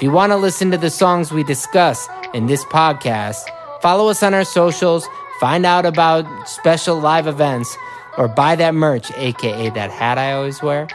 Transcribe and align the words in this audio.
If 0.00 0.04
you 0.04 0.12
want 0.12 0.32
to 0.32 0.38
listen 0.38 0.70
to 0.70 0.78
the 0.78 0.88
songs 0.88 1.30
we 1.30 1.44
discuss 1.44 2.08
in 2.32 2.46
this 2.46 2.64
podcast, 2.64 3.42
follow 3.82 4.08
us 4.08 4.22
on 4.22 4.32
our 4.32 4.46
socials, 4.46 5.06
find 5.40 5.66
out 5.66 5.84
about 5.84 6.48
special 6.48 6.98
live 6.98 7.26
events, 7.26 7.76
or 8.16 8.26
buy 8.26 8.56
that 8.56 8.74
merch, 8.74 9.12
aka 9.18 9.68
that 9.68 9.90
hat 9.90 10.16
I 10.16 10.32
always 10.32 10.62
wear. 10.62 10.88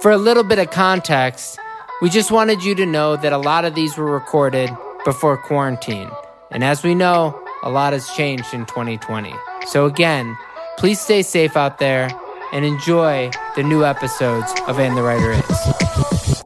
For 0.00 0.10
a 0.10 0.16
little 0.16 0.44
bit 0.44 0.58
of 0.58 0.70
context, 0.70 1.58
we 2.00 2.08
just 2.08 2.30
wanted 2.30 2.64
you 2.64 2.74
to 2.76 2.86
know 2.86 3.16
that 3.16 3.34
a 3.34 3.38
lot 3.38 3.66
of 3.66 3.74
these 3.74 3.98
were 3.98 4.10
recorded 4.10 4.70
before 5.04 5.36
quarantine. 5.36 6.08
And 6.50 6.64
as 6.64 6.82
we 6.82 6.94
know, 6.94 7.38
a 7.62 7.68
lot 7.68 7.92
has 7.92 8.08
changed 8.12 8.54
in 8.54 8.64
2020. 8.64 9.34
So, 9.66 9.84
again, 9.84 10.34
please 10.78 10.98
stay 10.98 11.20
safe 11.20 11.58
out 11.58 11.78
there 11.78 12.08
and 12.54 12.64
enjoy 12.64 13.30
the 13.56 13.62
new 13.64 13.84
episodes 13.84 14.54
of 14.68 14.78
And 14.78 14.96
the 14.96 15.02
Writer 15.02 15.32
Is. 15.32 16.44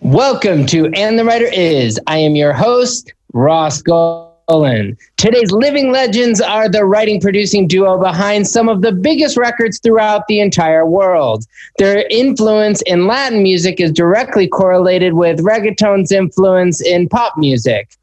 Welcome 0.00 0.64
to 0.66 0.86
And 0.94 1.18
the 1.18 1.24
Writer 1.24 1.50
Is. 1.52 2.00
I 2.06 2.16
am 2.16 2.34
your 2.34 2.54
host, 2.54 3.12
Ross 3.34 3.82
Golan. 3.82 4.96
Today's 5.18 5.50
living 5.50 5.92
legends 5.92 6.40
are 6.40 6.66
the 6.66 6.86
writing 6.86 7.20
producing 7.20 7.68
duo 7.68 7.98
behind 7.98 8.48
some 8.48 8.70
of 8.70 8.80
the 8.80 8.92
biggest 8.92 9.36
records 9.36 9.78
throughout 9.80 10.26
the 10.28 10.40
entire 10.40 10.86
world. 10.86 11.44
Their 11.76 12.06
influence 12.08 12.80
in 12.86 13.06
Latin 13.06 13.42
music 13.42 13.80
is 13.80 13.92
directly 13.92 14.48
correlated 14.48 15.12
with 15.12 15.40
reggaeton's 15.40 16.10
influence 16.10 16.80
in 16.80 17.06
pop 17.10 17.34
music. 17.36 17.98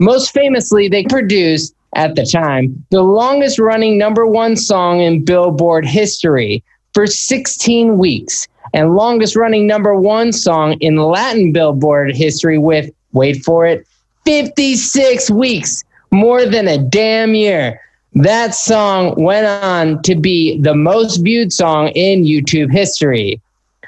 Most 0.00 0.32
famously, 0.32 0.88
they 0.88 1.04
produced 1.04 1.75
at 1.96 2.14
the 2.14 2.24
time, 2.24 2.84
the 2.90 3.02
longest 3.02 3.58
running 3.58 3.98
number 3.98 4.26
one 4.26 4.54
song 4.54 5.00
in 5.00 5.24
Billboard 5.24 5.86
history 5.86 6.62
for 6.92 7.06
16 7.06 7.98
weeks, 7.98 8.46
and 8.74 8.94
longest 8.94 9.34
running 9.34 9.66
number 9.66 9.96
one 9.96 10.32
song 10.32 10.74
in 10.80 10.96
Latin 10.96 11.52
Billboard 11.52 12.14
history 12.14 12.58
with, 12.58 12.90
wait 13.12 13.42
for 13.42 13.66
it, 13.66 13.86
56 14.26 15.30
weeks, 15.30 15.84
more 16.10 16.44
than 16.44 16.68
a 16.68 16.78
damn 16.78 17.34
year. 17.34 17.80
That 18.12 18.54
song 18.54 19.14
went 19.16 19.46
on 19.46 20.02
to 20.02 20.14
be 20.14 20.60
the 20.60 20.74
most 20.74 21.18
viewed 21.18 21.52
song 21.52 21.88
in 21.88 22.24
YouTube 22.24 22.72
history. 22.72 23.40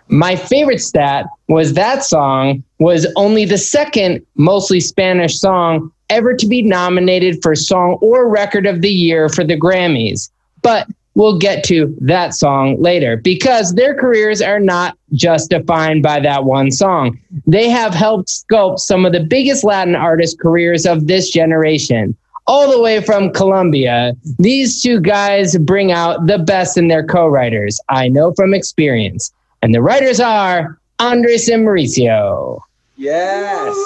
My 0.09 0.37
favorite 0.37 0.81
stat 0.81 1.27
was 1.49 1.75
that 1.75 2.05
song 2.05 2.65
was 2.79 3.07
only 3.17 3.45
the 3.45 3.59
second 3.59 4.25
mostly 4.37 4.81
Spanish 4.81 5.39
song 5.39 5.93
ever 6.11 6.35
to 6.35 6.47
be 6.47 6.63
nominated 6.63 7.41
for 7.43 7.55
Song 7.55 7.99
or 8.01 8.29
Record 8.29 8.67
of 8.67 8.81
the 8.81 8.91
Year 8.91 9.29
for 9.29 9.45
the 9.45 9.59
Grammys. 9.59 10.31
But 10.63 10.89
we'll 11.15 11.39
get 11.39 11.65
to 11.65 11.95
that 12.01 12.33
song 12.33 12.81
later 12.81 13.17
because 13.17 13.75
their 13.75 13.95
careers 13.95 14.41
are 14.41 14.61
not 14.61 14.97
just 15.13 15.51
defined 15.51 16.03
by 16.03 16.21
that 16.21 16.45
one 16.45 16.71
song. 16.71 17.19
They 17.47 17.69
have 17.69 17.93
helped 17.93 18.29
sculpt 18.29 18.79
some 18.79 19.05
of 19.05 19.13
the 19.13 19.25
biggest 19.25 19.65
Latin 19.65 19.97
artist 19.97 20.39
careers 20.39 20.87
of 20.87 21.09
this 21.09 21.31
generation. 21.31 22.17
All 22.47 22.71
the 22.71 22.81
way 22.81 23.03
from 23.03 23.33
Colombia, 23.33 24.15
these 24.39 24.81
two 24.81 25.01
guys 25.01 25.59
bring 25.59 25.93
out 25.93 26.27
the 26.27 26.39
best 26.39 26.79
in 26.79 26.89
their 26.89 27.05
co 27.05 27.27
writers. 27.27 27.79
I 27.91 28.09
know 28.09 28.33
from 28.33 28.55
experience. 28.55 29.33
And 29.61 29.75
the 29.75 29.83
writers 29.83 30.21
are 30.21 30.79
Andres 30.99 31.49
and 31.49 31.67
Mauricio. 31.67 32.61
Yes. 32.99 33.77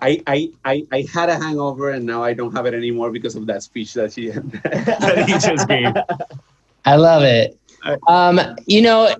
I, 0.00 0.22
I, 0.26 0.50
I, 0.64 0.86
I 0.90 1.06
had 1.12 1.28
a 1.28 1.38
hangover 1.38 1.90
and 1.90 2.06
now 2.06 2.24
I 2.24 2.32
don't 2.32 2.54
have 2.54 2.64
it 2.64 2.72
anymore 2.72 3.10
because 3.10 3.36
of 3.36 3.46
that 3.46 3.62
speech 3.62 3.92
that 3.94 4.14
she 4.14 4.30
that 4.30 5.24
he 5.26 5.34
just 5.34 5.68
gave. 5.68 5.92
I 6.86 6.96
love 6.96 7.22
it. 7.22 7.58
Um, 8.08 8.40
you 8.66 8.80
know, 8.80 9.14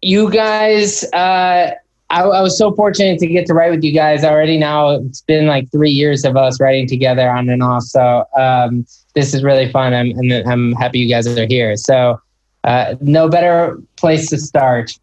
you 0.00 0.30
guys, 0.30 1.04
uh, 1.12 1.72
I, 2.10 2.22
I, 2.22 2.40
was 2.40 2.56
so 2.56 2.74
fortunate 2.74 3.18
to 3.18 3.26
get 3.26 3.46
to 3.46 3.54
write 3.54 3.70
with 3.70 3.84
you 3.84 3.92
guys 3.92 4.24
already. 4.24 4.58
Now 4.58 4.90
it's 4.90 5.20
been 5.20 5.46
like 5.46 5.70
three 5.70 5.90
years 5.90 6.24
of 6.24 6.36
us 6.36 6.60
writing 6.60 6.88
together 6.88 7.30
on 7.30 7.50
and 7.50 7.62
off. 7.62 7.82
So 7.82 8.24
um, 8.38 8.86
this 9.14 9.34
is 9.34 9.42
really 9.42 9.70
fun. 9.70 9.92
I'm, 9.92 10.10
and 10.18 10.32
I'm 10.48 10.72
happy 10.72 10.98
you 10.98 11.08
guys 11.08 11.26
are 11.26 11.46
here. 11.46 11.76
So 11.76 12.20
uh, 12.64 12.94
no 13.00 13.28
better 13.28 13.78
place 13.96 14.30
to 14.30 14.38
start 14.38 14.98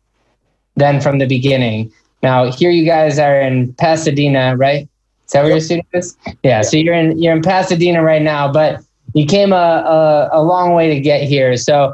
than 0.76 1.02
from 1.02 1.20
the 1.20 1.28
begining. 1.28 1.92
Now 2.24 2.52
here 2.52 2.70
you 2.70 2.86
guys 2.86 3.20
are 3.20 3.40
in 3.40 3.74
Pasadena, 3.74 4.56
right? 4.58 4.88
Is 5.26 5.34
that 5.34 5.44
where 5.44 5.52
your 5.52 5.62
studio 5.62 5.84
is? 5.94 6.18
Yeah. 6.44 6.62
So 6.62 6.78
you're 6.78 6.94
in 6.94 7.18
you're 7.22 7.36
in 7.36 7.42
Pasadena 7.42 8.04
right 8.04 8.22
now, 8.22 8.52
but 8.52 8.82
you 9.14 9.26
came 9.26 9.54
a, 9.54 9.56
a, 9.56 10.30
a 10.34 10.42
long 10.44 10.74
way 10.74 10.94
to 10.94 11.00
get 11.00 11.24
here. 11.24 11.56
So 11.58 11.94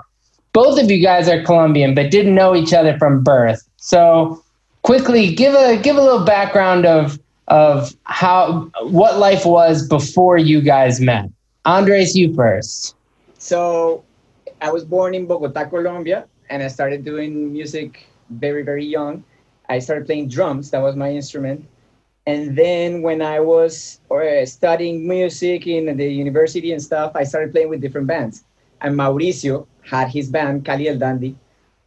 both 0.54 0.80
of 0.80 0.90
you 0.90 1.02
guys 1.02 1.30
are 1.30 1.44
Colombian, 1.44 1.94
but 1.94 2.12
didn't 2.12 2.36
know 2.36 2.56
each 2.56 2.74
other 2.74 2.98
from 2.98 3.24
birth. 3.24 3.68
So 3.78 4.44
quickly 4.82 5.34
give 5.34 5.54
a 5.54 5.78
give 5.78 5.98
a 5.98 6.02
little 6.02 6.26
background 6.26 6.86
of 6.86 7.20
of 7.48 7.96
how 8.04 8.72
what 8.84 9.20
life 9.20 9.46
was 9.46 9.88
before 9.88 10.38
you 10.38 10.62
guys 10.62 11.00
met. 11.00 11.30
Andres, 11.66 12.16
you 12.16 12.34
first. 12.34 12.96
So 13.38 14.04
I 14.62 14.72
was 14.72 14.84
born 14.84 15.14
in 15.14 15.28
Bogota, 15.28 15.66
Colombia, 15.66 16.26
and 16.50 16.64
I 16.64 16.70
started 16.70 17.06
doing 17.06 17.52
music 17.52 18.08
very, 18.30 18.64
very 18.64 18.86
young. 18.86 19.24
I 19.70 19.80
started 19.80 20.06
playing 20.06 20.30
drums. 20.30 20.72
That 20.72 20.82
was 20.82 20.96
my 20.96 21.12
instrument. 21.12 21.68
And 22.26 22.58
then 22.58 23.02
when 23.02 23.22
I 23.22 23.40
was 23.40 24.02
uh, 24.12 24.46
studying 24.46 25.08
music 25.08 25.66
in 25.66 25.96
the 25.96 26.08
university 26.08 26.74
and 26.74 26.82
stuff, 26.82 27.14
I 27.16 27.24
started 27.24 27.54
playing 27.54 27.70
with 27.70 27.82
different 27.82 28.08
bands. 28.08 28.44
And 28.82 28.96
Mauricio 28.96 29.66
had 29.82 30.10
his 30.10 30.30
band, 30.30 30.66
Cali 30.66 30.90
El 30.90 30.98
Dandee, 30.98 31.36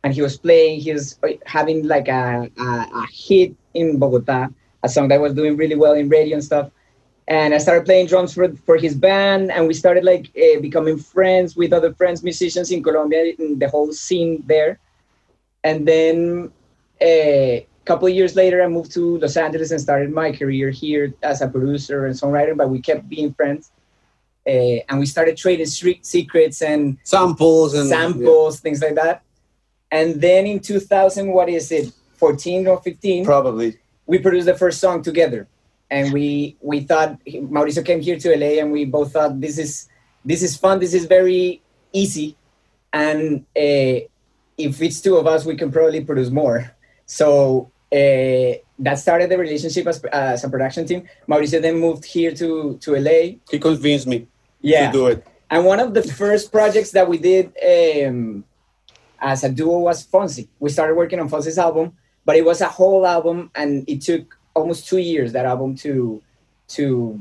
and 0.02 0.14
he 0.14 0.22
was 0.22 0.38
playing, 0.38 0.80
he 0.80 0.92
was 0.92 1.18
uh, 1.22 1.28
having 1.44 1.86
like 1.86 2.08
a, 2.08 2.50
a, 2.58 2.64
a 2.64 3.06
hit 3.12 3.54
in 3.74 3.98
Bogota, 3.98 4.48
a 4.82 4.88
song 4.88 5.08
that 5.08 5.20
was 5.20 5.34
doing 5.34 5.58
really 5.58 5.76
well 5.76 5.92
in 5.92 6.08
radio 6.08 6.34
and 6.36 6.44
stuff. 6.44 6.70
And 7.28 7.54
I 7.54 7.58
started 7.58 7.84
playing 7.84 8.06
drums 8.06 8.34
for, 8.34 8.52
for 8.66 8.76
his 8.76 8.94
band, 8.94 9.52
and 9.52 9.68
we 9.68 9.74
started 9.74 10.04
like 10.04 10.30
uh, 10.36 10.58
becoming 10.60 10.98
friends 10.98 11.54
with 11.54 11.72
other 11.72 11.92
friends, 11.92 12.24
musicians 12.24 12.72
in 12.72 12.82
Colombia, 12.82 13.34
in 13.38 13.58
the 13.58 13.68
whole 13.68 13.92
scene 13.92 14.42
there. 14.46 14.80
And 15.62 15.86
then 15.86 16.50
uh, 17.00 17.60
couple 17.84 18.08
of 18.08 18.14
years 18.14 18.36
later, 18.36 18.62
I 18.62 18.68
moved 18.68 18.92
to 18.92 19.18
Los 19.18 19.36
Angeles 19.36 19.70
and 19.70 19.80
started 19.80 20.12
my 20.12 20.32
career 20.32 20.70
here 20.70 21.14
as 21.22 21.40
a 21.42 21.48
producer 21.48 22.06
and 22.06 22.14
songwriter. 22.14 22.56
But 22.56 22.70
we 22.70 22.80
kept 22.80 23.08
being 23.08 23.32
friends, 23.32 23.70
uh, 24.46 24.84
and 24.88 24.98
we 24.98 25.06
started 25.06 25.36
trading 25.36 25.66
street 25.66 26.04
secrets 26.04 26.62
and 26.62 26.98
samples 27.04 27.74
and 27.74 27.88
samples, 27.88 28.56
yeah. 28.56 28.60
things 28.60 28.82
like 28.82 28.94
that. 28.94 29.22
And 29.90 30.20
then 30.20 30.46
in 30.46 30.60
2000, 30.60 31.32
what 31.32 31.48
is 31.48 31.72
it, 31.72 31.92
14 32.14 32.66
or 32.68 32.80
15? 32.80 33.24
Probably. 33.24 33.78
We 34.06 34.18
produced 34.18 34.46
the 34.46 34.56
first 34.56 34.80
song 34.80 35.02
together, 35.02 35.48
and 35.90 36.12
we 36.12 36.56
we 36.60 36.80
thought 36.80 37.18
Mauricio 37.24 37.84
came 37.84 38.00
here 38.00 38.18
to 38.18 38.36
LA, 38.36 38.60
and 38.60 38.72
we 38.72 38.84
both 38.84 39.12
thought 39.12 39.40
this 39.40 39.58
is 39.58 39.88
this 40.24 40.42
is 40.42 40.56
fun, 40.56 40.80
this 40.80 40.94
is 40.94 41.06
very 41.06 41.62
easy, 41.92 42.36
and 42.92 43.46
uh, 43.56 44.02
if 44.58 44.82
it's 44.82 45.00
two 45.00 45.16
of 45.16 45.26
us, 45.26 45.44
we 45.44 45.56
can 45.56 45.70
probably 45.70 46.04
produce 46.04 46.30
more. 46.30 46.74
So 47.10 47.72
uh, 47.92 48.54
that 48.78 48.94
started 48.98 49.28
the 49.30 49.36
relationship 49.36 49.84
as, 49.88 49.98
as 50.04 50.44
a 50.44 50.48
production 50.48 50.86
team. 50.86 51.08
Mauricio 51.28 51.60
then 51.60 51.76
moved 51.80 52.04
here 52.04 52.32
to 52.40 52.78
to 52.78 52.88
LA. 52.94 53.42
He 53.50 53.58
convinced 53.58 54.06
me 54.06 54.28
Yeah, 54.62 54.86
to 54.86 54.92
do 54.92 55.06
it. 55.08 55.26
and 55.50 55.64
one 55.66 55.80
of 55.80 55.90
the 55.92 56.02
first 56.02 56.52
projects 56.52 56.92
that 56.92 57.08
we 57.10 57.18
did 57.18 57.50
um, 57.66 58.44
as 59.18 59.42
a 59.42 59.50
duo 59.50 59.78
was 59.90 60.06
Fonsi. 60.06 60.46
We 60.60 60.70
started 60.70 60.94
working 60.94 61.18
on 61.18 61.28
Fonsi's 61.28 61.58
album, 61.58 61.98
but 62.24 62.36
it 62.36 62.44
was 62.44 62.60
a 62.60 62.70
whole 62.78 63.04
album, 63.04 63.50
and 63.56 63.70
it 63.90 64.02
took 64.02 64.38
almost 64.54 64.86
two 64.86 65.02
years 65.02 65.32
that 65.32 65.46
album 65.52 65.74
to 65.82 66.22
to 66.78 67.18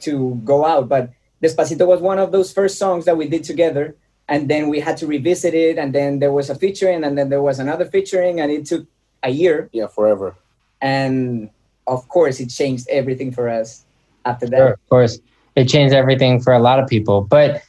to 0.00 0.34
go 0.44 0.66
out. 0.66 0.88
But 0.88 1.04
Despacito 1.40 1.86
was 1.86 2.00
one 2.02 2.18
of 2.18 2.32
those 2.32 2.52
first 2.52 2.74
songs 2.76 3.04
that 3.06 3.16
we 3.16 3.28
did 3.28 3.44
together, 3.44 3.94
and 4.30 4.48
then 4.48 4.68
we 4.68 4.78
had 4.80 4.96
to 4.98 5.06
revisit 5.06 5.52
it, 5.52 5.76
and 5.76 5.92
then 5.92 6.20
there 6.20 6.32
was 6.32 6.48
a 6.48 6.54
featuring, 6.54 7.04
and 7.04 7.18
then 7.18 7.28
there 7.28 7.42
was 7.42 7.58
another 7.58 7.84
featuring, 7.84 8.40
and 8.40 8.50
it 8.50 8.64
took 8.64 8.86
a 9.22 9.30
year, 9.30 9.68
Yeah, 9.72 9.88
forever. 9.88 10.34
and 10.80 11.50
of 11.86 12.08
course, 12.08 12.38
it 12.40 12.48
changed 12.48 12.86
everything 12.88 13.32
for 13.32 13.48
us 13.48 13.84
after 14.24 14.46
that. 14.46 14.56
Sure, 14.56 14.68
of 14.68 14.88
course, 14.88 15.18
it 15.56 15.64
changed 15.68 15.92
everything 15.92 16.40
for 16.40 16.52
a 16.52 16.60
lot 16.60 16.78
of 16.78 16.88
people. 16.88 17.22
But 17.22 17.62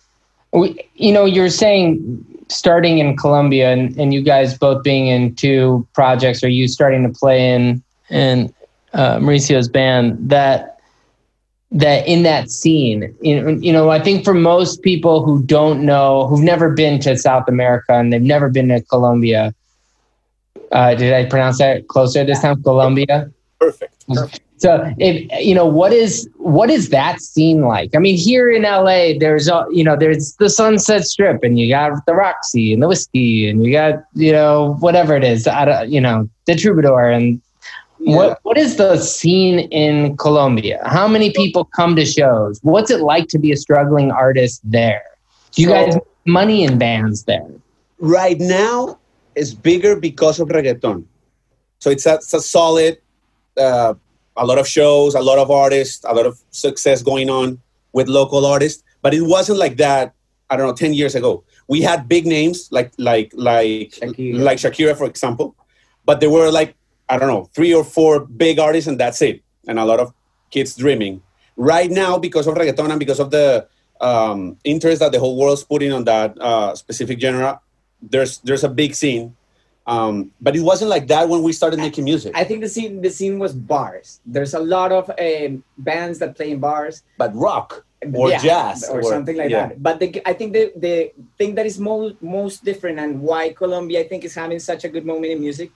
we, 0.54 0.88
you 0.96 1.12
know, 1.12 1.26
you're 1.26 1.50
saying 1.50 2.24
starting 2.48 3.00
in 3.00 3.18
Colombia, 3.18 3.72
and, 3.74 3.98
and 4.00 4.14
you 4.14 4.22
guys 4.22 4.58
both 4.58 4.84
being 4.84 5.08
in 5.08 5.34
two 5.36 5.86
projects, 5.94 6.44
or 6.44 6.50
you 6.50 6.68
starting 6.68 7.02
to 7.04 7.10
play 7.20 7.54
in 7.54 7.82
in 8.10 8.54
uh, 8.94 9.18
Mauricio's 9.20 9.68
band 9.68 10.18
that 10.30 10.78
that 11.72 12.06
in 12.08 12.24
that 12.24 12.52
scene, 12.52 13.16
you 13.22 13.72
know, 13.72 13.90
I 13.90 14.00
think 14.00 14.26
for 14.26 14.34
most 14.34 14.82
people 14.82 15.24
who 15.24 15.42
don't 15.44 15.86
know, 15.86 16.28
who've 16.28 16.44
never 16.44 16.70
been 16.70 17.00
to 17.02 17.18
South 17.18 17.48
America 17.48 17.94
and 17.94 18.12
they've 18.12 18.22
never 18.22 18.50
been 18.50 18.68
to 18.70 18.82
Colombia, 18.82 19.54
uh, 20.72 20.96
did 20.96 21.14
I 21.14 21.26
pronounce 21.30 21.60
that 21.60 21.88
closer 21.88 22.24
this 22.26 22.42
time? 22.42 22.62
Colombia. 22.64 23.32
Perfect. 23.60 23.94
So 24.58 24.94
if 25.00 25.44
you 25.44 25.56
know 25.56 25.66
what 25.66 25.92
is 25.92 26.30
what 26.38 26.70
is 26.70 26.90
that 26.90 27.20
scene 27.20 27.62
like? 27.62 27.96
I 27.96 28.00
mean, 28.00 28.16
here 28.16 28.52
in 28.52 28.62
LA, 28.62 29.18
there's 29.18 29.48
a 29.48 29.66
you 29.72 29.84
know 29.84 29.96
there's 29.96 30.36
the 30.36 30.50
Sunset 30.52 31.04
Strip, 31.06 31.42
and 31.44 31.58
you 31.58 31.68
got 31.68 31.94
the 32.06 32.14
Roxy 32.14 32.72
and 32.72 32.84
the 32.84 32.88
whiskey, 32.88 33.50
and 33.50 33.66
you 33.66 33.72
got 33.72 34.04
you 34.14 34.32
know 34.32 34.76
whatever 34.80 35.16
it 35.16 35.24
is, 35.24 35.48
I 35.48 35.66
don't- 35.66 35.90
you 35.90 36.00
know 36.00 36.30
the 36.46 36.56
Troubadour, 36.56 37.10
and 37.10 37.42
what 38.06 38.40
what 38.44 38.58
is 38.58 38.76
the 38.78 38.98
scene 38.98 39.60
in 39.72 40.18
Colombia? 40.18 40.82
How 40.86 41.08
many 41.08 41.32
people 41.32 41.66
come 41.66 41.96
to 41.96 42.06
shows? 42.06 42.60
What's 42.64 42.90
it 42.92 43.02
like 43.02 43.28
to 43.30 43.40
be 43.40 43.52
a 43.52 43.58
struggling 43.58 44.12
artist 44.12 44.62
there? 44.64 45.04
Do 45.52 45.62
you 45.62 45.68
So- 45.70 45.74
guys 45.74 45.94
make 45.96 46.04
money 46.26 46.64
in 46.64 46.78
bands 46.78 47.24
there? 47.24 47.48
right 48.00 48.40
now 48.40 48.98
it's 49.36 49.54
bigger 49.54 49.96
because 49.96 50.40
of 50.40 50.50
reggaeton. 50.50 51.04
So 51.80 51.90
it's 51.92 52.06
a, 52.06 52.16
it's 52.16 52.34
a 52.34 52.42
solid, 52.42 52.98
uh, 53.58 53.94
a 54.36 54.46
lot 54.46 54.58
of 54.58 54.68
shows, 54.68 55.14
a 55.16 55.22
lot 55.22 55.38
of 55.38 55.50
artists, 55.52 56.04
a 56.08 56.14
lot 56.14 56.26
of 56.26 56.40
success 56.50 57.02
going 57.04 57.30
on 57.30 57.60
with 57.94 58.08
local 58.08 58.46
artists. 58.46 58.84
But 59.04 59.14
it 59.14 59.22
wasn't 59.22 59.60
like 59.60 59.78
that. 59.78 60.14
I 60.50 60.58
don't 60.58 60.68
know, 60.68 60.74
ten 60.74 60.94
years 60.94 61.16
ago. 61.16 61.44
We 61.68 61.82
had 61.82 62.10
big 62.10 62.26
names 62.26 62.68
like 62.72 62.92
like 62.98 63.32
like 63.36 63.92
Shakira. 64.02 64.40
like 64.48 64.58
Shakira, 64.58 64.98
for 64.98 65.06
example. 65.06 65.56
But 66.06 66.20
there 66.20 66.30
were 66.30 66.52
like 66.52 66.76
I 67.12 67.20
don't 67.20 67.28
know 67.28 67.52
three 67.54 67.74
or 67.74 67.84
four 67.84 68.22
big 68.22 68.58
artists, 68.58 68.88
and 68.88 68.98
that's 68.98 69.22
it. 69.22 69.44
And 69.68 69.78
a 69.78 69.86
lot 69.86 70.00
of 70.00 70.14
kids 70.50 70.76
dreaming. 70.76 71.22
Right 71.58 71.92
now, 71.92 72.18
because 72.18 72.48
of 72.48 72.56
reggaeton 72.56 72.90
and 72.90 73.00
because 73.00 73.20
of 73.20 73.30
the 73.30 73.68
um, 74.00 74.58
interest 74.64 75.02
that 75.02 75.12
the 75.12 75.20
whole 75.20 75.38
world's 75.38 75.64
putting 75.64 75.92
on 75.92 76.06
that 76.06 76.40
uh, 76.40 76.74
specific 76.74 77.20
genre, 77.20 77.60
there's 78.02 78.40
there's 78.40 78.64
a 78.64 78.70
big 78.70 78.96
scene. 78.96 79.36
Um, 79.86 80.32
but 80.40 80.56
it 80.56 80.62
wasn't 80.62 80.90
like 80.90 81.08
that 81.08 81.28
when 81.28 81.44
we 81.44 81.52
started 81.52 81.80
making 81.80 82.06
music. 82.06 82.32
I 82.34 82.46
think 82.46 82.62
the 82.62 82.70
scene 82.70 83.02
the 83.02 83.10
scene 83.10 83.40
was 83.40 83.52
bars. 83.54 84.22
There's 84.26 84.54
a 84.54 84.60
lot 84.60 84.92
of 84.92 85.12
um, 85.20 85.64
bands 85.78 86.20
that 86.20 86.38
play 86.38 86.52
in 86.52 86.60
bars 86.60 87.04
but 87.18 87.36
rock 87.36 87.84
or 88.14 88.30
Yeah, 88.30 88.38
jazz 88.38 88.88
or, 88.88 89.04
something 89.04 89.36
like 89.36 89.50
yeah. 89.50 89.68
that. 89.68 89.84
But 89.84 90.00
the, 90.00 90.22
I 90.26 90.34
think 90.34 90.54
the 90.54 90.72
the 90.78 91.12
thing 91.38 91.56
that 91.56 91.66
is 91.66 91.78
most 91.78 92.22
most 92.22 92.64
different 92.64 93.00
and 93.00 93.22
why 93.22 93.52
Colombia 93.52 94.00
I 94.02 94.08
think 94.08 94.24
is 94.24 94.34
having 94.34 94.60
such 94.60 94.86
a 94.86 94.90
good 94.90 95.06
moment 95.06 95.34
in 95.34 95.42
music 95.42 95.72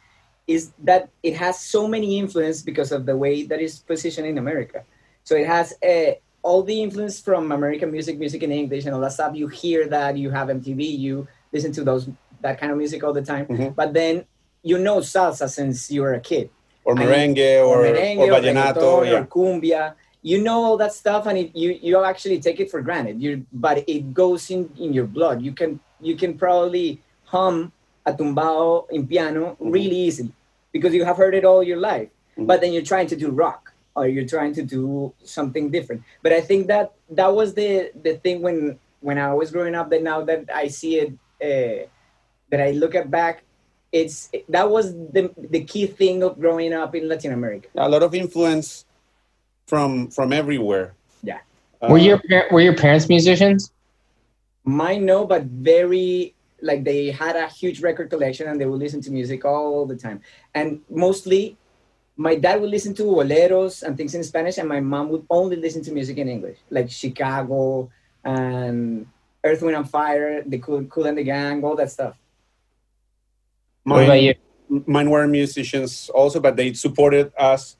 is 0.48 0.74
that 0.84 1.10
it 1.24 1.36
has 1.36 1.60
so 1.60 1.88
many 1.88 2.20
influence 2.20 2.62
because 2.62 2.92
of 2.92 3.06
the 3.06 3.18
way 3.18 3.44
that 3.44 3.60
it's 3.60 3.80
positioned 3.80 4.28
in 4.28 4.38
America. 4.38 4.84
So 5.24 5.36
it 5.36 5.48
has 5.48 5.74
uh, 5.84 6.14
all 6.44 6.62
the 6.62 6.82
influence 6.84 7.20
from 7.20 7.52
American 7.52 7.92
music, 7.92 8.20
music 8.20 8.44
in 8.44 8.52
English, 8.52 8.86
and 8.86 8.94
all 8.94 9.02
that 9.02 9.14
stuff. 9.14 9.36
You 9.36 9.48
hear 9.48 9.88
that. 9.88 10.18
You 10.18 10.30
have 10.30 10.50
MTV. 10.50 11.00
You 11.00 11.28
listen 11.52 11.72
to 11.74 11.84
those 11.84 12.10
that 12.42 12.60
kind 12.60 12.72
of 12.72 12.78
music 12.78 13.04
all 13.04 13.14
the 13.14 13.24
time. 13.24 13.48
Mhm. 13.48 13.76
But 13.76 13.94
then 13.94 14.26
you 14.62 14.78
know 14.78 14.98
salsa 14.98 15.50
since 15.50 15.90
you 15.92 16.02
were 16.02 16.14
a 16.14 16.20
kid 16.20 16.50
or 16.86 16.96
I 16.96 17.00
mean, 17.00 17.08
merengue 17.10 17.68
or, 17.68 17.84
merengue 17.84 18.18
or 18.18 18.28
vallenato. 18.28 18.76
reggaeton, 18.76 19.06
yeah. 19.06 19.20
or 19.20 19.26
cumbia. 19.26 19.94
You 20.22 20.42
know 20.42 20.64
all 20.64 20.78
that 20.78 20.94
stuff, 20.94 21.28
and 21.28 21.38
it, 21.38 21.56
you 21.56 21.78
you 21.82 22.04
actually 22.04 22.40
take 22.40 22.60
it 22.60 22.72
for 22.72 22.82
granted. 22.82 23.22
You 23.22 23.46
but 23.52 23.84
it 23.88 24.14
goes 24.14 24.50
in 24.50 24.70
in 24.78 24.94
your 24.94 25.06
blood. 25.06 25.42
You 25.42 25.52
can 25.52 25.80
you 26.00 26.16
can 26.16 26.38
probably 26.38 27.02
hum 27.26 27.72
a 28.06 28.14
tumbao 28.14 28.90
in 28.92 29.08
piano 29.08 29.56
Mm-hmm. 29.56 29.70
really 29.72 29.96
easily 30.08 30.32
because 30.72 30.94
you 30.94 31.04
have 31.06 31.18
heard 31.18 31.34
it 31.36 31.46
all 31.46 31.64
your 31.64 31.78
life. 31.78 32.10
Mhm. 32.38 32.48
But 32.48 32.62
then 32.62 32.74
you're 32.74 32.86
trying 32.94 33.08
to 33.08 33.16
do 33.16 33.32
rock 33.32 33.74
or 33.96 34.08
you're 34.08 34.28
trying 34.28 34.54
to 34.60 34.64
do 34.64 35.14
something 35.24 35.72
different. 35.72 36.04
But 36.22 36.34
I 36.34 36.42
think 36.42 36.68
that 36.68 36.94
that 37.16 37.34
was 37.34 37.54
the 37.56 37.92
the 38.04 38.18
thing 38.24 38.42
when 38.42 38.78
when 39.02 39.18
I 39.18 39.34
was 39.34 39.52
growing 39.52 39.76
up. 39.76 39.90
That 39.90 40.04
now 40.04 40.22
that 40.30 40.46
I 40.54 40.68
see 40.68 41.00
it, 41.00 41.10
uh, 41.42 41.88
that 42.52 42.60
I 42.62 42.72
look 42.72 42.94
at 42.96 43.10
back, 43.10 43.44
it's 43.92 44.30
that 44.50 44.70
was 44.70 44.92
the 45.16 45.32
the 45.38 45.64
key 45.64 45.88
thing 45.88 46.24
of 46.28 46.36
growing 46.40 46.74
up 46.74 46.94
in 46.96 47.08
Latin 47.08 47.32
America. 47.32 47.70
a 47.76 47.88
lot 47.90 48.04
of 48.04 48.14
influence 48.14 48.84
from 49.72 50.12
from 50.12 50.34
everywhere. 50.34 50.94
Yeah. 51.24 51.40
Were 51.82 51.96
Uh, 51.98 52.08
your 52.10 52.20
par- 52.30 52.48
were 52.52 52.62
your 52.62 52.76
parents 52.76 53.08
musicians? 53.10 53.72
Mine 54.68 55.06
no, 55.06 55.26
but 55.26 55.44
very 55.48 56.35
like 56.66 56.84
they 56.84 57.12
had 57.12 57.36
a 57.36 57.48
huge 57.48 57.82
record 57.82 58.10
collection 58.10 58.48
and 58.50 58.60
they 58.60 58.66
would 58.66 58.80
listen 58.80 59.02
to 59.02 59.12
music 59.12 59.46
all 59.46 59.86
the 59.86 59.96
time. 59.96 60.22
And 60.54 60.82
mostly 60.90 61.58
my 62.18 62.36
dad 62.36 62.62
would 62.62 62.70
listen 62.70 62.94
to 62.96 63.04
boleros 63.04 63.84
and 63.84 63.96
things 63.98 64.16
in 64.16 64.24
Spanish, 64.24 64.58
and 64.58 64.68
my 64.70 64.80
mom 64.80 65.10
would 65.10 65.26
only 65.30 65.58
listen 65.58 65.84
to 65.84 65.92
music 65.92 66.18
in 66.18 66.30
English, 66.30 66.58
like 66.70 66.90
Chicago 66.90 67.90
and 68.24 69.06
Earth, 69.44 69.62
Wind 69.62 69.76
and 69.76 69.90
Fire, 69.90 70.42
the 70.46 70.58
Cool, 70.60 70.86
cool 70.86 71.06
and 71.06 71.18
the 71.18 71.24
Gang, 71.24 71.64
all 71.64 71.76
that 71.76 71.92
stuff. 71.92 72.16
What 73.84 74.04
about 74.04 74.22
you? 74.22 74.34
mine 74.70 75.10
were 75.10 75.28
musicians 75.28 76.10
also, 76.10 76.40
but 76.40 76.56
they 76.56 76.74
supported 76.74 77.32
us 77.38 77.78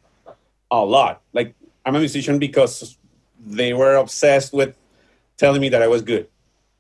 a 0.70 0.84
lot. 0.84 1.22
Like 1.34 1.56
I'm 1.86 1.96
a 1.96 2.00
musician 2.00 2.38
because 2.40 2.98
they 3.40 3.74
were 3.74 3.96
obsessed 3.96 4.54
with 4.54 4.78
telling 5.38 5.62
me 5.62 5.70
that 5.70 5.82
I 5.82 5.88
was 5.88 6.02
good, 6.02 6.28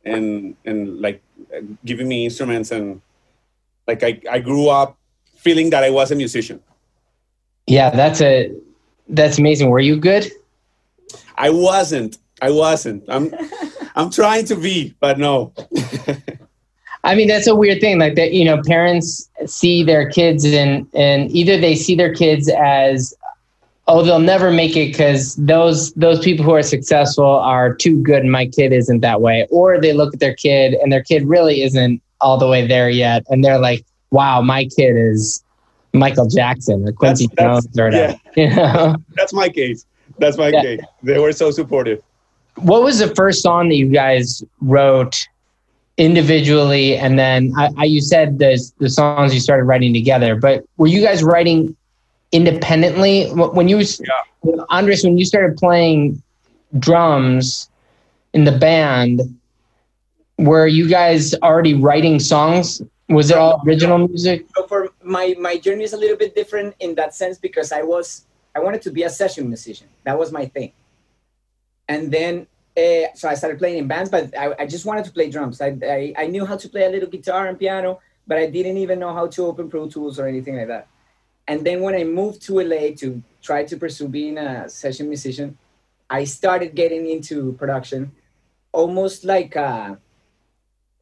and 0.03 0.56
and 0.65 1.01
like 1.01 1.22
giving 1.84 2.08
me 2.08 2.26
instruments 2.26 2.72
and 2.72 3.02
like 3.88 4.04
I, 4.04 4.20
I 4.30 4.40
grew 4.40 4.70
up 4.70 4.98
feeling 5.38 5.70
that 5.70 5.84
I 5.84 5.90
was 5.90 6.12
a 6.12 6.16
musician. 6.16 6.62
Yeah, 7.68 7.90
that's 7.90 8.22
a 8.22 8.52
that's 9.10 9.38
amazing. 9.38 9.70
Were 9.70 9.80
you 9.80 9.98
good? 9.98 10.32
I 11.38 11.50
wasn't. 11.50 12.18
I 12.42 12.52
wasn't. 12.52 13.04
I'm 13.08 13.34
I'm 13.96 14.10
trying 14.10 14.46
to 14.46 14.56
be, 14.56 14.96
but 15.00 15.18
no. 15.20 15.54
I 17.04 17.14
mean, 17.14 17.28
that's 17.28 17.46
a 17.46 17.56
weird 17.56 17.82
thing. 17.82 18.00
Like 18.00 18.16
that, 18.16 18.34
you 18.34 18.44
know, 18.44 18.62
parents 18.64 19.30
see 19.46 19.84
their 19.84 20.10
kids 20.10 20.44
and 20.44 20.88
and 20.94 21.32
either 21.32 21.58
they 21.58 21.76
see 21.76 21.96
their 21.96 22.14
kids 22.14 22.50
as, 22.50 23.14
oh, 23.88 24.04
they'll 24.04 24.20
never 24.20 24.51
make 24.51 24.75
it 24.75 24.92
because 24.92 25.36
those 25.36 25.94
those 25.94 26.20
people 26.24 26.44
who 26.46 26.54
are 26.54 26.63
successful 26.63 27.25
are 27.25 27.74
too 27.74 28.01
good, 28.01 28.22
and 28.22 28.32
my 28.32 28.48
kid 28.48 28.74
isn't 28.74 29.01
that 29.01 29.22
way, 29.22 29.48
or 29.51 29.80
they 29.80 29.94
look 29.94 30.13
at 30.13 30.20
their 30.20 30.36
kid 30.36 30.74
and 30.75 30.92
their 30.92 31.04
kid 31.04 31.25
really 31.25 31.62
isn't 31.63 32.01
all 32.22 32.38
the 32.38 32.48
way 32.48 32.65
there 32.65 32.89
yet, 32.89 33.24
and 33.30 33.44
they're 33.44 33.60
like, 33.60 33.86
wow, 34.12 34.42
my 34.42 34.65
kid 34.77 34.96
is 34.96 35.44
Michael 35.94 36.27
Jackson 36.27 36.88
or 36.88 36.92
Quincy 36.92 37.27
That's- 37.36 37.63
Jones 37.65 37.80
or 37.80 37.92
that's- 37.92 38.20
whatever. 38.36 38.39
You 38.42 38.56
know? 38.56 38.96
That's 39.15 39.34
my 39.34 39.50
case. 39.50 39.86
That's 40.18 40.38
my 40.38 40.50
Yeah. 40.50 40.62
case. 40.62 40.80
They 41.04 41.20
were 41.20 41.32
so 41.34 41.51
supportive. 41.51 42.01
what 42.58 42.84
was 42.84 43.00
the 43.00 43.13
first 43.15 43.42
song 43.42 43.68
that 43.70 43.75
you 43.75 43.89
guys 43.89 44.42
wrote 44.62 45.27
individually 45.98 46.98
and 46.98 47.18
then 47.18 47.54
I, 47.58 47.70
I 47.77 47.84
you 47.86 48.01
said 48.01 48.39
the 48.39 48.60
the 48.80 48.89
songs 48.89 49.34
you 49.34 49.39
started 49.39 49.63
writing 49.63 49.94
together 49.94 50.36
but 50.36 50.65
were 50.77 50.88
you 50.88 51.01
guys 51.01 51.24
writing 51.24 51.75
independently 52.32 53.29
when 53.29 53.67
you 53.67 53.77
yeah. 53.77 54.63
Andres 54.70 55.03
when 55.03 55.17
you 55.17 55.25
started 55.25 55.58
playing 55.58 56.22
drums 56.79 57.70
in 58.34 58.44
the 58.44 58.51
band 58.51 59.22
were 60.38 60.67
you 60.67 60.88
guys 60.88 61.34
already 61.36 61.74
writing 61.74 62.20
songs 62.20 62.82
was 63.10 63.29
it 63.29 63.38
all 63.38 63.62
original 63.65 63.98
music 63.98 64.46
So 64.55 64.67
for 64.67 64.89
my 65.03 65.36
my 65.39 65.58
journey 65.58 65.84
is 65.84 65.94
a 65.94 65.98
little 65.98 66.17
bit 66.17 66.36
different 66.36 66.75
in 66.79 66.96
that 66.96 67.13
sense 67.15 67.38
because 67.38 67.72
I 67.72 67.84
was 67.84 68.25
I 68.55 68.60
wanted 68.60 68.82
to 68.84 68.91
be 68.91 69.03
a 69.03 69.10
session 69.10 69.48
musician. 69.48 69.88
That 70.05 70.17
was 70.17 70.32
my 70.32 70.46
thing. 70.46 70.72
And 71.88 72.12
then 72.12 72.48
uh, 72.77 73.08
so 73.13 73.29
I 73.29 73.36
started 73.36 73.60
playing 73.60 73.77
in 73.77 73.88
bands, 73.88 74.10
but 74.10 74.36
I, 74.38 74.53
I 74.60 74.65
just 74.65 74.86
wanted 74.86 75.05
to 75.05 75.12
play 75.12 75.29
drums. 75.29 75.62
I, 75.62 75.77
I 75.84 76.13
I 76.17 76.27
knew 76.27 76.46
how 76.46 76.58
to 76.58 76.67
play 76.67 76.86
a 76.86 76.89
little 76.89 77.10
guitar 77.10 77.48
and 77.48 77.60
piano, 77.60 78.00
but 78.27 78.38
I 78.38 78.48
didn't 78.48 78.77
even 78.77 79.00
know 79.00 79.13
how 79.13 79.27
to 79.27 79.46
open 79.46 79.70
Pro 79.70 79.88
Tools 79.88 80.20
or 80.20 80.27
anything 80.27 80.58
like 80.58 80.67
that. 80.67 80.88
And 81.48 81.66
then 81.66 81.82
when 81.82 81.96
I 81.96 82.04
moved 82.04 82.42
to 82.44 82.60
LA 82.60 82.96
to 82.98 83.22
try 83.42 83.64
to 83.66 83.78
pursue 83.78 84.08
being 84.08 84.38
a 84.38 84.68
session 84.68 85.08
musician, 85.08 85.58
I 86.10 86.24
started 86.24 86.75
getting 86.75 87.10
into 87.10 87.54
production, 87.54 88.12
almost 88.72 89.24
like 89.24 89.56
a, 89.56 89.98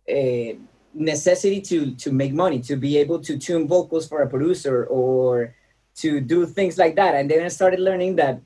a 0.07 0.57
necessity 0.93 1.61
to 1.61 1.95
to 1.95 2.11
make 2.11 2.33
money, 2.33 2.59
to 2.61 2.75
be 2.75 2.97
able 2.97 3.19
to 3.19 3.37
tune 3.37 3.67
vocals 3.67 4.07
for 4.07 4.21
a 4.21 4.29
producer 4.29 4.85
or 4.85 5.55
to 5.95 6.19
do 6.19 6.45
things 6.45 6.77
like 6.77 6.95
that. 6.95 7.15
And 7.15 7.29
then 7.29 7.43
I 7.43 7.49
started 7.49 7.79
learning 7.79 8.15
that 8.17 8.41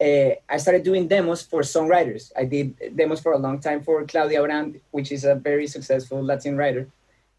uh, 0.00 0.34
I 0.48 0.56
started 0.58 0.82
doing 0.82 1.08
demos 1.08 1.42
for 1.42 1.62
songwriters. 1.62 2.32
I 2.36 2.44
did 2.44 2.96
demos 2.96 3.20
for 3.20 3.32
a 3.32 3.38
long 3.38 3.60
time 3.60 3.82
for 3.82 4.04
Claudia 4.04 4.42
Brant, 4.42 4.80
which 4.90 5.12
is 5.12 5.24
a 5.24 5.34
very 5.34 5.66
successful 5.66 6.22
Latin 6.22 6.56
writer. 6.56 6.88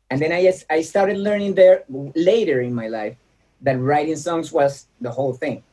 And 0.09 0.21
then 0.21 0.31
I, 0.31 0.53
I 0.69 0.81
started 0.81 1.17
learning 1.17 1.55
there 1.55 1.83
later 2.15 2.61
in 2.61 2.73
my 2.73 2.87
life 2.87 3.17
that 3.63 3.79
writing 3.79 4.15
songs 4.15 4.51
was 4.51 4.87
the 5.01 5.11
whole 5.11 5.33
thing. 5.33 5.63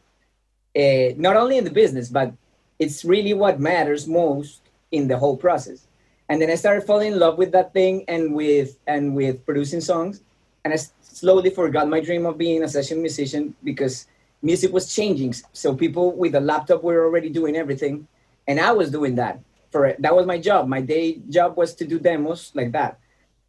Uh, 0.77 1.13
not 1.17 1.37
only 1.37 1.59
in 1.59 1.65
the 1.65 1.71
business, 1.71 2.09
but 2.09 2.33
it's 2.79 3.05
really 3.05 3.35
what 3.35 3.61
matters 3.61 4.07
most 4.07 4.63
in 4.91 5.07
the 5.09 5.19
whole 5.19 5.37
process. 5.37 5.87
And 6.29 6.41
then 6.41 6.51
I 6.51 6.55
started 6.55 6.83
falling 6.87 7.13
in 7.13 7.19
love 7.19 7.39
with 7.39 7.53
that 7.53 7.73
thing 7.73 8.05
and 8.07 8.35
with 8.35 8.79
and 8.87 9.15
with 9.15 9.45
producing 9.45 9.81
songs. 9.81 10.23
And 10.65 10.73
I 10.73 10.79
slowly 11.03 11.51
forgot 11.51 11.89
my 11.89 12.01
dream 12.01 12.25
of 12.25 12.39
being 12.39 12.63
a 12.63 12.69
session 12.69 13.03
musician 13.03 13.55
because 13.65 14.07
music 14.41 14.73
was 14.73 14.95
changing. 14.95 15.35
So 15.53 15.75
people 15.75 16.13
with 16.13 16.35
a 16.37 16.41
laptop 16.41 16.83
were 16.85 17.05
already 17.05 17.31
doing 17.31 17.57
everything, 17.57 18.07
and 18.47 18.61
I 18.61 18.73
was 18.73 18.91
doing 18.91 19.17
that. 19.17 19.41
For 19.71 19.95
that 19.99 20.15
was 20.15 20.27
my 20.27 20.39
job. 20.39 20.69
My 20.69 20.81
day 20.81 21.19
job 21.29 21.57
was 21.57 21.75
to 21.75 21.85
do 21.85 21.99
demos 21.99 22.53
like 22.55 22.73
that, 22.73 22.99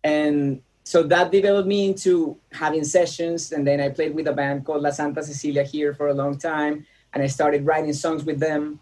and 0.04 0.62
so 0.84 1.04
that 1.04 1.32
developed 1.32 1.68
me 1.68 1.88
into 1.88 2.38
having 2.52 2.84
sessions. 2.84 3.52
And 3.52 3.66
then 3.66 3.80
I 3.80 3.90
played 3.90 4.16
with 4.16 4.28
a 4.28 4.34
band 4.34 4.66
called 4.66 4.82
La 4.82 4.92
Santa 4.92 5.24
Cecilia 5.24 5.64
here 5.64 5.94
for 5.94 6.08
a 6.08 6.14
long 6.14 6.38
time, 6.38 6.86
and 7.14 7.24
I 7.24 7.28
started 7.28 7.66
writing 7.66 7.94
songs 7.94 8.24
with 8.24 8.40
them. 8.40 8.80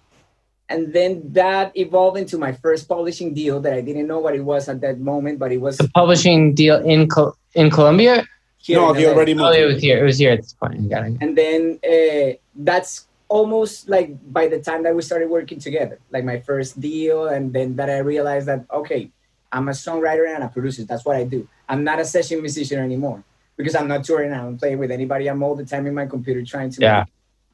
And 0.69 0.93
then 0.93 1.23
that 1.33 1.75
evolved 1.75 2.17
into 2.17 2.37
my 2.37 2.51
first 2.51 2.87
publishing 2.87 3.33
deal 3.33 3.59
that 3.61 3.73
I 3.73 3.81
didn't 3.81 4.07
know 4.07 4.19
what 4.19 4.35
it 4.35 4.41
was 4.41 4.69
at 4.69 4.81
that 4.81 4.99
moment, 4.99 5.39
but 5.39 5.51
it 5.51 5.57
was 5.57 5.77
the 5.77 5.89
publishing 5.89 6.53
deal 6.53 6.77
in 6.85 7.09
Col- 7.09 7.35
in 7.55 7.71
Colombia 7.71 8.23
here 8.59 8.77
no, 8.77 8.93
he 8.93 9.05
already 9.05 9.33
moved. 9.33 9.47
Oh, 9.47 9.51
it 9.51 9.65
was 9.65 9.81
here. 9.81 9.99
It 9.99 10.03
was 10.03 10.19
here 10.19 10.31
at 10.31 10.41
this 10.41 10.53
point. 10.53 10.89
Got 10.89 11.07
it. 11.07 11.17
And 11.21 11.37
then 11.37 11.79
uh, 11.83 12.37
that's 12.55 13.07
almost 13.29 13.87
like 13.87 14.11
by 14.31 14.47
the 14.47 14.59
time 14.59 14.83
that 14.83 14.95
we 14.95 15.01
started 15.01 15.29
working 15.29 15.59
together, 15.59 15.99
like 16.11 16.25
my 16.25 16.39
first 16.39 16.79
deal, 16.79 17.27
and 17.27 17.53
then 17.53 17.75
that 17.77 17.89
I 17.89 17.99
realized 17.99 18.47
that 18.47 18.65
okay, 18.71 19.11
I'm 19.51 19.69
a 19.69 19.71
songwriter 19.71 20.27
and 20.27 20.43
a 20.43 20.49
producer. 20.49 20.83
That's 20.83 21.05
what 21.05 21.15
I 21.15 21.23
do. 21.23 21.47
I'm 21.69 21.83
not 21.83 21.99
a 21.99 22.05
session 22.05 22.41
musician 22.41 22.79
anymore 22.79 23.23
because 23.55 23.75
I'm 23.75 23.87
not 23.87 24.03
touring. 24.03 24.33
I 24.33 24.37
don't 24.37 24.57
play 24.57 24.75
with 24.75 24.91
anybody. 24.91 25.27
I'm 25.27 25.43
all 25.43 25.55
the 25.55 25.65
time 25.65 25.85
in 25.87 25.93
my 25.93 26.07
computer 26.07 26.43
trying 26.43 26.71
to 26.71 26.81
yeah. 26.81 27.05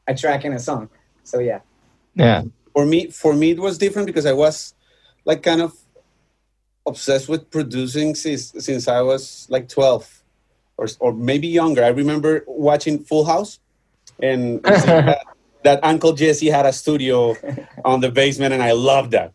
a 0.08 0.16
track 0.16 0.46
and 0.46 0.56
a 0.56 0.60
song. 0.60 0.90
So 1.24 1.40
yeah. 1.40 1.60
Yeah. 2.16 2.44
For 2.74 2.86
me, 2.86 3.12
for 3.12 3.34
me, 3.34 3.52
it 3.52 3.60
was 3.60 3.78
different 3.78 4.08
because 4.08 4.26
I 4.26 4.34
was 4.34 4.74
like 5.26 5.44
kind 5.44 5.62
of 5.62 5.74
obsessed 6.88 7.28
with 7.28 7.50
producing 7.52 8.16
since 8.16 8.54
since 8.60 8.88
I 8.88 9.02
was 9.02 9.48
like 9.50 9.68
12 9.68 10.24
or, 10.78 10.88
or 11.00 11.14
maybe 11.14 11.48
younger. 11.48 11.84
I 11.84 11.90
remember 11.90 12.44
watching 12.48 13.00
Full 13.00 13.26
House 13.26 13.60
and 14.22 14.62
that, 14.64 15.26
that, 15.64 15.84
Uncle 15.84 16.14
Jesse 16.14 16.48
had 16.48 16.66
a 16.66 16.74
studio 16.74 17.36
on 17.84 18.02
the 18.02 18.12
basement, 18.12 18.54
and 18.54 18.64
I 18.64 18.72
loved 18.72 19.12
that. 19.12 19.34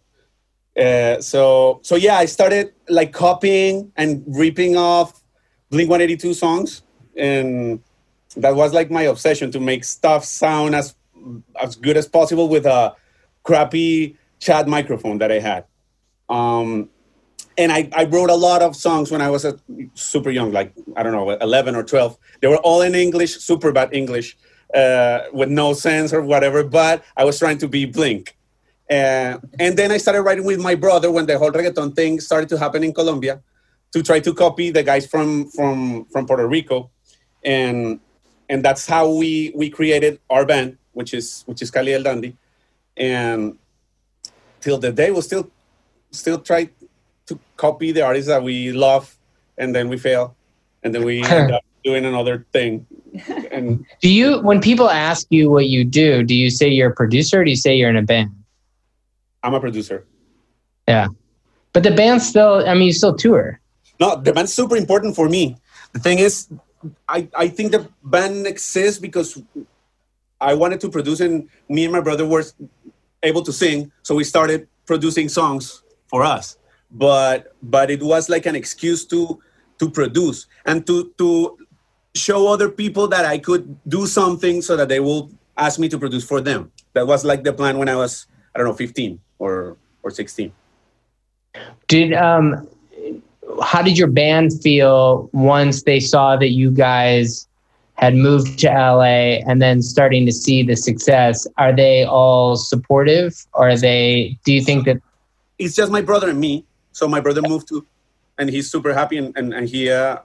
Uh, 0.78 1.20
so 1.20 1.80
so 1.82 1.96
yeah, 1.96 2.16
I 2.16 2.26
started 2.26 2.72
like 2.88 3.12
copying 3.12 3.92
and 3.96 4.24
ripping 4.26 4.76
off 4.76 5.22
Blink 5.70 5.90
182 5.90 6.34
songs, 6.34 6.82
and 7.16 7.82
that 8.36 8.54
was 8.54 8.72
like 8.72 8.90
my 8.90 9.02
obsession 9.02 9.50
to 9.52 9.60
make 9.60 9.84
stuff 9.84 10.24
sound 10.24 10.74
as 10.74 10.94
as 11.60 11.76
good 11.76 11.96
as 11.96 12.08
possible 12.08 12.48
with 12.48 12.66
a 12.66 12.94
crappy 13.42 14.16
chat 14.38 14.68
microphone 14.68 15.18
that 15.18 15.30
I 15.30 15.38
had. 15.40 15.64
Um, 16.28 16.88
and 17.58 17.72
I, 17.72 17.88
I 17.92 18.04
wrote 18.04 18.30
a 18.30 18.34
lot 18.34 18.62
of 18.62 18.74
songs 18.74 19.10
when 19.10 19.20
I 19.20 19.28
was 19.28 19.44
a 19.44 19.58
super 19.94 20.30
young, 20.30 20.52
like 20.52 20.72
I 20.96 21.02
don't 21.02 21.12
know, 21.12 21.30
11 21.30 21.74
or 21.74 21.82
12. 21.82 22.16
They 22.40 22.48
were 22.48 22.56
all 22.58 22.80
in 22.82 22.94
English, 22.94 23.36
super 23.36 23.72
bad 23.72 23.92
English, 23.92 24.36
uh, 24.74 25.20
with 25.32 25.48
no 25.50 25.74
sense 25.74 26.12
or 26.12 26.22
whatever. 26.22 26.64
But 26.64 27.04
I 27.16 27.24
was 27.24 27.38
trying 27.38 27.58
to 27.58 27.68
be 27.68 27.84
Blink. 27.84 28.36
Uh, 28.90 29.38
and 29.60 29.76
then 29.76 29.92
I 29.92 29.98
started 29.98 30.22
writing 30.22 30.44
with 30.44 30.58
my 30.58 30.74
brother 30.74 31.10
when 31.12 31.26
the 31.26 31.38
whole 31.38 31.52
reggaeton 31.52 31.94
thing 31.94 32.18
started 32.18 32.48
to 32.48 32.58
happen 32.58 32.82
in 32.82 32.92
Colombia, 32.92 33.40
to 33.92 34.02
try 34.02 34.18
to 34.18 34.34
copy 34.34 34.70
the 34.70 34.82
guys 34.82 35.06
from 35.06 35.48
from 35.50 36.06
from 36.06 36.26
Puerto 36.26 36.46
Rico, 36.48 36.90
and 37.44 38.00
and 38.48 38.64
that's 38.64 38.86
how 38.86 39.08
we 39.08 39.52
we 39.54 39.70
created 39.70 40.18
our 40.28 40.44
band, 40.44 40.76
which 40.92 41.14
is 41.14 41.44
which 41.46 41.62
is 41.62 41.70
Cali 41.70 41.94
El 41.94 42.02
Dandee, 42.02 42.36
and 42.96 43.56
till 44.60 44.78
the 44.78 44.90
day 44.90 45.12
we 45.12 45.20
still 45.20 45.48
still 46.10 46.40
try 46.40 46.68
to 47.26 47.38
copy 47.56 47.92
the 47.92 48.02
artists 48.02 48.26
that 48.26 48.42
we 48.42 48.72
love 48.72 49.16
and 49.56 49.72
then 49.72 49.88
we 49.88 49.96
fail 49.98 50.34
and 50.82 50.92
then 50.92 51.04
we 51.04 51.22
end 51.24 51.52
up 51.52 51.62
doing 51.84 52.04
another 52.04 52.44
thing. 52.52 52.86
And 53.52 53.86
do 54.00 54.10
you 54.10 54.40
when 54.40 54.60
people 54.60 54.90
ask 54.90 55.26
you 55.30 55.50
what 55.50 55.66
you 55.66 55.84
do 55.84 56.22
do 56.22 56.34
you 56.34 56.50
say 56.50 56.68
you're 56.68 56.90
a 56.90 56.94
producer 56.94 57.40
or 57.40 57.44
do 57.44 57.50
you 57.50 57.56
say 57.56 57.74
you're 57.74 57.90
in 57.90 57.96
a 57.96 58.02
band 58.02 58.30
i'm 59.42 59.54
a 59.54 59.60
producer. 59.60 60.06
Yeah. 60.88 61.08
But 61.72 61.82
the 61.82 61.92
band 61.92 62.22
still 62.22 62.66
i 62.66 62.74
mean 62.74 62.88
you 62.88 62.92
still 62.92 63.14
tour. 63.14 63.60
No 63.98 64.16
the 64.16 64.32
band's 64.32 64.52
super 64.52 64.76
important 64.76 65.14
for 65.14 65.28
me. 65.28 65.56
The 65.92 66.00
thing 66.00 66.18
is 66.18 66.48
i 67.08 67.28
i 67.36 67.48
think 67.48 67.72
the 67.72 67.88
band 68.02 68.46
exists 68.46 68.98
because 68.98 69.42
i 70.40 70.54
wanted 70.54 70.80
to 70.80 70.88
produce 70.88 71.20
and 71.20 71.48
me 71.68 71.84
and 71.84 71.92
my 71.92 72.00
brother 72.00 72.26
were 72.26 72.44
able 73.22 73.42
to 73.42 73.52
sing 73.52 73.92
so 74.02 74.14
we 74.14 74.24
started 74.24 74.66
producing 74.86 75.28
songs 75.28 75.82
for 76.08 76.24
us. 76.24 76.56
But 76.90 77.54
but 77.62 77.90
it 77.90 78.02
was 78.02 78.28
like 78.28 78.46
an 78.46 78.56
excuse 78.56 79.06
to 79.06 79.38
to 79.78 79.88
produce 79.88 80.46
and 80.66 80.84
to 80.86 81.14
to 81.18 81.56
show 82.14 82.48
other 82.48 82.68
people 82.68 83.06
that 83.14 83.24
I 83.24 83.38
could 83.38 83.78
do 83.86 84.06
something 84.06 84.60
so 84.60 84.74
that 84.76 84.88
they 84.88 84.98
will 84.98 85.30
ask 85.56 85.78
me 85.78 85.88
to 85.88 85.98
produce 85.98 86.24
for 86.24 86.40
them. 86.40 86.72
That 86.94 87.06
was 87.06 87.24
like 87.24 87.44
the 87.44 87.52
plan 87.52 87.78
when 87.78 87.88
I 87.88 87.94
was 87.94 88.26
I 88.52 88.58
don't 88.58 88.66
know 88.66 88.74
15 88.74 89.20
or 89.40 89.76
or 90.04 90.10
16. 90.12 90.52
Did 91.88 92.12
um 92.12 92.68
how 93.64 93.82
did 93.82 93.98
your 93.98 94.06
band 94.06 94.52
feel 94.62 95.28
once 95.32 95.82
they 95.82 95.98
saw 95.98 96.36
that 96.36 96.50
you 96.50 96.70
guys 96.70 97.48
had 97.94 98.14
moved 98.14 98.60
to 98.60 98.68
LA 98.68 99.42
and 99.48 99.60
then 99.60 99.82
starting 99.82 100.24
to 100.26 100.32
see 100.32 100.62
the 100.62 100.76
success? 100.76 101.48
Are 101.58 101.74
they 101.74 102.04
all 102.04 102.54
supportive? 102.54 103.34
Or 103.54 103.70
are 103.70 103.76
they 103.76 104.38
do 104.44 104.52
you 104.52 104.62
think 104.62 104.84
that 104.84 104.98
it's 105.58 105.74
just 105.74 105.90
my 105.90 106.00
brother 106.00 106.30
and 106.30 106.38
me 106.38 106.64
so 106.92 107.08
my 107.08 107.20
brother 107.20 107.42
moved 107.42 107.68
to, 107.68 107.86
and 108.38 108.50
he's 108.50 108.70
super 108.70 108.92
happy. 108.92 109.16
And, 109.16 109.36
and, 109.36 109.54
and 109.54 109.68
he, 109.68 109.90
uh, 109.90 110.18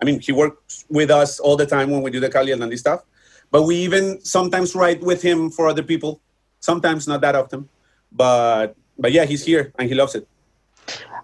I 0.00 0.04
mean, 0.04 0.20
he 0.20 0.32
works 0.32 0.84
with 0.88 1.10
us 1.10 1.40
all 1.40 1.56
the 1.56 1.66
time 1.66 1.90
when 1.90 2.02
we 2.02 2.10
do 2.10 2.20
the 2.20 2.30
Cali 2.30 2.52
Dandee 2.52 2.78
stuff. 2.78 3.02
But 3.50 3.64
we 3.64 3.76
even 3.76 4.20
sometimes 4.24 4.74
write 4.74 5.02
with 5.02 5.20
him 5.20 5.50
for 5.50 5.68
other 5.68 5.82
people. 5.82 6.20
Sometimes 6.60 7.06
not 7.06 7.20
that 7.20 7.34
often, 7.34 7.68
but 8.14 8.76
but 8.98 9.12
yeah, 9.12 9.24
he's 9.24 9.44
here 9.44 9.72
and 9.78 9.88
he 9.88 9.94
loves 9.94 10.14
it. 10.14 10.26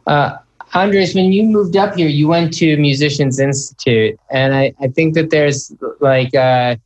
Uh, 0.07 0.38
Andres, 0.75 1.14
when 1.14 1.33
you 1.33 1.45
moved 1.45 1.76
up 1.76 1.95
here, 1.95 2.09
you 2.09 2.28
went 2.28 2.52
to 2.54 2.76
Musicians 2.76 3.38
Institute, 3.38 4.18
and 4.30 4.54
I, 4.54 4.75
I 4.80 4.88
think 4.88 5.14
that 5.14 5.30
there's 5.30 5.73
like 6.00 6.35
uh, 6.35 6.76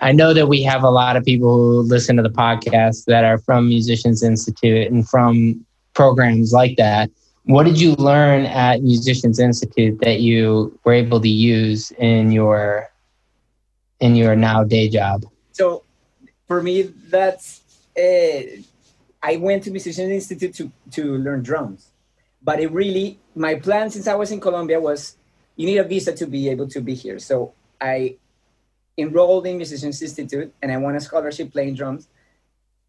I 0.00 0.12
know 0.12 0.34
that 0.34 0.48
we 0.48 0.62
have 0.62 0.82
a 0.82 0.90
lot 0.90 1.16
of 1.16 1.24
people 1.24 1.56
who 1.56 1.82
listen 1.82 2.16
to 2.16 2.22
the 2.22 2.30
podcast 2.30 3.04
that 3.06 3.24
are 3.24 3.38
from 3.38 3.68
Musicians 3.68 4.22
Institute 4.22 4.90
and 4.90 5.08
from 5.08 5.64
programs 5.94 6.52
like 6.52 6.76
that. 6.76 7.10
What 7.44 7.64
did 7.64 7.80
you 7.80 7.94
learn 7.94 8.44
at 8.46 8.82
Musicians 8.82 9.38
Institute 9.38 10.00
that 10.00 10.20
you 10.20 10.78
were 10.84 10.92
able 10.92 11.20
to 11.20 11.28
use 11.28 11.92
in 11.92 12.32
your 12.32 12.88
in 14.00 14.16
your 14.16 14.36
now 14.36 14.64
day 14.64 14.88
job? 14.88 15.24
So, 15.52 15.84
for 16.46 16.62
me, 16.62 16.82
that's 16.82 17.62
uh, 17.98 18.62
I 19.22 19.36
went 19.36 19.64
to 19.64 19.70
Musicians 19.70 20.10
Institute 20.10 20.54
to 20.54 20.72
to 20.92 21.18
learn 21.18 21.42
drums, 21.42 21.90
but 22.42 22.60
it 22.60 22.70
really 22.72 23.18
my 23.34 23.54
plan 23.56 23.90
since 23.90 24.06
I 24.06 24.14
was 24.14 24.30
in 24.30 24.40
Colombia 24.40 24.80
was 24.80 25.16
you 25.56 25.66
need 25.66 25.78
a 25.78 25.84
visa 25.84 26.12
to 26.12 26.26
be 26.26 26.48
able 26.48 26.68
to 26.68 26.80
be 26.80 26.94
here. 26.94 27.18
So 27.18 27.54
I 27.80 28.16
enrolled 28.98 29.46
in 29.46 29.56
Musicians 29.56 30.00
Institute 30.02 30.52
and 30.62 30.72
I 30.72 30.76
won 30.76 30.94
a 30.96 31.00
scholarship 31.00 31.52
playing 31.52 31.74
drums. 31.74 32.08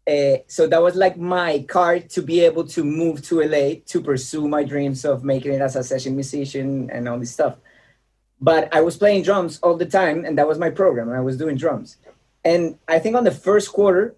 Uh, 0.06 0.38
so 0.46 0.66
that 0.66 0.82
was 0.82 0.94
like 0.94 1.18
my 1.18 1.64
card 1.68 2.08
to 2.08 2.22
be 2.22 2.40
able 2.40 2.64
to 2.64 2.82
move 2.82 3.20
to 3.22 3.42
LA 3.42 3.80
to 3.86 4.00
pursue 4.00 4.48
my 4.48 4.64
dreams 4.64 5.04
of 5.04 5.22
making 5.22 5.52
it 5.52 5.60
as 5.60 5.76
a 5.76 5.84
session 5.84 6.14
musician 6.14 6.88
and 6.90 7.08
all 7.08 7.18
this 7.18 7.32
stuff. 7.32 7.56
But 8.40 8.72
I 8.74 8.80
was 8.80 8.96
playing 8.96 9.24
drums 9.24 9.58
all 9.62 9.76
the 9.76 9.84
time, 9.84 10.24
and 10.24 10.38
that 10.38 10.48
was 10.48 10.58
my 10.58 10.70
program. 10.70 11.10
I 11.10 11.20
was 11.20 11.36
doing 11.36 11.56
drums. 11.56 11.96
And 12.44 12.78
I 12.86 13.00
think 13.00 13.16
on 13.16 13.24
the 13.24 13.32
first 13.32 13.72
quarter, 13.72 14.14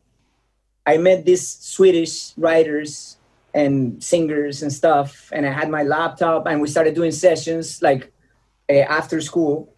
I 0.86 0.96
met 0.98 1.24
these 1.24 1.46
Swedish 1.46 2.32
writers 2.36 3.18
and 3.54 4.02
singers 4.02 4.62
and 4.62 4.72
stuff. 4.72 5.30
And 5.32 5.46
I 5.46 5.52
had 5.52 5.68
my 5.70 5.82
laptop, 5.82 6.46
and 6.46 6.60
we 6.60 6.68
started 6.68 6.94
doing 6.94 7.12
sessions 7.12 7.82
like 7.82 8.12
uh, 8.68 8.86
after 8.88 9.20
school, 9.20 9.72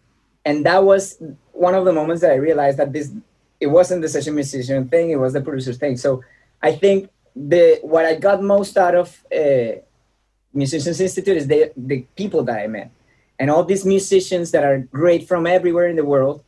and 0.45 0.65
that 0.65 0.83
was 0.83 1.21
one 1.51 1.73
of 1.73 1.85
the 1.85 1.93
moments 1.93 2.21
that 2.21 2.31
I 2.31 2.35
realized 2.35 2.77
that 2.77 2.93
this 2.93 3.11
it 3.59 3.67
wasn't 3.67 4.01
the 4.01 4.09
session 4.09 4.35
musician 4.35 4.87
thing; 4.87 5.09
it 5.09 5.15
was 5.15 5.33
the 5.33 5.41
producer's 5.41 5.77
thing. 5.77 5.97
So 5.97 6.23
I 6.61 6.73
think 6.73 7.09
the 7.35 7.79
what 7.81 8.05
I 8.05 8.15
got 8.15 8.43
most 8.43 8.77
out 8.77 8.95
of 8.95 9.23
uh, 9.35 9.79
Musicians 10.53 10.99
Institute 11.01 11.37
is 11.37 11.47
the 11.47 11.71
the 11.75 12.05
people 12.15 12.43
that 12.43 12.59
I 12.59 12.67
met, 12.67 12.91
and 13.39 13.49
all 13.49 13.63
these 13.63 13.85
musicians 13.85 14.51
that 14.51 14.63
are 14.63 14.79
great 14.79 15.27
from 15.27 15.47
everywhere 15.47 15.87
in 15.87 15.95
the 15.95 16.05
world, 16.05 16.43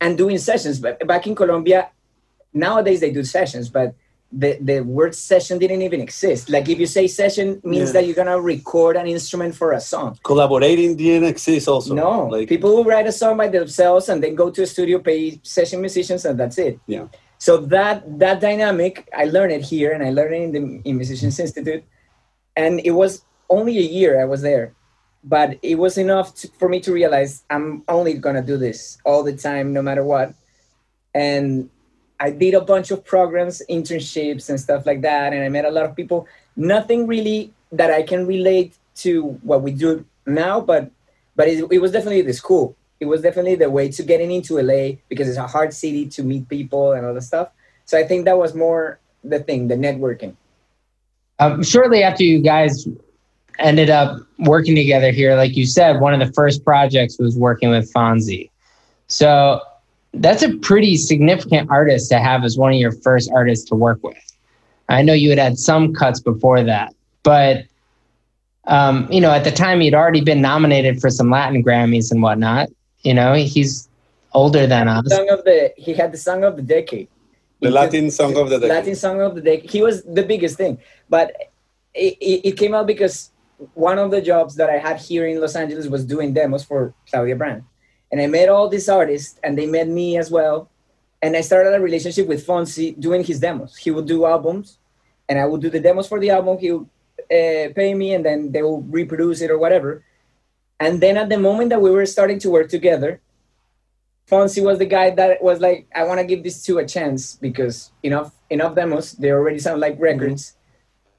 and 0.00 0.16
doing 0.16 0.38
sessions. 0.38 0.80
But 0.80 1.06
back 1.06 1.26
in 1.26 1.34
Colombia, 1.34 1.90
nowadays 2.56 3.00
they 3.00 3.10
do 3.12 3.22
sessions, 3.22 3.68
but 3.68 3.94
the, 4.32 4.58
the 4.60 4.80
word 4.80 5.14
session 5.14 5.58
didn't 5.58 5.82
even 5.82 6.00
exist. 6.00 6.50
Like 6.50 6.68
if 6.68 6.78
you 6.80 6.86
say 6.86 7.06
session 7.06 7.60
means 7.62 7.88
Yeah. 7.88 7.92
that 7.94 8.06
you're 8.06 8.16
gonna 8.22 8.40
record 8.40 8.96
an 8.96 9.06
instrument 9.06 9.54
for 9.54 9.72
a 9.72 9.80
song. 9.80 10.18
Collaborating 10.24 10.96
didn't 10.96 11.28
exist 11.28 11.68
also. 11.68 11.94
No, 11.94 12.26
Like, 12.26 12.48
people 12.48 12.70
will 12.74 12.84
write 12.84 13.06
a 13.06 13.12
song 13.12 13.36
by 13.36 13.48
themselves 13.48 14.08
and 14.08 14.18
then 14.22 14.34
go 14.34 14.50
to 14.50 14.62
a 14.62 14.66
studio, 14.66 14.98
pay 14.98 15.38
session 15.42 15.80
musicians, 15.80 16.24
and 16.24 16.38
that's 16.40 16.58
it. 16.58 16.80
Yeah. 16.86 17.06
So 17.38 17.58
that 17.74 18.18
that 18.18 18.40
dynamic, 18.40 18.92
I 19.14 19.24
learned 19.26 19.52
it 19.52 19.62
here, 19.62 19.92
and 19.94 20.02
I 20.02 20.10
learned 20.10 20.34
it 20.34 20.42
in 20.46 20.52
the 20.56 20.62
in 20.88 20.96
Musicians 20.96 21.38
Institute, 21.38 21.84
and 22.56 22.80
it 22.82 22.92
was 23.02 23.22
only 23.48 23.76
a 23.78 23.88
year 23.98 24.12
I 24.20 24.24
was 24.24 24.40
there, 24.42 24.66
but 25.22 25.48
it 25.62 25.76
was 25.84 25.98
enough 25.98 26.34
to, 26.38 26.48
for 26.58 26.68
me 26.68 26.80
to 26.80 26.90
realize 26.92 27.44
I'm 27.54 27.84
only 27.96 28.14
gonna 28.14 28.42
do 28.42 28.56
this 28.66 28.98
all 29.04 29.22
the 29.22 29.36
time, 29.36 29.72
no 29.72 29.82
matter 29.82 30.02
what. 30.02 30.34
And 31.14 31.70
I 32.18 32.30
did 32.30 32.54
a 32.54 32.60
bunch 32.60 32.90
of 32.90 33.04
programs, 33.04 33.62
internships, 33.68 34.48
and 34.48 34.58
stuff 34.58 34.86
like 34.86 35.02
that, 35.02 35.32
and 35.32 35.42
I 35.42 35.48
met 35.48 35.64
a 35.64 35.70
lot 35.70 35.84
of 35.84 35.94
people. 35.94 36.26
Nothing 36.56 37.06
really 37.06 37.52
that 37.72 37.90
I 37.90 38.02
can 38.02 38.26
relate 38.26 38.74
to 38.96 39.38
what 39.42 39.62
we 39.62 39.72
do 39.72 40.04
now, 40.26 40.60
but 40.60 40.90
but 41.34 41.48
it, 41.48 41.64
it 41.70 41.78
was 41.78 41.92
definitely 41.92 42.22
the 42.22 42.32
school. 42.32 42.74
It 42.98 43.04
was 43.06 43.20
definitely 43.20 43.56
the 43.56 43.68
way 43.68 43.90
to 43.90 44.02
getting 44.02 44.30
into 44.30 44.58
LA 44.60 44.96
because 45.08 45.28
it's 45.28 45.36
a 45.36 45.46
hard 45.46 45.74
city 45.74 46.06
to 46.08 46.22
meet 46.22 46.48
people 46.48 46.92
and 46.92 47.04
all 47.04 47.12
the 47.12 47.20
stuff. 47.20 47.50
So 47.84 47.98
I 47.98 48.04
think 48.04 48.24
that 48.24 48.38
was 48.38 48.54
more 48.54 48.98
the 49.22 49.40
thing, 49.40 49.68
the 49.68 49.74
networking. 49.74 50.34
Um, 51.38 51.62
shortly 51.62 52.02
after 52.02 52.24
you 52.24 52.40
guys 52.40 52.88
ended 53.58 53.90
up 53.90 54.18
working 54.38 54.74
together 54.74 55.10
here, 55.10 55.36
like 55.36 55.56
you 55.56 55.66
said, 55.66 56.00
one 56.00 56.14
of 56.14 56.26
the 56.26 56.32
first 56.32 56.64
projects 56.64 57.18
was 57.18 57.36
working 57.36 57.70
with 57.70 57.92
Fonsi. 57.92 58.50
So 59.08 59.60
that's 60.20 60.42
a 60.42 60.56
pretty 60.58 60.96
significant 60.96 61.70
artist 61.70 62.10
to 62.10 62.18
have 62.18 62.44
as 62.44 62.56
one 62.56 62.72
of 62.72 62.78
your 62.78 62.92
first 62.92 63.30
artists 63.32 63.68
to 63.70 63.74
work 63.74 64.02
with. 64.02 64.16
I 64.88 65.02
know 65.02 65.12
you 65.12 65.30
had 65.30 65.38
had 65.38 65.58
some 65.58 65.92
cuts 65.92 66.20
before 66.20 66.62
that, 66.62 66.94
but 67.22 67.64
um, 68.66 69.10
you 69.10 69.20
know, 69.20 69.30
at 69.30 69.44
the 69.44 69.50
time 69.50 69.80
he'd 69.80 69.94
already 69.94 70.20
been 70.20 70.40
nominated 70.40 71.00
for 71.00 71.10
some 71.10 71.30
Latin 71.30 71.62
Grammys 71.62 72.10
and 72.10 72.22
whatnot. 72.22 72.68
You 73.02 73.14
know, 73.14 73.34
he's 73.34 73.88
older 74.32 74.66
than 74.66 74.88
us. 74.88 75.08
Song 75.08 75.28
of 75.30 75.44
the 75.44 75.72
he 75.76 75.94
had 75.94 76.12
the 76.12 76.18
song 76.18 76.44
of 76.44 76.56
the 76.56 76.62
decade. 76.62 77.08
the 77.60 77.68
He 77.68 77.72
Latin 77.72 78.10
song 78.10 78.36
of 78.36 78.50
the 78.50 78.58
decade. 78.58 78.76
Latin 78.76 78.94
song 78.94 79.20
of 79.20 79.34
the 79.34 79.40
decade. 79.40 79.70
He 79.70 79.82
was 79.82 80.02
the 80.04 80.22
biggest 80.22 80.56
thing, 80.56 80.78
but 81.08 81.32
it, 81.94 82.16
it, 82.20 82.48
it 82.48 82.52
came 82.52 82.74
out 82.74 82.86
because 82.86 83.30
one 83.74 83.98
of 83.98 84.10
the 84.10 84.20
jobs 84.20 84.56
that 84.56 84.68
I 84.68 84.78
had 84.78 84.98
here 84.98 85.26
in 85.26 85.40
Los 85.40 85.56
Angeles 85.56 85.86
was 85.86 86.04
doing 86.04 86.34
demos 86.34 86.62
for 86.64 86.92
Claudia 87.08 87.36
Brant, 87.36 87.64
and 88.16 88.24
I 88.24 88.28
met 88.28 88.48
all 88.48 88.66
these 88.66 88.88
artists, 88.88 89.38
and 89.44 89.58
they 89.58 89.66
met 89.66 89.88
me 89.88 90.16
as 90.16 90.30
well, 90.30 90.70
and 91.20 91.36
I 91.36 91.42
started 91.42 91.74
a 91.74 91.80
relationship 91.80 92.26
with 92.26 92.46
Fonsi 92.46 92.98
doing 92.98 93.22
his 93.22 93.40
demos. 93.40 93.76
He 93.76 93.90
would 93.90 94.06
do 94.06 94.24
albums, 94.24 94.78
and 95.28 95.38
I 95.38 95.44
would 95.44 95.60
do 95.60 95.68
the 95.68 95.80
demos 95.80 96.08
for 96.08 96.18
the 96.18 96.30
album. 96.30 96.56
He 96.56 96.72
would 96.72 96.88
uh, 97.30 97.74
pay 97.76 97.92
me, 97.92 98.14
and 98.14 98.24
then 98.24 98.52
they 98.52 98.62
will 98.62 98.80
reproduce 98.80 99.42
it 99.42 99.50
or 99.50 99.58
whatever. 99.58 100.02
And 100.80 100.98
then 101.02 101.18
at 101.18 101.28
the 101.28 101.38
moment 101.38 101.68
that 101.68 101.82
we 101.82 101.90
were 101.90 102.06
starting 102.06 102.38
to 102.38 102.48
work 102.48 102.70
together, 102.70 103.20
Fonsi 104.30 104.64
was 104.64 104.78
the 104.78 104.86
guy 104.86 105.10
that 105.10 105.42
was 105.42 105.60
like, 105.60 105.86
I 105.94 106.04
want 106.04 106.18
to 106.20 106.24
give 106.24 106.42
these 106.42 106.62
two 106.62 106.78
a 106.78 106.86
chance 106.86 107.34
because 107.34 107.92
enough 108.02 108.32
enough 108.48 108.74
demos. 108.74 109.12
They 109.12 109.30
already 109.30 109.58
sound 109.58 109.80
like 109.82 110.00
records. 110.00 110.56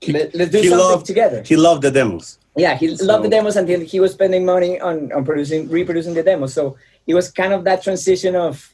Let, 0.08 0.34
us 0.34 0.50
do 0.50 0.62
he 0.62 0.70
something 0.70 0.78
loved- 0.80 1.06
together. 1.06 1.44
He 1.44 1.58
loved 1.58 1.84
the 1.84 1.92
demos. 1.92 2.40
Yeah, 2.58 2.76
he 2.76 2.96
So- 2.96 3.06
loved 3.06 3.24
the 3.26 3.30
demos 3.30 3.56
until 3.56 3.80
he 3.82 4.00
was 4.00 4.12
spending 4.14 4.44
money 4.46 4.80
on, 4.80 5.12
on 5.14 5.24
producing, 5.24 5.70
reproducing 5.70 6.14
the 6.14 6.24
demos. 6.24 6.54
So 6.54 6.76
it 7.06 7.14
was 7.14 7.32
kind 7.32 7.54
of 7.54 7.64
that 7.66 7.84
transition 7.84 8.36
of, 8.36 8.74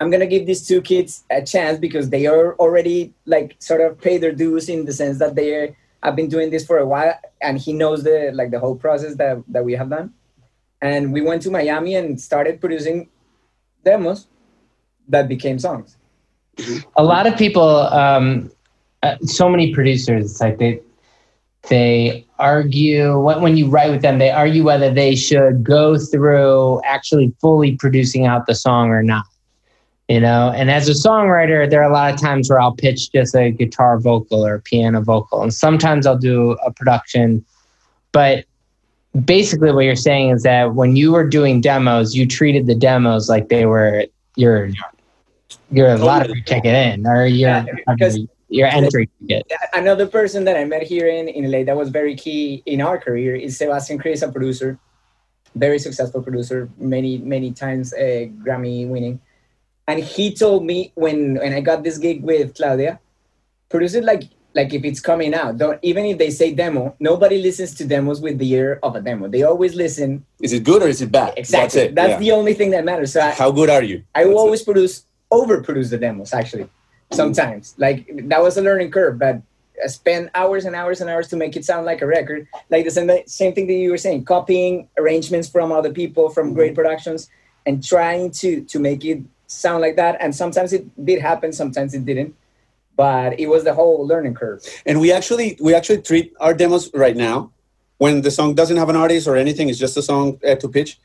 I'm 0.00 0.10
gonna 0.10 0.26
give 0.26 0.46
these 0.46 0.66
two 0.66 0.80
kids 0.82 1.24
a 1.30 1.42
chance 1.42 1.78
because 1.78 2.10
they 2.10 2.26
are 2.26 2.54
already 2.56 3.14
like 3.24 3.56
sort 3.58 3.80
of 3.80 4.00
pay 4.00 4.18
their 4.18 4.32
dues 4.32 4.68
in 4.68 4.84
the 4.84 4.92
sense 4.92 5.18
that 5.18 5.34
they 5.34 5.74
have 6.02 6.16
been 6.16 6.28
doing 6.28 6.50
this 6.50 6.66
for 6.66 6.78
a 6.78 6.86
while, 6.86 7.14
and 7.40 7.56
he 7.58 7.72
knows 7.72 8.02
the 8.02 8.30
like 8.34 8.50
the 8.50 8.58
whole 8.58 8.74
process 8.74 9.14
that 9.16 9.36
that 9.54 9.64
we 9.64 9.74
have 9.74 9.88
done. 9.88 10.12
And 10.80 11.12
we 11.12 11.20
went 11.20 11.40
to 11.42 11.50
Miami 11.52 11.94
and 11.94 12.20
started 12.20 12.60
producing 12.60 13.08
demos 13.84 14.26
that 15.08 15.28
became 15.28 15.58
songs. 15.58 15.96
a 16.96 17.04
lot 17.12 17.24
of 17.26 17.34
people 17.44 17.70
um 18.02 18.50
uh, 19.02 19.16
so 19.24 19.48
many 19.48 19.72
producers 19.72 20.22
it's 20.30 20.40
like 20.44 20.58
they 20.58 20.72
they 21.68 22.26
argue 22.38 23.18
when, 23.18 23.40
when 23.40 23.56
you 23.56 23.68
write 23.68 23.90
with 23.90 24.02
them 24.02 24.18
they 24.18 24.30
argue 24.30 24.64
whether 24.64 24.92
they 24.92 25.14
should 25.14 25.62
go 25.62 25.96
through 25.96 26.80
actually 26.84 27.32
fully 27.40 27.76
producing 27.76 28.26
out 28.26 28.46
the 28.46 28.54
song 28.54 28.90
or 28.90 29.02
not 29.02 29.24
you 30.08 30.20
know? 30.20 30.52
And 30.54 30.70
as 30.70 30.88
a 30.88 30.92
songwriter 30.92 31.70
there 31.70 31.80
are 31.82 31.88
a 31.88 31.92
lot 31.92 32.12
of 32.12 32.20
times 32.20 32.50
where 32.50 32.60
i'll 32.60 32.74
pitch 32.74 33.12
just 33.12 33.34
a 33.34 33.50
guitar 33.50 33.98
vocal 33.98 34.44
or 34.44 34.58
piano 34.58 35.00
vocal 35.00 35.42
and 35.42 35.54
sometimes 35.54 36.06
i'll 36.06 36.18
do 36.18 36.52
a 36.66 36.72
production. 36.72 37.44
But 38.10 38.44
basically 39.24 39.72
what 39.72 39.84
you're 39.84 39.94
saying 39.96 40.30
is 40.30 40.42
that 40.42 40.74
when 40.74 40.96
you 40.96 41.12
were 41.12 41.28
doing 41.28 41.60
demos 41.60 42.14
you 42.14 42.26
treated 42.26 42.66
the 42.66 42.74
demos 42.74 43.28
like 43.28 43.48
they 43.48 43.66
were 43.66 44.06
your 44.36 44.70
your 45.70 45.96
lottery 45.98 46.42
ticket 46.42 46.74
in 46.74 47.06
or 47.06 47.26
your 47.26 47.50
Yeah, 47.50 47.64
because- 47.86 48.18
your 48.52 48.68
entry 48.68 49.08
ticket. 49.20 49.50
another 49.72 50.06
person 50.06 50.44
that 50.44 50.56
I 50.56 50.64
met 50.64 50.82
here 50.82 51.08
in, 51.08 51.28
in 51.28 51.50
LA 51.50 51.64
that 51.64 51.76
was 51.76 51.88
very 51.88 52.14
key 52.14 52.62
in 52.66 52.80
our 52.80 52.98
career 52.98 53.34
is 53.34 53.56
Sebastian 53.56 53.98
Krys, 53.98 54.26
a 54.26 54.30
producer, 54.30 54.78
very 55.54 55.78
successful 55.78 56.22
producer, 56.22 56.68
many, 56.78 57.18
many 57.18 57.52
times 57.52 57.92
uh, 57.94 58.28
Grammy 58.44 58.86
winning. 58.88 59.20
And 59.88 59.98
he 60.00 60.34
told 60.34 60.64
me 60.64 60.92
when, 60.94 61.36
when 61.36 61.52
I 61.52 61.60
got 61.60 61.82
this 61.82 61.98
gig 61.98 62.22
with 62.22 62.54
Claudia, 62.54 63.00
produce 63.68 63.94
it 63.94 64.04
like 64.04 64.24
like 64.54 64.74
if 64.74 64.84
it's 64.84 65.00
coming 65.00 65.32
out. 65.34 65.56
Don't 65.56 65.78
even 65.82 66.04
if 66.04 66.18
they 66.18 66.28
say 66.28 66.52
demo, 66.54 66.94
nobody 67.00 67.40
listens 67.40 67.74
to 67.76 67.86
demos 67.86 68.20
with 68.20 68.36
the 68.36 68.50
ear 68.52 68.78
of 68.82 68.94
a 68.94 69.00
demo. 69.00 69.26
They 69.26 69.44
always 69.44 69.74
listen 69.74 70.26
Is 70.42 70.52
it 70.52 70.62
good 70.62 70.82
or 70.82 70.88
is 70.88 71.00
it 71.00 71.10
bad? 71.10 71.32
exactly. 71.38 71.88
That's 71.88 72.10
it. 72.10 72.10
yeah. 72.10 72.18
the 72.18 72.32
only 72.32 72.52
thing 72.52 72.70
that 72.72 72.84
matters. 72.84 73.14
So 73.14 73.22
I, 73.22 73.30
How 73.30 73.50
good 73.50 73.70
are 73.70 73.82
you? 73.82 74.04
I 74.14 74.26
will 74.26 74.50
That's 74.50 74.60
it. 74.60 74.64
produce 74.66 75.06
overproduce 75.32 75.88
the 75.88 75.96
demos 75.96 76.34
actually 76.34 76.68
sometimes. 77.12 77.74
Like 77.78 78.08
that 78.28 78.42
was 78.42 78.56
a 78.56 78.62
learning 78.62 78.90
curve 78.90 79.18
but 79.18 79.42
I 79.82 79.86
spend 79.88 80.30
hours 80.34 80.64
and 80.64 80.76
hours 80.76 81.00
and 81.00 81.08
hours 81.10 81.28
to 81.28 81.36
make 81.36 81.56
it 81.56 81.64
sound 81.64 81.86
like 81.86 82.02
a 82.02 82.06
record. 82.06 82.46
Like 82.70 82.84
the 82.84 82.90
same, 82.90 83.10
same 83.26 83.54
thing 83.54 83.66
that 83.66 83.74
you 83.74 83.90
were 83.90 83.98
saying 83.98 84.24
copying 84.24 84.88
arrangements 84.98 85.48
from 85.48 85.72
other 85.72 85.92
people 85.92 86.28
from 86.28 86.54
great 86.54 86.74
productions 86.74 87.30
and 87.66 87.82
trying 87.82 88.30
to 88.32 88.64
to 88.64 88.78
make 88.78 89.04
it 89.04 89.22
sound 89.46 89.80
like 89.80 89.96
that. 89.96 90.16
And 90.20 90.34
sometimes 90.34 90.72
it 90.72 90.84
did 91.04 91.20
happen 91.20 91.52
sometimes 91.52 91.94
it 91.94 92.04
didn't 92.04 92.34
but 92.94 93.40
it 93.40 93.46
was 93.46 93.64
the 93.64 93.72
whole 93.72 94.06
learning 94.06 94.34
curve. 94.34 94.62
And 94.84 95.00
we 95.00 95.12
actually 95.12 95.56
we 95.60 95.74
actually 95.74 96.02
treat 96.02 96.34
our 96.40 96.54
demos 96.54 96.90
right 96.92 97.16
now 97.16 97.50
when 97.98 98.20
the 98.20 98.30
song 98.30 98.54
doesn't 98.54 98.76
have 98.76 98.90
an 98.90 98.96
artist 98.96 99.26
or 99.26 99.36
anything 99.36 99.68
it's 99.68 99.78
just 99.78 99.96
a 99.96 100.02
song 100.02 100.38
uh, 100.46 100.54
to 100.56 100.68
pitch 100.68 100.98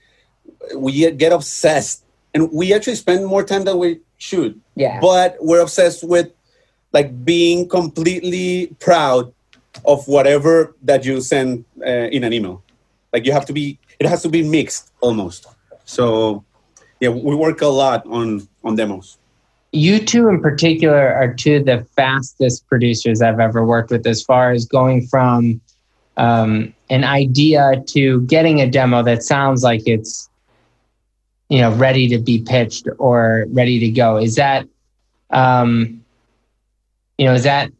we 0.75 1.11
get 1.11 1.31
obsessed. 1.31 2.03
And 2.33 2.51
we 2.51 2.73
actually 2.73 2.95
spend 2.95 3.25
more 3.25 3.43
time 3.43 3.63
than 3.63 3.77
we 3.77 4.01
should. 4.17 4.59
Yeah. 4.75 4.99
But 4.99 5.37
we're 5.39 5.61
obsessed 5.61 6.03
with 6.03 6.31
like 6.93 7.25
being 7.25 7.67
completely 7.67 8.75
proud 8.79 9.33
of 9.85 10.07
whatever 10.07 10.75
that 10.83 11.05
you 11.05 11.21
send 11.21 11.65
uh, 11.85 11.89
in 11.89 12.23
an 12.23 12.33
email. 12.33 12.63
Like 13.13 13.25
you 13.25 13.31
have 13.31 13.45
to 13.45 13.53
be 13.53 13.77
it 13.99 14.05
has 14.05 14.21
to 14.23 14.29
be 14.29 14.43
mixed 14.43 14.91
almost. 15.01 15.47
So 15.85 16.43
yeah 16.99 17.09
we 17.09 17.35
work 17.35 17.61
a 17.61 17.67
lot 17.67 18.05
on 18.07 18.47
on 18.63 18.75
demos. 18.75 19.17
You 19.73 19.99
two, 19.99 20.29
in 20.29 20.41
particular, 20.41 21.13
are 21.13 21.33
two 21.33 21.57
of 21.57 21.65
the 21.65 21.85
fastest 21.95 22.65
producers 22.67 23.21
I've 23.21 23.39
ever 23.39 23.65
worked 23.65 23.91
with 23.91 24.07
as 24.07 24.23
far 24.23 24.51
as 24.51 24.65
going 24.65 25.05
from 25.07 25.59
um, 26.15 26.73
an 26.89 27.03
idea 27.03 27.83
to 27.87 28.21
getting 28.21 28.61
a 28.61 28.69
demo 28.69 29.03
that 29.03 29.23
sounds 29.23 29.63
like 29.63 29.83
it's 29.85 30.29
you 31.49 31.61
know 31.61 31.73
ready 31.75 32.07
to 32.09 32.17
be 32.17 32.41
pitched 32.41 32.87
or 32.97 33.45
ready 33.49 33.79
to 33.79 33.89
go. 33.89 34.17
Is 34.17 34.35
that 34.35 34.67
um, 35.29 36.03
you 37.17 37.25
know 37.25 37.33
is 37.33 37.43
that 37.43 37.71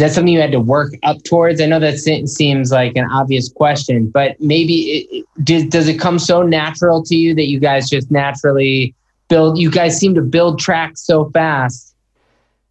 is 0.00 0.02
that 0.02 0.12
something 0.12 0.32
you 0.32 0.40
had 0.40 0.52
to 0.52 0.60
work 0.60 0.94
up 1.02 1.22
towards? 1.24 1.60
I 1.60 1.66
know 1.66 1.78
that 1.78 1.98
seems 1.98 2.72
like 2.72 2.96
an 2.96 3.04
obvious 3.10 3.50
question, 3.50 4.08
but 4.08 4.40
maybe 4.40 4.74
it, 5.10 5.26
does, 5.44 5.64
does 5.64 5.88
it 5.88 5.98
come 5.98 6.18
so 6.18 6.42
natural 6.42 7.02
to 7.02 7.16
you 7.16 7.34
that 7.34 7.48
you 7.48 7.60
guys 7.60 7.90
just 7.90 8.10
naturally 8.10 8.94
build? 9.28 9.58
You 9.58 9.70
guys 9.70 9.98
seem 9.98 10.14
to 10.14 10.22
build 10.22 10.58
tracks 10.58 11.02
so 11.02 11.28
fast 11.30 11.94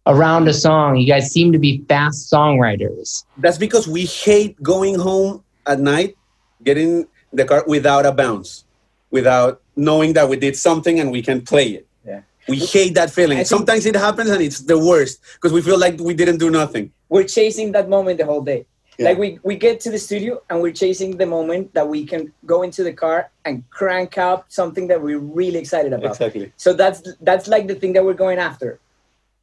around 0.06 0.48
a 0.48 0.54
song. 0.54 0.96
You 0.96 1.06
guys 1.06 1.30
seem 1.30 1.52
to 1.52 1.58
be 1.58 1.84
fast 1.88 2.32
songwriters. 2.32 3.24
that's 3.36 3.58
because 3.58 3.86
we 3.86 4.06
hate 4.06 4.60
going 4.62 4.98
home 4.98 5.44
at 5.66 5.78
night 5.78 6.16
getting 6.64 7.06
the 7.32 7.44
car 7.44 7.64
without 7.66 8.06
a 8.06 8.12
bounce, 8.12 8.64
without 9.10 9.60
knowing 9.76 10.12
that 10.14 10.28
we 10.28 10.36
did 10.36 10.56
something 10.56 11.00
and 11.00 11.10
we 11.10 11.22
can 11.22 11.42
play 11.42 11.68
it. 11.70 11.86
Yeah. 12.04 12.20
We 12.48 12.58
hate 12.58 12.94
that 12.94 13.10
feeling. 13.10 13.38
I 13.38 13.42
Sometimes 13.42 13.86
it 13.86 13.96
happens 13.96 14.30
and 14.30 14.42
it's 14.42 14.60
the 14.60 14.78
worst 14.78 15.20
because 15.34 15.52
we 15.52 15.62
feel 15.62 15.78
like 15.78 15.98
we 16.00 16.14
didn't 16.14 16.38
do 16.38 16.50
nothing. 16.50 16.92
We're 17.08 17.24
chasing 17.24 17.72
that 17.72 17.88
moment 17.88 18.18
the 18.18 18.26
whole 18.26 18.42
day. 18.42 18.66
Yeah. 18.98 19.08
Like 19.08 19.18
we, 19.18 19.38
we 19.42 19.56
get 19.56 19.80
to 19.80 19.90
the 19.90 19.98
studio 19.98 20.42
and 20.50 20.60
we're 20.60 20.72
chasing 20.72 21.16
the 21.16 21.26
moment 21.26 21.72
that 21.72 21.88
we 21.88 22.04
can 22.04 22.32
go 22.44 22.62
into 22.62 22.84
the 22.84 22.92
car 22.92 23.30
and 23.46 23.68
crank 23.70 24.18
up 24.18 24.44
something 24.48 24.88
that 24.88 25.00
we're 25.00 25.18
really 25.18 25.58
excited 25.58 25.92
about. 25.92 26.10
Exactly. 26.10 26.52
So 26.56 26.74
that's 26.74 27.02
that's 27.22 27.48
like 27.48 27.66
the 27.66 27.74
thing 27.74 27.94
that 27.94 28.04
we're 28.04 28.20
going 28.26 28.38
after. 28.38 28.78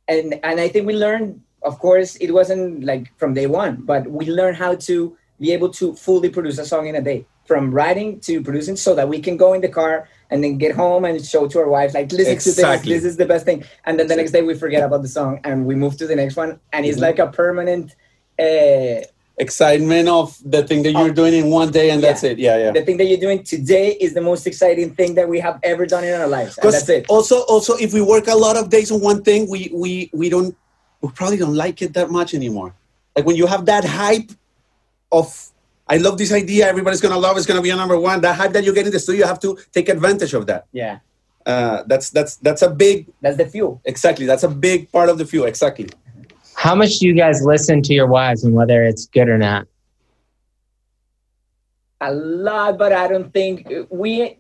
And 0.08 0.40
and 0.44 0.60
I 0.60 0.68
think 0.68 0.86
we 0.86 0.94
learned, 0.94 1.42
of 1.64 1.80
course, 1.80 2.16
it 2.18 2.32
wasn't 2.32 2.84
like 2.84 3.12
from 3.18 3.34
day 3.34 3.48
one, 3.48 3.78
but 3.78 4.06
we 4.06 4.28
learned 4.28 4.58
how 4.58 4.76
to 4.76 5.18
be 5.40 5.52
able 5.54 5.70
to 5.70 5.94
fully 5.96 6.30
produce 6.30 6.58
a 6.58 6.66
song 6.66 6.88
in 6.88 6.96
a 6.96 7.02
day. 7.02 7.26
From 7.46 7.72
writing 7.72 8.20
to 8.22 8.42
producing 8.42 8.76
so 8.76 8.94
that 8.96 9.08
we 9.08 9.22
can 9.22 9.38
go 9.38 9.54
in 9.54 9.62
the 9.62 9.70
car 9.70 10.10
and 10.30 10.44
then 10.44 10.58
get 10.58 10.76
home 10.76 11.06
and 11.06 11.24
show 11.26 11.48
to 11.48 11.60
our 11.60 11.70
wife, 11.70 11.94
like, 11.94 12.12
listen 12.12 12.34
Exactly. 12.34 12.90
to 12.90 12.96
this, 12.96 13.04
this 13.04 13.12
is 13.12 13.18
the 13.18 13.26
best 13.26 13.46
thing. 13.46 13.64
And 13.86 13.98
then 13.98 14.08
the 14.08 14.18
next 14.18 14.32
day 14.32 14.42
we 14.42 14.54
forget 14.54 14.84
about 14.84 15.02
the 15.02 15.08
song 15.08 15.40
and 15.46 15.66
we 15.66 15.74
move 15.76 15.96
to 15.98 16.08
the 16.08 16.16
next 16.16 16.36
one. 16.36 16.60
And 16.74 16.86
it's 16.86 16.98
Mhm. 16.98 17.02
like 17.02 17.20
a 17.20 17.28
permanent 17.28 17.96
uh, 18.40 19.02
Excitement 19.40 20.10
of 20.10 20.36
the 20.44 20.64
thing 20.64 20.82
that 20.82 20.94
you're 20.94 21.12
doing 21.12 21.36
in 21.36 21.52
one 21.52 21.70
day 21.70 21.92
and 21.92 22.02
that's 22.02 22.24
it. 22.24 22.40
Yeah, 22.40 22.58
yeah. 22.58 22.72
the 22.72 22.82
thing 22.82 22.98
that 22.98 23.06
you're 23.06 23.20
doing 23.20 23.44
today 23.44 23.92
is 24.02 24.16
the 24.16 24.22
most 24.22 24.48
exciting 24.48 24.96
thing 24.96 25.14
that 25.14 25.30
we 25.30 25.40
have 25.40 25.60
ever 25.62 25.86
done 25.86 26.04
in 26.04 26.20
our 26.20 26.28
lives. 26.28 26.58
And 26.58 26.74
that's 26.74 26.90
it. 26.90 27.06
also, 27.08 27.42
also, 27.42 27.76
if 27.78 27.94
we 27.94 28.02
work 28.02 28.28
a 28.28 28.36
lot 28.36 28.58
of 28.58 28.72
days 28.72 28.90
on 28.92 29.00
one 29.00 29.22
thing, 29.22 29.48
we 29.48 29.70
we 29.72 30.10
we 30.12 30.30
don't 30.30 30.56
we 31.02 31.10
probably 31.12 31.38
don't 31.38 31.54
like 31.54 31.84
it 31.84 31.94
that 31.94 32.10
much 32.10 32.34
anymore. 32.34 32.74
Like 33.16 33.28
when 33.28 33.36
you 33.36 33.46
have 33.46 33.68
that 33.68 33.86
hype 33.86 34.32
of 35.12 35.50
I 35.90 35.98
love 35.98 36.18
this 36.18 36.34
idea, 36.34 36.68
everybody's 36.68 37.00
gonna 37.02 37.18
love, 37.18 37.38
it's 37.38 37.46
gonna 37.46 37.62
be 37.62 37.70
a 37.70 37.76
number 37.76 37.98
one. 38.00 38.22
That 38.22 38.36
hype 38.36 38.52
that 38.54 38.64
you 38.64 38.74
get 38.74 38.86
in 38.86 38.92
the 38.92 39.00
studio, 39.00 39.22
you 39.22 39.28
have 39.28 39.40
to 39.40 39.58
take 39.72 39.90
advantage 39.90 40.34
of 40.34 40.46
that. 40.48 40.66
Yeah. 40.72 41.00
Uh, 41.46 41.84
that's 41.88 42.10
that's 42.10 42.36
that's 42.38 42.62
a 42.62 42.70
big 42.70 43.08
That's 43.22 43.38
the 43.38 43.46
fuel. 43.46 43.82
exactly. 43.86 44.26
That's 44.26 44.44
a 44.44 44.50
big 44.50 44.92
part 44.92 45.08
of 45.08 45.18
the 45.18 45.26
fuel. 45.26 45.46
Exactly. 45.46 45.88
How 46.56 46.76
much 46.76 46.98
do 47.00 47.08
you 47.08 47.14
guys 47.14 47.42
listen 47.42 47.82
to 47.84 47.94
your 47.94 48.08
wives 48.08 48.44
and 48.44 48.54
whether 48.54 48.84
it's 48.84 49.06
good 49.06 49.30
or 49.30 49.38
not? 49.38 49.68
A 52.02 52.12
lot, 52.14 52.78
but 52.78 52.92
I 52.92 53.08
don't 53.08 53.34
think 53.34 53.68
we 53.90 54.38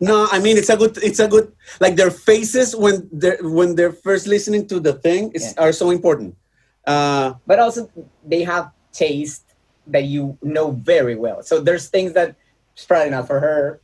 No, 0.00 0.26
I 0.32 0.40
mean 0.40 0.58
it's 0.58 0.68
a 0.68 0.76
good 0.76 0.98
it's 0.98 1.20
a 1.20 1.28
good 1.28 1.52
like 1.80 1.94
their 1.94 2.10
faces 2.10 2.74
when 2.74 3.08
they're 3.12 3.38
when 3.40 3.76
they're 3.76 3.92
first 3.92 4.26
listening 4.26 4.66
to 4.66 4.80
the 4.80 4.94
thing 4.94 5.30
is, 5.32 5.54
are 5.56 5.72
so 5.72 5.90
important. 5.90 6.34
Uh, 6.86 7.34
but 7.46 7.60
also 7.60 7.88
they 8.26 8.42
have 8.42 8.72
taste 8.92 9.51
that 9.88 10.04
you 10.04 10.38
know 10.42 10.70
very 10.72 11.16
well. 11.16 11.42
So 11.42 11.60
there's 11.60 11.88
things 11.88 12.12
that 12.14 12.36
it's 12.74 12.84
probably 12.84 13.10
not 13.10 13.26
for 13.26 13.40
her. 13.40 13.80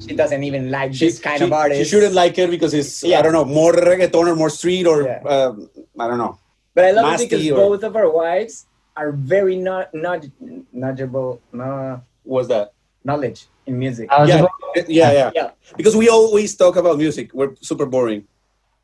She 0.00 0.14
doesn't 0.14 0.42
even 0.42 0.70
like 0.70 0.92
this 0.92 1.18
kind 1.18 1.38
she, 1.38 1.44
of 1.44 1.52
artist. 1.52 1.78
She 1.80 1.84
shouldn't 1.88 2.14
like 2.14 2.36
it 2.38 2.50
because 2.50 2.74
it's 2.74 3.02
yeah. 3.02 3.18
I 3.18 3.22
don't 3.22 3.32
know 3.32 3.44
more 3.44 3.72
reggaeton 3.72 4.26
or 4.26 4.36
more 4.36 4.50
street 4.50 4.86
or 4.86 5.02
Yeah. 5.02 5.22
um, 5.22 5.70
I 5.98 6.08
don't 6.08 6.18
know. 6.18 6.38
but 6.74 6.84
I 6.84 6.90
love 6.90 7.20
it 7.20 7.30
because 7.30 7.50
or- 7.50 7.56
both 7.56 7.82
of 7.84 7.94
our 7.96 8.10
wives 8.10 8.66
are 8.96 9.12
very 9.12 9.56
not 9.56 9.94
not 9.94 10.26
knowledgeable, 10.72 11.40
no, 11.52 12.02
What's 12.24 12.48
that? 12.48 12.72
knowledge 13.04 13.46
in 13.66 13.78
music. 13.78 14.08
Yeah, 14.10 14.46
yeah, 14.88 15.12
yeah. 15.12 15.30
Yeah. 15.34 15.50
Because 15.76 15.96
we 15.96 16.08
always 16.08 16.54
talk 16.56 16.76
about 16.76 16.98
music. 16.98 17.32
We're 17.32 17.54
super 17.60 17.86
boring. 17.86 18.26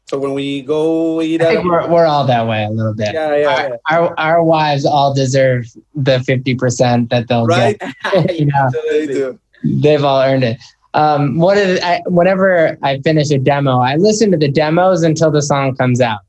So 0.09 0.19
when 0.19 0.35
we 0.35 0.63
go 0.63 1.21
eat 1.21 1.43
I 1.43 1.47
think 1.57 1.65
we're, 1.65 1.89
we're 1.89 2.07
all 2.07 2.25
that 2.27 2.47
way 2.47 2.63
a 2.65 2.71
little 2.71 2.95
bit. 2.95 3.13
yeah, 3.13 3.35
yeah, 3.37 3.77
Our, 3.91 4.09
our, 4.09 4.19
our 4.19 4.43
wives 4.45 4.87
all 4.87 5.13
deserve 5.13 5.67
the 5.97 6.19
50% 6.19 7.09
that 7.11 7.27
they'll 7.27 7.47
right. 7.47 7.77
get. 7.79 8.39
You 8.39 8.47
know, 8.47 8.71
They 8.91 9.07
do. 9.07 9.39
they've 9.65 10.05
all 10.05 10.21
earned 10.23 10.45
it. 10.45 10.59
Um, 10.95 11.39
what 11.39 11.59
is, 11.59 11.81
I, 11.81 12.03
whenever 12.07 12.79
I 12.83 13.01
finish 13.01 13.31
a 13.31 13.39
demo, 13.39 13.81
I 13.81 13.97
listen 13.97 14.31
to 14.31 14.37
the 14.37 14.49
demos 14.49 15.03
until 15.03 15.31
the 15.33 15.43
song 15.43 15.75
comes 15.77 16.01
out. 16.01 16.21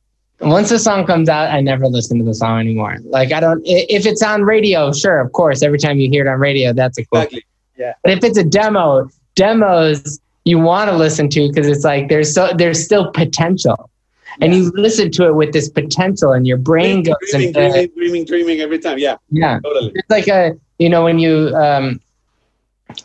Once 0.41 0.69
the 0.69 0.79
song 0.79 1.05
comes 1.05 1.29
out, 1.29 1.49
I 1.51 1.61
never 1.61 1.87
listen 1.87 2.17
to 2.19 2.23
the 2.25 2.33
song 2.33 2.59
anymore. 2.59 2.97
Like 3.05 3.31
I 3.31 3.39
don't, 3.39 3.61
if 3.65 4.05
it's 4.05 4.21
on 4.23 4.43
radio, 4.43 4.91
sure, 4.91 5.19
of 5.19 5.31
course, 5.33 5.61
every 5.63 5.79
time 5.79 5.99
you 5.99 6.09
hear 6.09 6.27
it 6.27 6.29
on 6.29 6.39
radio, 6.39 6.73
that's 6.73 6.97
a 6.97 7.05
cool. 7.05 7.21
Exactly. 7.21 7.43
But 8.03 8.11
if 8.11 8.23
it's 8.23 8.37
a 8.37 8.43
demo, 8.43 9.07
demos 9.35 10.19
you 10.47 10.57
want 10.59 10.89
to 10.89 10.95
listen 10.95 11.29
to 11.29 11.47
because 11.47 11.67
it's 11.67 11.83
like 11.83 12.07
there's 12.09 12.33
so 12.33 12.53
there's 12.55 12.83
still 12.83 13.11
potential, 13.11 13.89
and 14.41 14.53
you 14.55 14.71
listen 14.75 15.11
to 15.11 15.27
it 15.27 15.35
with 15.35 15.51
this 15.53 15.69
potential, 15.69 16.31
and 16.31 16.47
your 16.47 16.57
brain 16.57 17.03
goes 17.03 17.15
dreaming, 17.31 17.47
into 17.49 17.59
dreaming, 17.69 17.89
dreaming, 17.95 18.25
dreaming 18.25 18.59
every 18.61 18.79
time. 18.79 18.97
Yeah, 18.97 19.17
yeah. 19.29 19.59
totally. 19.63 19.91
It's 19.95 20.09
like 20.09 20.27
a 20.27 20.57
you 20.79 20.89
know 20.89 21.03
when 21.03 21.19
you 21.19 21.53
um, 21.55 21.99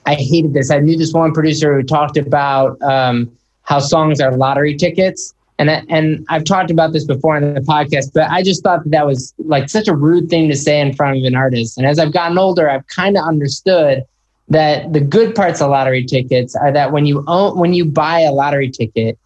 I 0.07 0.15
hated 0.15 0.55
this. 0.55 0.71
I 0.71 0.79
knew 0.79 0.97
this 0.97 1.13
one 1.13 1.33
producer 1.33 1.75
who 1.75 1.83
talked 1.83 2.17
about 2.17 2.81
um, 2.83 3.31
how 3.63 3.81
songs 3.81 4.21
are 4.21 4.37
lottery 4.37 4.77
tickets. 4.77 5.35
And, 5.59 5.71
I- 5.71 5.83
and 5.89 6.25
I've 6.29 6.45
talked 6.45 6.71
about 6.71 6.93
this 6.93 7.05
before 7.05 7.37
in 7.37 7.55
the 7.55 7.61
podcast, 7.61 8.13
but 8.15 8.29
I 8.31 8.43
just 8.43 8.63
thought 8.65 8.83
that, 8.85 8.91
that 8.91 9.07
was 9.07 9.33
like 9.39 9.69
such 9.69 9.87
a 9.87 9.95
rude 9.95 10.29
thing 10.29 10.49
to 10.49 10.57
say 10.57 10.81
in 10.81 10.93
front 10.95 11.19
of 11.19 11.25
an 11.25 11.37
artist. 11.37 11.79
And 11.79 11.87
as 11.87 11.99
I've 11.99 12.13
gotten 12.13 12.39
older, 12.39 12.69
I've 12.69 12.87
kind 12.89 13.17
of 13.17 13.25
understood 13.25 14.03
that 14.53 14.93
the 14.93 15.01
good 15.01 15.35
parts 15.35 15.61
of 15.61 15.71
lottery 15.71 16.05
tickets 16.05 16.55
are 16.55 16.73
that 16.73 16.93
when 16.93 17.07
you 17.07 17.25
own, 17.27 17.59
when 17.59 17.75
you 17.75 17.85
buy 17.85 18.21
a 18.21 18.33
lottery 18.33 18.71
ticket, 18.71 19.19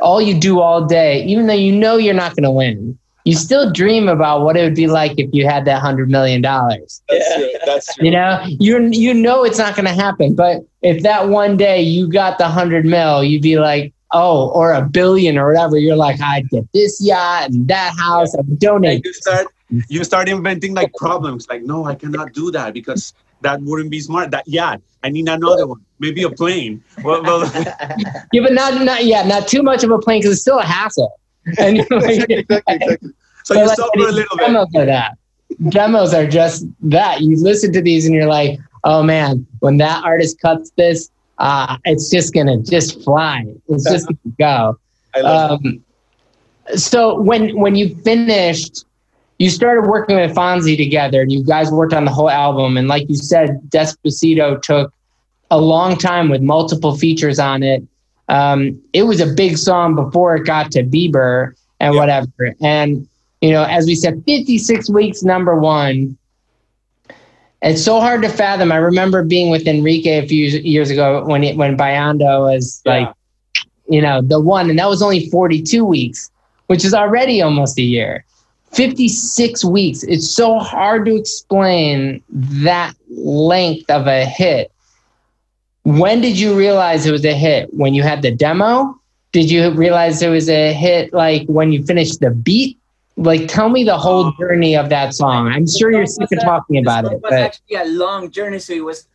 all 0.00 0.20
you 0.20 0.38
do 0.38 0.60
all 0.60 0.84
day, 0.84 1.24
even 1.24 1.46
though 1.46 1.54
you 1.54 1.72
know 1.72 1.96
you're 1.96 2.14
not 2.14 2.34
going 2.34 2.42
to 2.42 2.50
win, 2.50 2.98
you 3.24 3.34
still 3.34 3.72
dream 3.72 4.08
about 4.08 4.42
what 4.42 4.56
it 4.56 4.62
would 4.62 4.74
be 4.74 4.86
like 4.86 5.18
if 5.18 5.30
you 5.32 5.46
had 5.46 5.64
that 5.64 5.80
hundred 5.80 6.10
million 6.10 6.42
dollars. 6.42 7.02
That's 7.08 7.34
true. 7.34 7.50
That's 7.64 7.94
true. 7.94 8.04
You 8.04 8.10
know, 8.10 8.44
you 8.46 8.88
you 8.92 9.14
know 9.14 9.44
it's 9.44 9.58
not 9.58 9.74
going 9.76 9.86
to 9.86 9.94
happen. 9.94 10.34
But 10.34 10.62
if 10.82 11.02
that 11.04 11.28
one 11.28 11.56
day 11.56 11.80
you 11.80 12.08
got 12.08 12.38
the 12.38 12.48
hundred 12.48 12.84
mil, 12.84 13.24
you'd 13.24 13.42
be 13.42 13.58
like, 13.58 13.94
oh, 14.12 14.50
or 14.50 14.72
a 14.72 14.82
billion 14.82 15.38
or 15.38 15.48
whatever. 15.48 15.78
You're 15.78 15.96
like, 15.96 16.20
I'd 16.20 16.50
get 16.50 16.70
this 16.72 17.00
yacht 17.02 17.50
and 17.50 17.66
that 17.68 17.94
house. 17.96 18.34
I'd 18.34 18.46
and 18.46 18.58
donate. 18.58 19.04
you 19.04 19.12
start 19.14 19.46
you 19.88 20.04
start 20.04 20.28
inventing 20.28 20.74
like 20.74 20.92
problems 20.94 21.48
like 21.48 21.62
no 21.62 21.86
i 21.86 21.94
cannot 21.94 22.32
do 22.32 22.50
that 22.50 22.74
because 22.74 23.14
that 23.44 23.60
wouldn't 23.62 23.90
be 23.90 24.00
smart 24.00 24.30
that 24.30 24.44
yeah 24.46 24.76
i 25.02 25.08
need 25.08 25.28
another 25.28 25.66
one 25.66 25.80
maybe 26.00 26.22
a 26.22 26.30
plane 26.30 26.82
well, 27.04 27.22
well 27.22 27.42
Yeah, 28.34 28.42
but 28.42 28.52
not 28.52 28.84
not 28.84 29.04
yeah, 29.04 29.22
not 29.22 29.46
too 29.46 29.62
much 29.62 29.84
of 29.84 29.90
a 29.90 29.98
plane 29.98 30.20
because 30.20 30.32
it's 30.32 30.42
still 30.42 30.58
a 30.58 30.64
hassle. 30.64 31.20
And 31.58 31.76
you're 31.76 31.86
like, 31.90 32.28
exactly, 32.30 32.36
exactly. 32.38 33.10
so 33.44 33.54
you 33.54 33.66
like, 33.66 33.76
suffer 33.76 34.08
a 34.08 34.12
little 34.12 34.36
bit 34.36 34.46
demos 34.46 34.68
are 34.74 34.86
that. 34.86 35.18
Demos 35.68 36.14
are 36.14 36.26
just 36.26 36.66
that. 36.80 37.20
You 37.20 37.36
listen 37.36 37.72
to 37.74 37.82
these 37.82 38.06
and 38.06 38.14
you're 38.14 38.26
like, 38.26 38.58
oh 38.82 39.02
man, 39.02 39.46
when 39.60 39.76
that 39.76 40.02
artist 40.04 40.40
cuts 40.40 40.72
this, 40.76 41.10
uh, 41.38 41.76
it's 41.84 42.10
just 42.10 42.32
gonna 42.32 42.58
just 42.62 43.02
fly. 43.04 43.44
It's 43.68 43.84
just 43.88 44.06
gonna 44.06 44.34
go. 44.38 44.78
I 45.14 45.20
love 45.20 45.60
Um, 45.64 45.84
so 46.74 47.20
when 47.20 47.54
when 47.56 47.76
you 47.76 47.94
finished, 47.96 48.84
you 49.38 49.50
started 49.50 49.88
working 49.88 50.16
with 50.16 50.34
Fonsi 50.34 50.76
together, 50.76 51.20
and 51.22 51.32
you 51.32 51.44
guys 51.44 51.70
worked 51.70 51.92
on 51.92 52.04
the 52.04 52.10
whole 52.10 52.30
album. 52.30 52.76
And 52.76 52.88
like 52.88 53.08
you 53.08 53.16
said, 53.16 53.60
Despacito 53.68 54.60
took 54.62 54.92
a 55.50 55.60
long 55.60 55.96
time 55.96 56.28
with 56.28 56.40
multiple 56.40 56.96
features 56.96 57.38
on 57.38 57.62
it. 57.62 57.82
Um, 58.28 58.80
it 58.92 59.02
was 59.02 59.20
a 59.20 59.26
big 59.26 59.58
song 59.58 59.94
before 59.94 60.36
it 60.36 60.44
got 60.46 60.70
to 60.72 60.82
Bieber 60.82 61.52
and 61.80 61.94
Yeah. 61.94 62.00
whatever. 62.00 62.54
And 62.62 63.06
you 63.40 63.50
know, 63.50 63.64
as 63.64 63.84
we 63.86 63.94
said, 63.94 64.22
56 64.26 64.88
weeks, 64.88 65.22
number 65.22 65.58
one. 65.58 66.16
It's 67.60 67.82
so 67.82 68.00
hard 68.00 68.22
to 68.22 68.28
fathom. 68.28 68.72
I 68.72 68.76
remember 68.76 69.22
being 69.22 69.50
with 69.50 69.66
Enrique 69.66 70.18
a 70.18 70.26
few 70.26 70.46
years 70.46 70.90
ago 70.90 71.24
when 71.26 71.42
it, 71.44 71.56
when 71.56 71.76
Bailando 71.76 72.40
was 72.40 72.82
Yeah. 72.84 72.92
like, 72.92 73.08
you 73.88 74.00
know, 74.02 74.20
the 74.22 74.40
one, 74.40 74.70
and 74.70 74.78
that 74.78 74.88
was 74.88 75.02
only 75.02 75.28
42 75.30 75.84
weeks, 75.84 76.30
which 76.66 76.84
is 76.84 76.94
already 76.94 77.40
almost 77.42 77.78
a 77.78 77.82
year. 77.82 78.24
56 78.74 79.64
weeks. 79.64 80.02
It's 80.02 80.28
so 80.28 80.58
hard 80.58 81.06
to 81.06 81.16
explain 81.16 82.22
that 82.30 82.94
length 83.08 83.88
of 83.90 84.06
a 84.06 84.24
hit. 84.24 84.70
When 85.84 86.20
did 86.20 86.38
you 86.38 86.56
realize 86.56 87.06
it 87.06 87.12
was 87.12 87.24
a 87.24 87.34
hit? 87.34 87.72
When 87.72 87.94
you 87.94 88.02
had 88.02 88.22
the 88.22 88.30
demo? 88.30 88.98
Did 89.32 89.50
you 89.50 89.70
realize 89.70 90.22
it 90.22 90.28
was 90.28 90.48
a 90.48 90.72
hit 90.72 91.12
like 91.12 91.46
when 91.46 91.72
you 91.72 91.84
finished 91.84 92.20
the 92.20 92.30
beat? 92.30 92.78
Like, 93.16 93.46
tell 93.46 93.68
me 93.68 93.84
the 93.84 93.96
whole 93.96 94.32
journey 94.32 94.76
of 94.76 94.88
that 94.88 95.14
song. 95.14 95.46
I'm 95.48 95.68
sure 95.68 95.92
you're 95.92 96.06
sick 96.06 96.32
of 96.32 96.40
talking 96.42 96.78
about 96.78 97.04
it. 97.04 97.08
song 97.08 97.16
it, 97.16 97.22
was 97.22 97.30
but 97.30 97.40
actually 97.40 97.76
a 97.76 97.84
long 97.84 98.30
journey, 98.30 98.58
so 98.58 98.72
it 98.72 98.84
was 98.84 99.06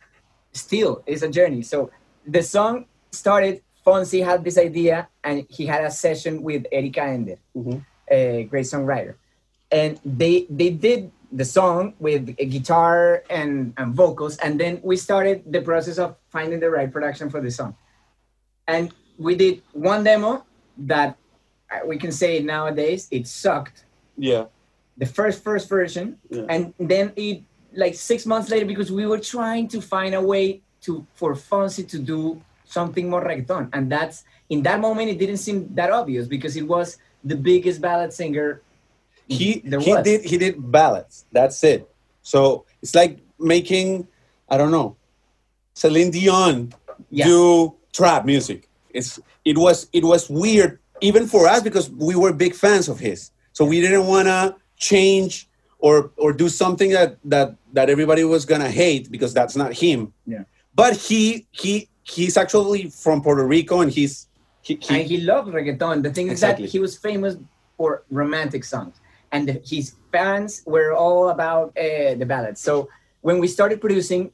still 0.52 1.02
it's 1.06 1.22
a 1.22 1.28
journey. 1.28 1.62
So 1.62 1.90
the 2.26 2.42
song 2.42 2.86
started. 3.12 3.62
Fonsi 3.86 4.22
had 4.22 4.44
this 4.44 4.58
idea, 4.58 5.08
and 5.24 5.46
he 5.48 5.64
had 5.66 5.84
a 5.84 5.90
session 5.90 6.42
with 6.42 6.66
Erika 6.70 7.02
Ender, 7.02 7.38
Mhm. 7.56 7.82
a 8.10 8.44
great 8.44 8.66
songwriter, 8.66 9.14
and 9.72 9.98
they 10.04 10.46
they 10.50 10.70
did 10.70 11.10
the 11.32 11.44
song 11.44 11.94
with 12.00 12.34
a 12.38 12.44
guitar 12.44 13.22
and, 13.30 13.72
and 13.76 13.94
vocals, 13.94 14.36
and 14.38 14.58
then 14.58 14.80
we 14.82 14.96
started 14.96 15.42
the 15.46 15.62
process 15.62 15.98
of 15.98 16.16
finding 16.28 16.58
the 16.58 16.68
right 16.70 16.92
production 16.92 17.30
for 17.30 17.40
the 17.40 17.50
song, 17.50 17.76
and 18.66 18.92
we 19.18 19.34
did 19.36 19.62
one 19.72 20.02
demo 20.02 20.44
that 20.78 21.16
uh, 21.70 21.80
we 21.86 21.96
can 21.98 22.10
say 22.10 22.40
nowadays 22.40 23.06
it 23.10 23.26
sucked 23.26 23.84
yeah 24.16 24.44
the 24.96 25.06
first 25.06 25.44
first 25.44 25.68
version 25.68 26.16
Yeah. 26.30 26.46
and 26.48 26.74
then 26.78 27.12
it 27.16 27.42
like 27.74 27.94
six 27.94 28.26
months 28.26 28.50
later 28.50 28.66
because 28.66 28.90
we 28.90 29.06
were 29.06 29.20
trying 29.20 29.68
to 29.68 29.80
find 29.80 30.14
a 30.14 30.20
way 30.22 30.62
to 30.82 31.06
for 31.14 31.34
Fonsi 31.34 31.86
to 31.88 31.98
do 31.98 32.40
something 32.64 33.08
more 33.10 33.22
reggaeton, 33.22 33.68
and 33.72 33.90
that's 33.92 34.24
in 34.48 34.62
that 34.62 34.80
moment 34.80 35.10
it 35.10 35.18
didn't 35.18 35.36
seem 35.38 35.68
that 35.74 35.90
obvious 35.90 36.26
because 36.26 36.56
it 36.56 36.66
was 36.66 36.98
the 37.22 37.36
biggest 37.36 37.80
ballad 37.80 38.12
singer. 38.12 38.62
He 39.30 39.62
there 39.64 39.80
he 39.80 39.92
was. 39.94 40.04
did 40.04 40.20
he 40.24 40.36
did 40.36 40.54
ballads. 40.72 41.24
That's 41.32 41.62
it. 41.64 41.88
So 42.22 42.64
it's 42.82 42.94
like 42.94 43.18
making 43.38 44.06
I 44.48 44.56
don't 44.58 44.70
know 44.70 44.96
Celine 45.74 46.10
Dion 46.10 46.72
Yeah. 47.10 47.24
do 47.26 47.74
trap 47.92 48.24
music. 48.26 48.68
It's 48.92 49.18
it 49.44 49.56
was 49.56 49.88
it 49.92 50.04
was 50.04 50.28
weird 50.28 50.78
even 51.00 51.26
for 51.26 51.48
us 51.48 51.62
because 51.62 51.88
we 51.90 52.14
were 52.14 52.32
big 52.32 52.54
fans 52.54 52.88
of 52.88 52.98
his. 52.98 53.30
So 53.52 53.64
we 53.64 53.80
didn't 53.80 54.06
want 54.06 54.26
to 54.28 54.56
change 54.76 55.48
or 55.78 56.10
or 56.16 56.32
do 56.32 56.48
something 56.48 56.90
that 56.90 57.16
that 57.24 57.54
that 57.72 57.88
everybody 57.88 58.24
was 58.24 58.44
gonna 58.44 58.70
hate 58.70 59.10
because 59.10 59.32
that's 59.32 59.56
not 59.56 59.72
him. 59.72 60.12
Yeah. 60.26 60.44
But 60.74 60.96
he 60.96 61.46
he 61.52 61.88
he's 62.02 62.36
actually 62.36 62.90
from 62.90 63.22
Puerto 63.22 63.46
Rico 63.46 63.80
and 63.80 63.90
he's 63.90 64.26
he, 64.62 64.74
he, 64.82 65.00
and 65.00 65.08
he 65.08 65.18
loved 65.22 65.48
reggaeton. 65.54 66.02
The 66.02 66.12
thing 66.12 66.26
is 66.26 66.32
Exactly. 66.32 66.66
that 66.66 66.72
he 66.72 66.78
was 66.80 66.96
famous 66.98 67.36
for 67.78 68.02
romantic 68.10 68.62
songs, 68.64 69.00
and 69.32 69.48
the, 69.48 69.60
his 69.64 69.94
fans 70.12 70.62
were 70.66 70.92
all 70.92 71.28
about 71.28 71.76
uh, 71.76 72.14
the 72.14 72.24
ballads. 72.26 72.60
So 72.60 72.88
when 73.20 73.38
we 73.38 73.48
started 73.48 73.80
producing, 73.80 74.32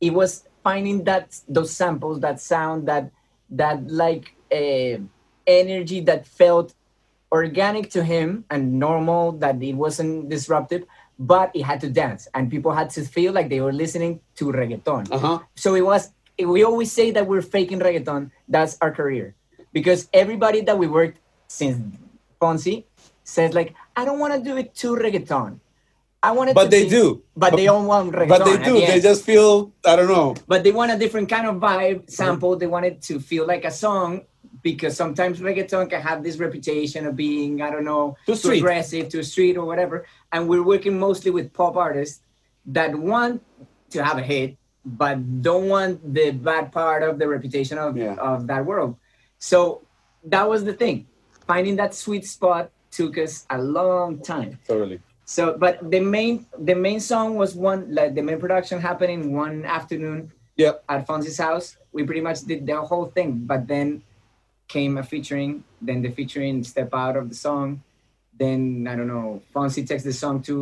it 0.00 0.12
was 0.12 0.44
finding 0.62 1.04
that 1.04 1.38
those 1.48 1.74
samples, 1.74 2.20
that 2.20 2.40
sound, 2.40 2.88
that 2.88 3.10
that 3.50 3.86
like 3.88 4.34
uh, 4.52 4.98
energy 5.46 6.00
that 6.00 6.26
felt 6.26 6.74
organic 7.30 7.90
to 7.90 8.04
him 8.04 8.44
and 8.50 8.78
normal, 8.78 9.32
that 9.32 9.62
it 9.62 9.72
wasn't 9.72 10.28
disruptive, 10.28 10.84
but 11.18 11.50
it 11.54 11.62
had 11.62 11.80
to 11.80 11.88
dance, 11.88 12.28
and 12.34 12.50
people 12.50 12.72
had 12.72 12.90
to 12.90 13.02
feel 13.04 13.32
like 13.32 13.48
they 13.48 13.60
were 13.60 13.72
listening 13.72 14.20
to 14.34 14.46
reggaeton 14.46 15.10
uh-huh. 15.12 15.38
so 15.54 15.74
it 15.74 15.84
was 15.84 16.10
we 16.38 16.64
always 16.64 16.90
say 16.90 17.10
that 17.10 17.26
we're 17.26 17.42
faking 17.42 17.78
reggaeton 17.78 18.30
that's 18.48 18.76
our 18.80 18.90
career 18.90 19.34
because 19.72 20.08
everybody 20.12 20.60
that 20.60 20.76
we 20.76 20.86
worked 20.86 21.18
since 21.46 21.76
Fonsi 22.40 22.84
says 23.24 23.54
like 23.54 23.74
i 23.96 24.04
don't 24.04 24.18
want 24.18 24.32
to 24.34 24.40
do 24.40 24.56
it 24.56 24.74
too 24.74 24.94
reggaeton 24.96 25.58
i 26.22 26.30
want 26.32 26.50
it 26.50 26.54
But 26.54 26.70
they 26.70 26.84
be- 26.84 26.90
do. 26.90 27.22
but, 27.36 27.56
they 27.56 27.64
don't 27.64 27.86
want 27.86 28.12
reggaeton 28.12 28.28
But 28.28 28.44
they 28.44 28.56
do. 28.62 28.74
the 28.80 28.86
They 28.86 29.00
just 29.00 29.24
feel 29.24 29.72
I 29.84 29.96
don't 29.96 30.08
know. 30.08 30.34
but 30.46 30.62
they 30.64 30.72
want 30.72 30.90
a 30.92 30.98
different 30.98 31.28
kind 31.28 31.46
of 31.46 31.56
vibe 31.56 32.10
sample 32.10 32.56
they 32.56 32.66
want 32.66 32.86
it 32.86 33.02
to 33.02 33.20
feel 33.20 33.46
like 33.46 33.64
a 33.64 33.70
song 33.70 34.22
because 34.62 34.96
sometimes 34.96 35.40
reggaeton 35.40 35.90
can 35.90 36.00
have 36.00 36.22
this 36.22 36.36
reputation 36.38 37.06
of 37.06 37.16
being 37.16 37.62
i 37.62 37.70
don't 37.70 37.84
know 37.84 38.16
Too 38.26 38.34
street. 38.36 38.58
aggressive 38.58 39.08
too 39.08 39.22
street 39.22 39.56
or 39.56 39.64
whatever 39.64 40.06
and 40.32 40.48
we're 40.48 40.62
working 40.62 40.98
mostly 40.98 41.30
with 41.30 41.52
pop 41.52 41.76
artists 41.76 42.20
that 42.66 42.94
want 42.94 43.42
to 43.90 44.02
have 44.04 44.18
a 44.18 44.22
hit 44.22 44.56
but 44.84 45.42
don't 45.42 45.68
want 45.68 46.14
the 46.14 46.30
bad 46.32 46.72
part 46.72 47.02
of 47.02 47.18
the 47.18 47.26
reputation 47.28 47.78
of, 47.78 47.96
Yeah. 47.96 48.14
of 48.14 48.46
that 48.48 48.64
world 48.66 48.96
so 49.38 49.82
that 50.24 50.48
was 50.48 50.64
the 50.64 50.72
thing 50.74 51.06
finding 51.46 51.74
that 51.76 51.94
sweet 51.94 52.24
spot 52.26 52.70
took 52.92 53.16
us 53.18 53.46
a 53.50 53.58
long 53.58 54.20
time 54.20 54.58
Totally. 54.68 55.00
so, 55.24 55.56
but 55.58 55.74
the 55.90 55.98
main 56.00 56.46
the 56.70 56.74
main 56.76 57.00
song 57.00 57.34
was 57.42 57.50
one 57.56 57.80
like 57.98 58.14
the 58.14 58.22
main 58.22 58.38
production 58.38 58.80
happened 58.80 59.10
in 59.18 59.22
one 59.32 59.64
afternoon 59.64 60.30
Yeah. 60.56 60.74
at 60.88 61.06
Fonsi's 61.08 61.38
house. 61.40 61.76
We 61.96 62.04
pretty 62.04 62.20
much 62.28 62.40
did 62.50 62.60
the 62.70 62.76
whole 62.90 63.06
thing, 63.16 63.30
but 63.50 63.66
then 63.72 64.02
came 64.68 64.92
a 65.00 65.02
featuring. 65.12 65.64
Then 65.80 65.98
the 66.04 66.10
featuring 66.18 66.62
step 66.72 66.90
out 66.92 67.16
of 67.20 67.24
the 67.32 67.34
song. 67.46 67.68
Then 68.42 68.86
I 68.90 68.94
don't 68.96 69.08
know. 69.08 69.40
Fonsi 69.54 69.82
takes 69.90 70.04
the 70.04 70.12
song 70.22 70.36
to 70.48 70.56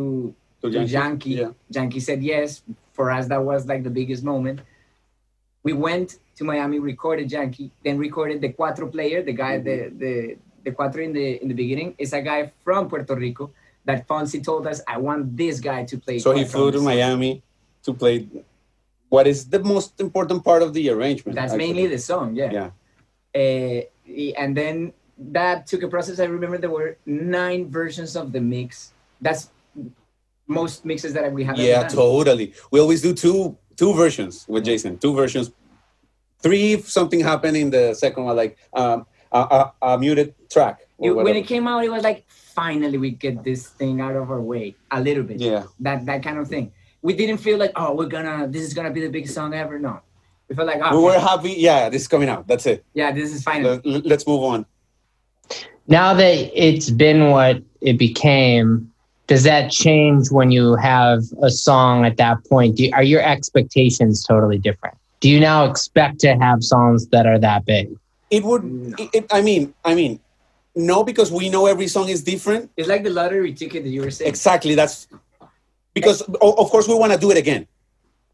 To 0.63 0.67
to 0.71 0.79
Yankee, 0.79 0.91
Yankee. 0.93 1.35
yeah. 1.43 1.51
Yankee 1.75 1.99
said 2.07 2.19
yes. 2.23 2.63
For 2.97 3.05
us, 3.17 3.27
that 3.31 3.43
was 3.51 3.61
like 3.71 3.83
the 3.83 3.93
biggest 3.99 4.23
moment. 4.23 4.57
We 5.67 5.73
went 5.87 6.17
to 6.37 6.43
Miami, 6.43 6.79
recorded 6.79 7.27
Yankee, 7.31 7.71
then 7.83 7.95
recorded 8.07 8.37
the 8.41 8.51
Cuatro 8.57 8.87
player, 8.95 9.19
the 9.29 9.33
guy, 9.43 9.53
mm-hmm. 9.59 9.67
the 9.67 9.77
the 10.03 10.13
the 10.63 10.71
Cuatro 10.71 11.03
in 11.03 11.13
the 11.13 11.41
in 11.41 11.47
the 11.47 11.53
beginning 11.53 11.95
is 11.97 12.13
a 12.13 12.21
guy 12.21 12.51
from 12.63 12.89
Puerto 12.89 13.15
Rico 13.15 13.51
that 13.85 14.07
Fonsi 14.07 14.43
told 14.43 14.67
us, 14.67 14.81
I 14.87 14.97
want 14.97 15.35
this 15.35 15.59
guy 15.59 15.85
to 15.85 15.97
play. 15.97 16.19
So 16.19 16.31
he 16.33 16.45
flew 16.45 16.71
to. 16.71 16.81
Miami 16.81 17.41
to 17.83 17.93
play 17.93 18.27
what 19.09 19.27
is 19.27 19.49
the 19.49 19.59
most 19.59 19.99
important 19.99 20.43
part 20.43 20.61
of 20.61 20.73
the 20.73 20.89
arrangement. 20.89 21.35
That's 21.35 21.53
actually. 21.53 21.73
mainly 21.73 21.87
the 21.87 21.97
song, 21.97 22.35
yeah. 22.35 22.51
Yeah. 22.51 22.69
Uh, 23.35 23.81
and 24.37 24.55
then 24.55 24.93
that 25.17 25.67
took 25.67 25.83
a 25.83 25.87
process. 25.87 26.19
I 26.19 26.25
remember 26.25 26.57
there 26.57 26.69
were 26.69 26.97
nine 27.05 27.69
versions 27.69 28.15
of 28.15 28.31
the 28.31 28.39
mix. 28.39 28.93
That's 29.19 29.49
most 30.47 30.85
mixes 30.85 31.13
that 31.13 31.31
we 31.31 31.43
have. 31.43 31.57
Yeah, 31.57 31.87
totally. 31.87 32.53
We 32.71 32.79
always 32.79 33.01
do 33.01 33.13
two 33.13 33.57
two 33.75 33.93
versions 33.93 34.45
with 34.47 34.65
Jason. 34.65 34.97
Two 34.97 35.13
versions. 35.13 35.51
Three 36.39 36.73
if 36.73 36.89
something 36.89 37.19
happened 37.19 37.57
in 37.57 37.69
the 37.69 37.93
second 37.93 38.23
one, 38.25 38.35
like 38.35 38.57
um, 38.73 39.05
a, 39.31 39.39
a, 39.39 39.73
a 39.93 39.97
muted 39.97 40.33
track. 40.49 40.81
It- 40.99 41.11
when 41.11 41.35
it 41.35 41.47
came 41.47 41.67
out, 41.67 41.83
it 41.83 41.91
was 41.91 42.03
like 42.03 42.25
finally 42.29 42.97
we 42.97 43.11
get 43.11 43.43
this 43.43 43.67
thing 43.69 44.01
out 44.01 44.15
of 44.15 44.29
our 44.29 44.41
way 44.41 44.75
a 44.91 45.01
little 45.01 45.23
bit. 45.23 45.39
Yeah. 45.39 45.63
That 45.79 46.05
that 46.05 46.23
kind 46.23 46.37
of 46.37 46.47
thing. 46.47 46.71
We 47.01 47.13
didn't 47.15 47.37
feel 47.39 47.57
like 47.57 47.71
oh 47.75 47.95
we're 47.95 48.05
gonna 48.07 48.47
this 48.47 48.61
is 48.63 48.73
gonna 48.73 48.91
be 48.91 49.01
the 49.01 49.09
biggest 49.09 49.33
song 49.33 49.53
ever. 49.53 49.79
No, 49.79 50.01
we 50.47 50.55
felt 50.55 50.67
like 50.67 50.79
oh 50.83 50.97
we 50.97 51.03
were 51.05 51.19
happy. 51.19 51.53
Yeah, 51.57 51.89
this 51.89 52.03
is 52.03 52.07
coming 52.07 52.29
out. 52.29 52.47
That's 52.47 52.65
it. 52.65 52.85
yeah 52.93 53.11
this 53.11 53.33
is 53.33 53.41
finally. 53.43 53.81
Let, 53.83 54.05
let's 54.05 54.27
move 54.27 54.43
on. 54.43 54.65
Now 55.87 56.13
that 56.13 56.51
it's 56.53 56.89
been 56.89 57.31
what 57.31 57.63
it 57.81 57.97
became, 57.97 58.91
does 59.27 59.43
that 59.43 59.71
change 59.71 60.29
when 60.29 60.51
you 60.51 60.75
have 60.75 61.23
a 61.41 61.49
song 61.49 62.05
at 62.05 62.17
that 62.17 62.37
point? 62.45 62.77
Do, 62.77 62.89
are 62.93 63.03
your 63.03 63.21
expectations 63.21 64.23
totally 64.23 64.59
different? 64.59 64.97
Do 65.19 65.29
you 65.29 65.39
now 65.39 65.65
expect 65.65 66.19
to 66.19 66.35
have 66.35 66.63
songs 66.63 67.07
that 67.07 67.25
are 67.25 67.39
that 67.39 67.65
big? 67.65 67.89
It 68.31 68.43
would. 68.43 68.63
No. 68.63 68.95
It, 68.97 69.09
it- 69.13 69.27
I 69.31 69.41
mean, 69.41 69.73
I 69.85 69.93
mean, 69.93 70.19
no, 70.75 71.03
because 71.03 71.31
we 71.31 71.49
know 71.49 71.65
every 71.67 71.87
song 71.87 72.07
is 72.09 72.23
different. 72.23 72.71
It's 72.77 72.87
like 72.87 73.03
the 73.03 73.09
lottery 73.09 73.53
ticket 73.53 73.83
that 73.83 73.89
you 73.89 74.01
were 74.01 74.09
saying. 74.11 74.29
Exactly. 74.29 74.73
That's 74.73 75.07
because, 75.93 76.21
of 76.21 76.69
course, 76.71 76.87
we 76.87 76.95
want 76.95 77.11
to 77.11 77.19
do 77.19 77.29
it 77.29 77.37
again. 77.37 77.67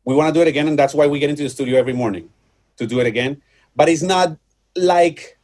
We 0.05 0.15
want 0.15 0.29
to 0.29 0.33
do 0.33 0.41
it 0.41 0.47
again, 0.47 0.67
and 0.67 0.77
that's 0.79 0.93
why 0.93 1.07
we 1.07 1.19
get 1.19 1.29
into 1.29 1.43
the 1.43 1.49
studio 1.49 1.77
every 1.77 1.93
morning 1.93 2.29
to 2.77 2.85
do 2.87 2.99
it 2.99 3.07
again. 3.07 3.41
But 3.75 3.89
it's 3.89 4.03
not 4.03 4.37
like 4.75 5.37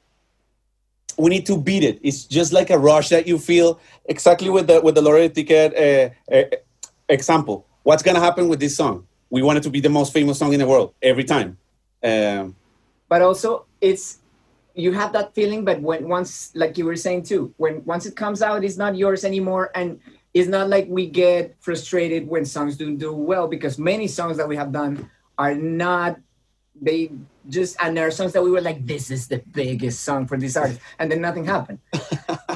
we 1.18 1.30
need 1.30 1.46
to 1.48 1.58
beat 1.58 1.84
it. 1.84 2.00
It's 2.04 2.24
just 2.26 2.54
like 2.54 2.70
a 2.70 2.78
rush 2.78 3.10
that 3.10 3.28
you 3.28 3.38
feel. 3.40 3.80
Exactly 4.06 4.50
with 4.50 4.68
the 4.68 4.80
with 4.82 4.96
the 4.96 5.02
lottery 5.02 5.30
ticket 5.30 5.74
uh, 5.76 6.34
uh, 6.34 6.44
example. 7.10 7.66
What's 7.84 8.04
gonna 8.04 8.20
happen 8.20 8.48
with 8.48 8.60
this 8.60 8.78
song? 8.78 9.08
We 9.30 9.42
want 9.42 9.58
it 9.58 9.64
to 9.64 9.70
be 9.72 9.80
the 9.80 9.90
most 9.90 10.14
famous 10.14 10.38
song 10.38 10.54
in 10.54 10.60
the 10.60 10.68
world 10.68 10.94
every 11.02 11.24
time. 11.24 11.58
Um, 12.04 12.56
but 13.10 13.22
also 13.22 13.66
it's 13.82 14.20
you 14.76 14.92
have 14.92 15.14
that 15.14 15.34
feeling 15.36 15.64
but 15.64 15.80
when 15.82 16.08
once 16.08 16.52
like 16.56 16.78
you 16.78 16.86
were 16.86 16.96
saying 16.96 17.22
too 17.24 17.54
when 17.58 17.84
once 17.86 18.06
it 18.06 18.16
comes 18.16 18.42
out 18.42 18.64
it's 18.64 18.78
not 18.78 18.96
yours 18.96 19.24
anymore 19.24 19.70
and 19.76 20.00
it's 20.34 20.50
not 20.50 20.68
like 20.68 20.88
we 20.90 21.06
get 21.08 21.56
frustrated 21.60 22.28
when 22.28 22.44
songs 22.46 22.76
don't 22.78 22.98
do 22.98 23.14
well 23.14 23.48
because 23.48 23.78
many 23.78 24.08
songs 24.08 24.38
that 24.38 24.48
we 24.48 24.56
have 24.56 24.72
done 24.72 25.10
are 25.38 25.54
not 25.54 26.18
they 26.82 27.12
just 27.50 27.76
and 27.80 27.96
there 27.96 28.08
are 28.08 28.12
songs 28.12 28.34
that 28.34 28.42
we 28.42 28.50
were 28.50 28.62
like 28.62 28.84
this 28.86 29.12
is 29.12 29.28
the 29.28 29.38
biggest 29.54 30.02
song 30.02 30.26
for 30.26 30.38
this 30.38 30.56
artist 30.58 30.80
and 30.98 31.12
then 31.12 31.22
nothing 31.22 31.46
happened 31.46 31.78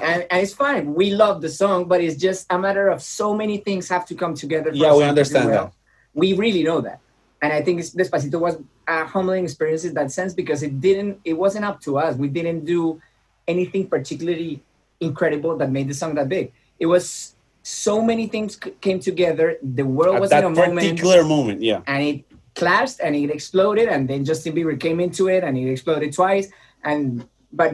and, 0.01 0.25
and 0.31 0.41
it's 0.41 0.53
fine 0.53 0.93
we 0.95 1.11
love 1.11 1.39
the 1.41 1.49
song 1.49 1.85
but 1.87 2.01
it's 2.01 2.15
just 2.17 2.47
a 2.49 2.57
matter 2.57 2.87
of 2.87 3.01
so 3.03 3.35
many 3.35 3.57
things 3.57 3.87
have 3.89 4.05
to 4.07 4.15
come 4.15 4.33
together 4.33 4.71
Yeah, 4.73 4.93
we 4.93 4.99
song 4.99 4.99
to 4.99 5.05
do 5.05 5.09
understand 5.09 5.49
well. 5.51 5.65
that. 5.65 5.73
we 6.15 6.33
really 6.33 6.63
know 6.63 6.81
that 6.81 6.99
and 7.43 7.53
I 7.53 7.61
think 7.61 7.81
Despacito 7.81 8.39
was 8.39 8.57
a 8.87 9.05
humbling 9.05 9.43
experience 9.43 9.83
in 9.83 9.93
that 9.95 10.11
sense 10.11 10.33
because 10.33 10.63
it 10.63 10.79
didn't, 10.79 11.19
it 11.25 11.33
wasn't 11.33 11.65
up 11.65 11.81
to 11.81 11.97
us. 11.97 12.15
We 12.15 12.29
didn't 12.29 12.65
do 12.65 13.01
anything 13.47 13.87
particularly 13.87 14.63
incredible 14.99 15.57
that 15.57 15.71
made 15.71 15.87
the 15.87 15.93
song 15.93 16.15
that 16.15 16.29
big. 16.29 16.53
It 16.79 16.85
was 16.85 17.35
so 17.63 18.01
many 18.01 18.27
things 18.27 18.57
c- 18.61 18.71
came 18.81 18.99
together. 18.99 19.57
The 19.61 19.85
world 19.85 20.15
at 20.15 20.21
was 20.21 20.31
in 20.31 20.43
a 20.43 20.49
moment, 20.49 20.75
particular 20.75 21.23
moment, 21.23 21.61
yeah. 21.61 21.81
and 21.87 22.03
it 22.03 22.25
clashed 22.55 22.99
and 23.01 23.15
it 23.15 23.29
exploded, 23.29 23.89
and 23.89 24.07
then 24.07 24.25
Justin 24.25 24.53
Bieber 24.55 24.79
came 24.79 24.99
into 24.99 25.27
it, 25.27 25.43
and 25.43 25.57
it 25.57 25.69
exploded 25.69 26.13
twice. 26.13 26.49
And 26.83 27.27
but 27.51 27.73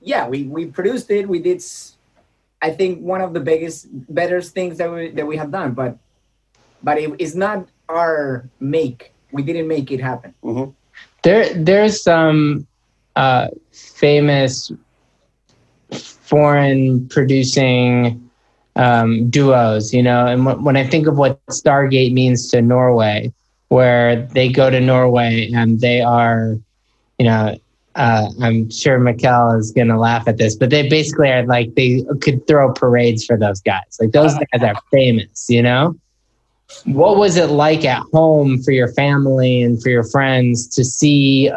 yeah, 0.00 0.28
we 0.28 0.44
we 0.44 0.66
produced 0.66 1.10
it. 1.10 1.28
We 1.28 1.40
did. 1.40 1.62
i 2.62 2.70
think 2.70 3.04
one 3.04 3.20
of 3.20 3.34
the 3.36 3.40
biggest, 3.40 3.88
better 3.92 4.40
things 4.40 4.78
that 4.78 4.90
we 4.90 5.10
that 5.12 5.26
we 5.26 5.36
have 5.36 5.50
done, 5.50 5.72
but 5.72 5.98
but 6.82 6.98
it, 6.98 7.12
it's 7.18 7.34
not 7.34 7.68
our 7.88 8.48
make. 8.60 9.13
We 9.34 9.42
didn't 9.42 9.68
make 9.68 9.90
it 9.92 10.00
happen. 10.00 10.34
Mhm. 10.44 10.74
There, 11.22 11.52
there's 11.54 12.02
some 12.02 12.66
uh, 13.16 13.48
famous 13.72 14.72
foreign 15.92 17.08
producing 17.08 18.28
um, 18.76 19.30
duos, 19.30 19.92
you 19.94 20.02
know. 20.02 20.26
And 20.26 20.42
wh- 20.46 20.62
when 20.64 20.76
I 20.76 20.84
think 20.84 21.06
of 21.08 21.18
what 21.18 21.40
Stargate 21.40 22.12
means 22.12 22.50
to 22.50 22.62
Norway, 22.62 23.32
where 23.68 24.26
they 24.26 24.48
go 24.48 24.70
to 24.70 24.80
Norway 24.80 25.50
and 25.54 25.80
they 25.80 26.00
are, 26.00 26.56
you 27.18 27.26
know, 27.26 27.56
uh, 27.94 28.26
I'm 28.42 28.70
sure 28.70 28.98
Mikkel 28.98 29.58
is 29.58 29.72
going 29.72 29.88
to 29.88 29.98
laugh 29.98 30.26
at 30.28 30.38
this, 30.38 30.56
but 30.56 30.70
they 30.70 30.88
basically 30.88 31.30
are 31.30 31.44
like 31.46 31.74
they 31.74 32.04
could 32.20 32.46
throw 32.46 32.72
parades 32.72 33.24
for 33.24 33.36
those 33.38 33.60
guys. 33.60 33.96
Like 34.00 34.12
those 34.12 34.36
guys 34.36 34.62
are 34.62 34.76
famous, 34.92 35.46
you 35.48 35.62
know. 35.62 35.94
What 36.84 37.16
was 37.16 37.36
it 37.36 37.50
like 37.50 37.84
at 37.84 38.02
home 38.12 38.62
for 38.62 38.70
your 38.70 38.88
family 38.88 39.62
and 39.62 39.82
for 39.82 39.88
your 39.88 40.04
friends 40.04 40.66
to 40.68 40.84
see, 40.84 41.50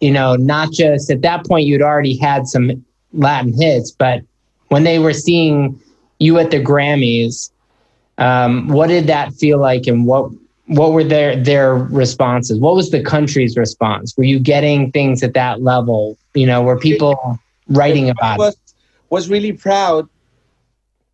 you 0.00 0.10
know, 0.10 0.36
not 0.36 0.72
just 0.72 1.10
at 1.10 1.22
that 1.22 1.46
point 1.46 1.66
you'd 1.66 1.82
already 1.82 2.16
had 2.16 2.46
some 2.46 2.84
Latin 3.12 3.52
hits, 3.58 3.90
but 3.90 4.22
when 4.68 4.84
they 4.84 4.98
were 4.98 5.12
seeing 5.12 5.80
you 6.18 6.38
at 6.38 6.50
the 6.50 6.62
Grammys, 6.62 7.50
um, 8.18 8.68
what 8.68 8.88
did 8.88 9.06
that 9.06 9.32
feel 9.34 9.58
like, 9.58 9.86
and 9.86 10.06
what 10.06 10.30
what 10.66 10.92
were 10.92 11.04
their 11.04 11.36
their 11.36 11.74
responses? 11.74 12.58
What 12.58 12.74
was 12.74 12.90
the 12.90 13.02
country's 13.02 13.56
response? 13.56 14.16
Were 14.16 14.24
you 14.24 14.38
getting 14.38 14.92
things 14.92 15.22
at 15.22 15.34
that 15.34 15.62
level? 15.62 16.18
You 16.34 16.46
know, 16.46 16.62
were 16.62 16.78
people 16.78 17.38
writing 17.68 18.10
about 18.10 18.38
was, 18.38 18.54
it? 18.54 18.74
Was 19.08 19.28
really 19.28 19.52
proud. 19.52 20.08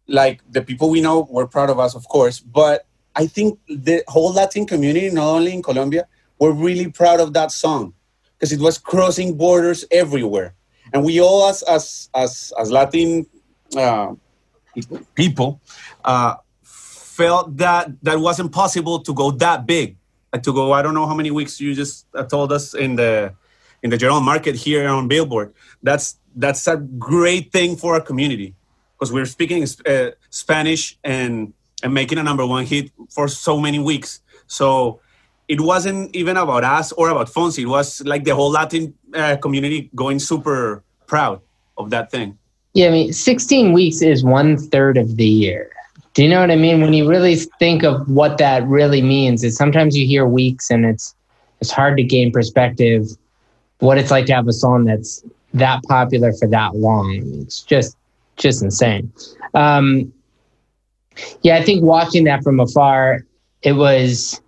Like 0.09 0.41
the 0.51 0.63
people 0.63 0.91
we 0.91 1.01
know 1.01 1.27
were 1.31 1.47
proud 1.47 1.71
of 1.71 1.79
us, 1.79 1.95
of 1.95 2.09
course, 2.09 2.41
but 2.41 2.87
I 3.17 3.27
think 3.27 3.59
the 3.69 4.03
whole 4.09 4.33
Latin 4.33 4.67
community, 4.67 5.11
not 5.11 5.27
only 5.27 5.53
in 5.53 5.63
Colombia, 5.63 6.07
were 6.39 6.53
really 6.53 6.91
proud 6.91 7.21
of 7.21 7.33
that 7.35 7.53
song 7.53 7.95
because 8.35 8.53
it 8.53 8.61
was 8.61 8.79
crossing 8.79 9.37
borders 9.37 9.85
everywhere, 9.91 10.55
and 10.93 11.05
we 11.05 11.21
all, 11.21 11.49
as 11.49 11.63
as 11.63 12.11
as, 12.15 12.53
as 12.59 12.71
Latin 12.71 13.27
uh, 13.77 14.15
people, 15.15 15.61
uh, 16.05 16.35
felt 16.63 17.57
that 17.57 17.91
that 18.03 18.19
wasn't 18.19 18.53
possible 18.53 18.99
to 19.01 19.15
go 19.15 19.31
that 19.31 19.67
big, 19.67 19.97
to 20.33 20.53
go. 20.53 20.73
I 20.73 20.83
don't 20.83 20.95
know 20.95 21.07
how 21.07 21.15
many 21.15 21.31
weeks 21.31 21.61
you 21.61 21.75
just 21.75 22.07
uh, 22.15 22.25
told 22.25 22.53
us 22.53 22.75
in 22.75 22.97
the 22.97 23.33
in 23.83 23.91
the 23.91 23.97
general 23.97 24.21
market 24.21 24.57
here 24.57 24.89
on 24.89 25.07
Billboard. 25.09 25.55
That's 25.83 26.17
that's 26.35 26.67
a 26.67 26.77
great 26.77 27.53
thing 27.53 27.77
for 27.77 27.95
our 27.95 28.01
community 28.01 28.55
because 28.95 29.13
we're 29.13 29.27
speaking 29.27 29.67
uh, 29.87 30.11
Spanish 30.31 30.99
and 31.05 31.53
and 31.85 31.95
making 31.95 32.19
a 32.19 32.23
number 32.23 32.45
one 32.45 32.65
hit 32.65 32.91
for 33.11 33.29
so 33.29 33.61
many 33.61 33.79
weeks. 33.79 34.21
So 34.49 35.01
it 35.47 35.61
wasn't 35.61 36.17
even 36.17 36.37
about 36.37 36.65
us 36.65 36.91
or 36.93 37.11
about 37.11 37.29
Fonsi. 37.29 37.63
It 37.63 37.67
was 37.67 38.01
like 38.05 38.25
the 38.25 38.35
whole 38.35 38.51
Latin 38.51 38.95
uh, 39.15 39.37
community 39.37 39.91
going 39.95 40.19
super 40.19 40.83
proud 41.07 41.41
of 41.77 41.91
that 41.91 42.11
thing. 42.11 42.39
Yeah, 42.73 42.89
I 42.89 42.91
mean, 42.91 43.13
16 43.13 43.73
weeks 43.73 44.03
is 44.03 44.25
one 44.25 44.57
third 44.57 44.97
of 44.97 45.17
the 45.17 45.27
year. 45.27 45.71
Do 46.15 46.23
you 46.23 46.29
know 46.29 46.41
what 46.41 46.51
I 46.51 46.57
mean? 46.57 46.81
When 46.81 46.95
you 46.95 47.09
really 47.09 47.37
think 47.59 47.85
of 47.85 48.09
what 48.09 48.39
that 48.39 48.67
really 48.67 49.03
means, 49.03 49.45
is 49.45 49.57
sometimes 49.57 49.97
you 49.97 50.07
hear 50.07 50.27
weeks 50.27 50.71
and 50.71 50.85
it's 50.85 51.15
it's 51.61 51.71
hard 51.71 51.97
to 51.97 52.03
gain 52.03 52.31
perspective 52.31 53.07
what 53.81 53.99
it's 53.99 54.11
like 54.11 54.27
to 54.27 54.35
have 54.35 54.47
a 54.47 54.53
song 54.53 54.85
that's 54.85 55.25
that 55.55 55.83
popular 55.85 56.33
for 56.33 56.47
that 56.49 56.77
long. 56.77 57.21
It's 57.43 57.63
just 57.63 57.97
just 58.37 58.63
insane. 58.63 59.13
Um, 59.55 60.13
yeah, 61.43 61.57
I 61.57 61.63
think 61.63 61.83
watching 61.83 62.25
that 62.25 62.43
from 62.43 62.61
afar, 62.61 63.21
it 63.63 63.73
was, 63.73 64.41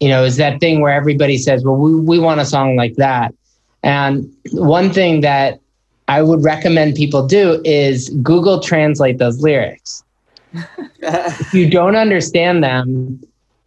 you 0.00 0.08
know, 0.08 0.24
is 0.24 0.36
that 0.36 0.60
thing 0.60 0.80
where 0.80 0.92
everybody 0.92 1.38
says, 1.38 1.64
well, 1.64 1.76
we, 1.76 1.94
we 1.94 2.18
want 2.18 2.40
a 2.40 2.44
song 2.44 2.76
like 2.76 2.96
that. 2.96 3.34
And 3.82 4.30
one 4.52 4.92
thing 4.92 5.20
that 5.22 5.60
I 6.08 6.22
would 6.22 6.44
recommend 6.44 6.94
people 6.94 7.26
do 7.26 7.60
is 7.64 8.10
Google 8.22 8.60
translate 8.60 9.18
those 9.18 9.40
lyrics. 9.40 10.04
if 10.98 11.54
you 11.54 11.70
don't 11.70 11.96
understand 11.96 12.62
them, 12.62 13.20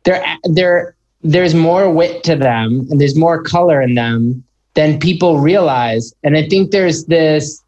there, 0.03 0.23
there, 0.43 0.95
there's 1.23 1.55
more 1.55 1.91
wit 1.91 2.23
to 2.25 2.35
them 2.35 2.87
and 2.89 3.01
there's 3.01 3.17
more 3.17 3.41
color 3.41 3.81
in 3.81 3.95
them 3.95 4.43
than 4.75 4.99
people 4.99 5.39
realize. 5.39 6.13
And 6.23 6.37
I 6.37 6.47
think 6.47 6.71
there's 6.71 7.05
this, 7.05 7.63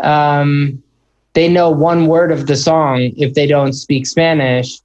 um, 0.00 0.81
they 1.34 1.48
know 1.48 1.70
one 1.70 2.06
word 2.06 2.30
of 2.30 2.46
the 2.46 2.56
song 2.56 3.12
if 3.16 3.34
they 3.34 3.46
don't 3.46 3.72
speak 3.72 4.06
Spanish. 4.06 4.78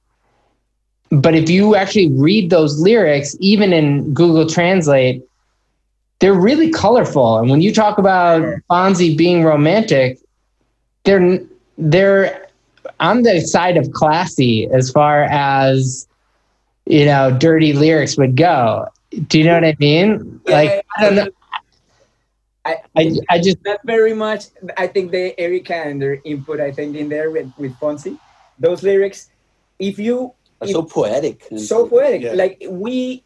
But 1.10 1.34
if 1.34 1.48
you 1.48 1.74
actually 1.74 2.10
read 2.12 2.50
those 2.50 2.80
lyrics, 2.80 3.36
even 3.40 3.72
in 3.72 4.12
Google 4.12 4.46
Translate, 4.46 5.22
they're 6.20 6.34
really 6.34 6.70
colorful. 6.70 7.38
And 7.38 7.48
when 7.50 7.62
you 7.62 7.72
talk 7.72 7.98
about 7.98 8.42
Fonsi 8.70 9.16
being 9.16 9.44
romantic, 9.44 10.18
they're 11.04 11.40
they're 11.78 12.48
on 13.00 13.22
the 13.22 13.40
side 13.40 13.76
of 13.76 13.92
classy 13.92 14.68
as 14.70 14.90
far 14.90 15.22
as 15.24 16.06
you 16.86 17.04
know 17.04 17.36
dirty 17.38 17.72
lyrics 17.72 18.16
would 18.18 18.36
go. 18.36 18.86
Do 19.28 19.38
you 19.38 19.44
know 19.44 19.54
what 19.54 19.64
I 19.64 19.76
mean? 19.78 20.40
Like 20.46 20.84
I 20.96 21.02
don't 21.02 21.14
know. 21.14 21.28
I, 22.68 22.76
I, 23.00 23.02
I 23.30 23.36
just 23.40 23.58
not 23.64 23.80
very 23.84 24.14
much. 24.14 24.46
I 24.76 24.86
think 24.86 25.10
the 25.10 25.38
Erika 25.40 25.76
Ender 25.76 26.20
input, 26.24 26.60
I 26.60 26.70
think, 26.72 26.96
in 26.96 27.08
there 27.08 27.30
with, 27.30 27.50
with 27.56 27.72
Fonsi, 27.80 28.18
those 28.58 28.82
lyrics, 28.82 29.30
if 29.78 29.98
you. 29.98 30.34
If- 30.60 30.70
so 30.70 30.82
poetic. 30.82 31.46
so 31.56 31.88
poetic. 31.88 32.22
Yeah. 32.22 32.32
Like 32.32 32.62
we, 32.68 33.24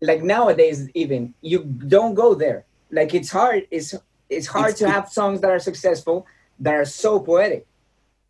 like 0.00 0.22
nowadays, 0.22 0.88
even 0.94 1.34
you 1.42 1.64
don't 1.64 2.14
go 2.14 2.34
there. 2.34 2.64
Like 2.90 3.14
it's 3.14 3.30
hard. 3.30 3.68
It's 3.70 3.94
it's 4.28 4.46
hard 4.46 4.72
It's- 4.74 4.78
to 4.80 4.90
have 4.90 5.08
songs 5.08 5.40
that 5.42 5.50
are 5.50 5.58
successful 5.60 6.26
that 6.60 6.74
are 6.74 6.84
so 6.84 7.20
poetic, 7.20 7.66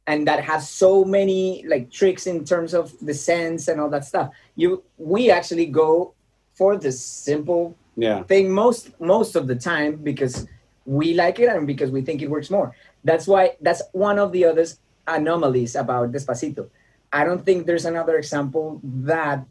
and 0.06 0.26
that 0.28 0.42
have 0.44 0.62
so 0.62 1.04
many 1.04 1.64
like 1.66 1.90
tricks 1.90 2.26
in 2.26 2.44
terms 2.44 2.74
of 2.74 2.92
the 3.00 3.14
sense 3.14 3.68
and 3.68 3.80
all 3.80 3.90
that 3.90 4.04
stuff. 4.04 4.30
You 4.56 4.82
we 4.98 5.30
actually 5.30 5.66
go 5.66 6.14
for 6.54 6.76
the 6.76 6.92
simple 6.92 7.76
yeah. 8.00 8.22
thing 8.24 8.50
most 8.50 8.98
most 9.00 9.36
of 9.36 9.46
the 9.46 9.54
time 9.54 9.96
because 9.96 10.46
we 10.86 11.14
like 11.14 11.38
it 11.38 11.48
and 11.48 11.66
because 11.66 11.90
we 11.90 12.00
think 12.02 12.22
it 12.22 12.30
works 12.30 12.50
more. 12.50 12.74
That's 13.04 13.26
why 13.26 13.56
that's 13.60 13.82
one 13.92 14.18
of 14.18 14.32
the 14.32 14.44
other 14.44 14.66
anomalies 15.06 15.76
about 15.76 16.12
Despacito. 16.12 16.68
I 17.12 17.24
don't 17.24 17.44
think 17.44 17.66
there's 17.66 17.84
another 17.84 18.16
example 18.16 18.80
that 18.84 19.44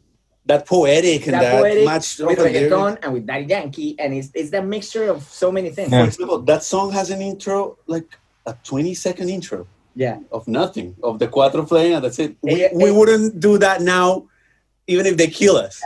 That 0.46 0.66
poetic 0.66 1.26
and 1.26 1.34
that, 1.34 1.42
that, 1.42 1.60
poetic 1.60 1.84
much 1.84 2.18
with 2.18 2.38
reggaeton 2.38 2.98
and 3.02 3.12
with 3.12 3.24
Daddy 3.26 3.44
Yankee, 3.44 3.94
and 4.00 4.14
it's 4.14 4.30
it's 4.34 4.50
that 4.50 4.66
mixture 4.66 5.06
of 5.14 5.22
so 5.22 5.52
many 5.52 5.70
things. 5.70 5.90
For 5.90 6.04
example, 6.04 6.38
that 6.50 6.62
song 6.64 6.90
has 6.92 7.10
an 7.10 7.20
intro, 7.20 7.76
like 7.86 8.08
a 8.46 8.56
20 8.64 8.94
second 8.94 9.28
intro 9.28 9.66
Yeah, 9.94 10.18
of 10.32 10.48
nothing, 10.48 10.96
of 11.02 11.18
the 11.20 11.28
cuatro 11.28 11.62
playing, 11.68 11.94
and 11.94 12.02
that's 12.04 12.18
it. 12.18 12.36
We, 12.42 12.64
Eh, 12.64 12.70
we 12.72 12.90
wouldn't 12.90 13.38
do 13.38 13.58
that 13.58 13.82
now, 13.82 14.28
even 14.86 15.04
if 15.06 15.14
they 15.20 15.28
kill 15.28 15.56
us. 15.56 15.76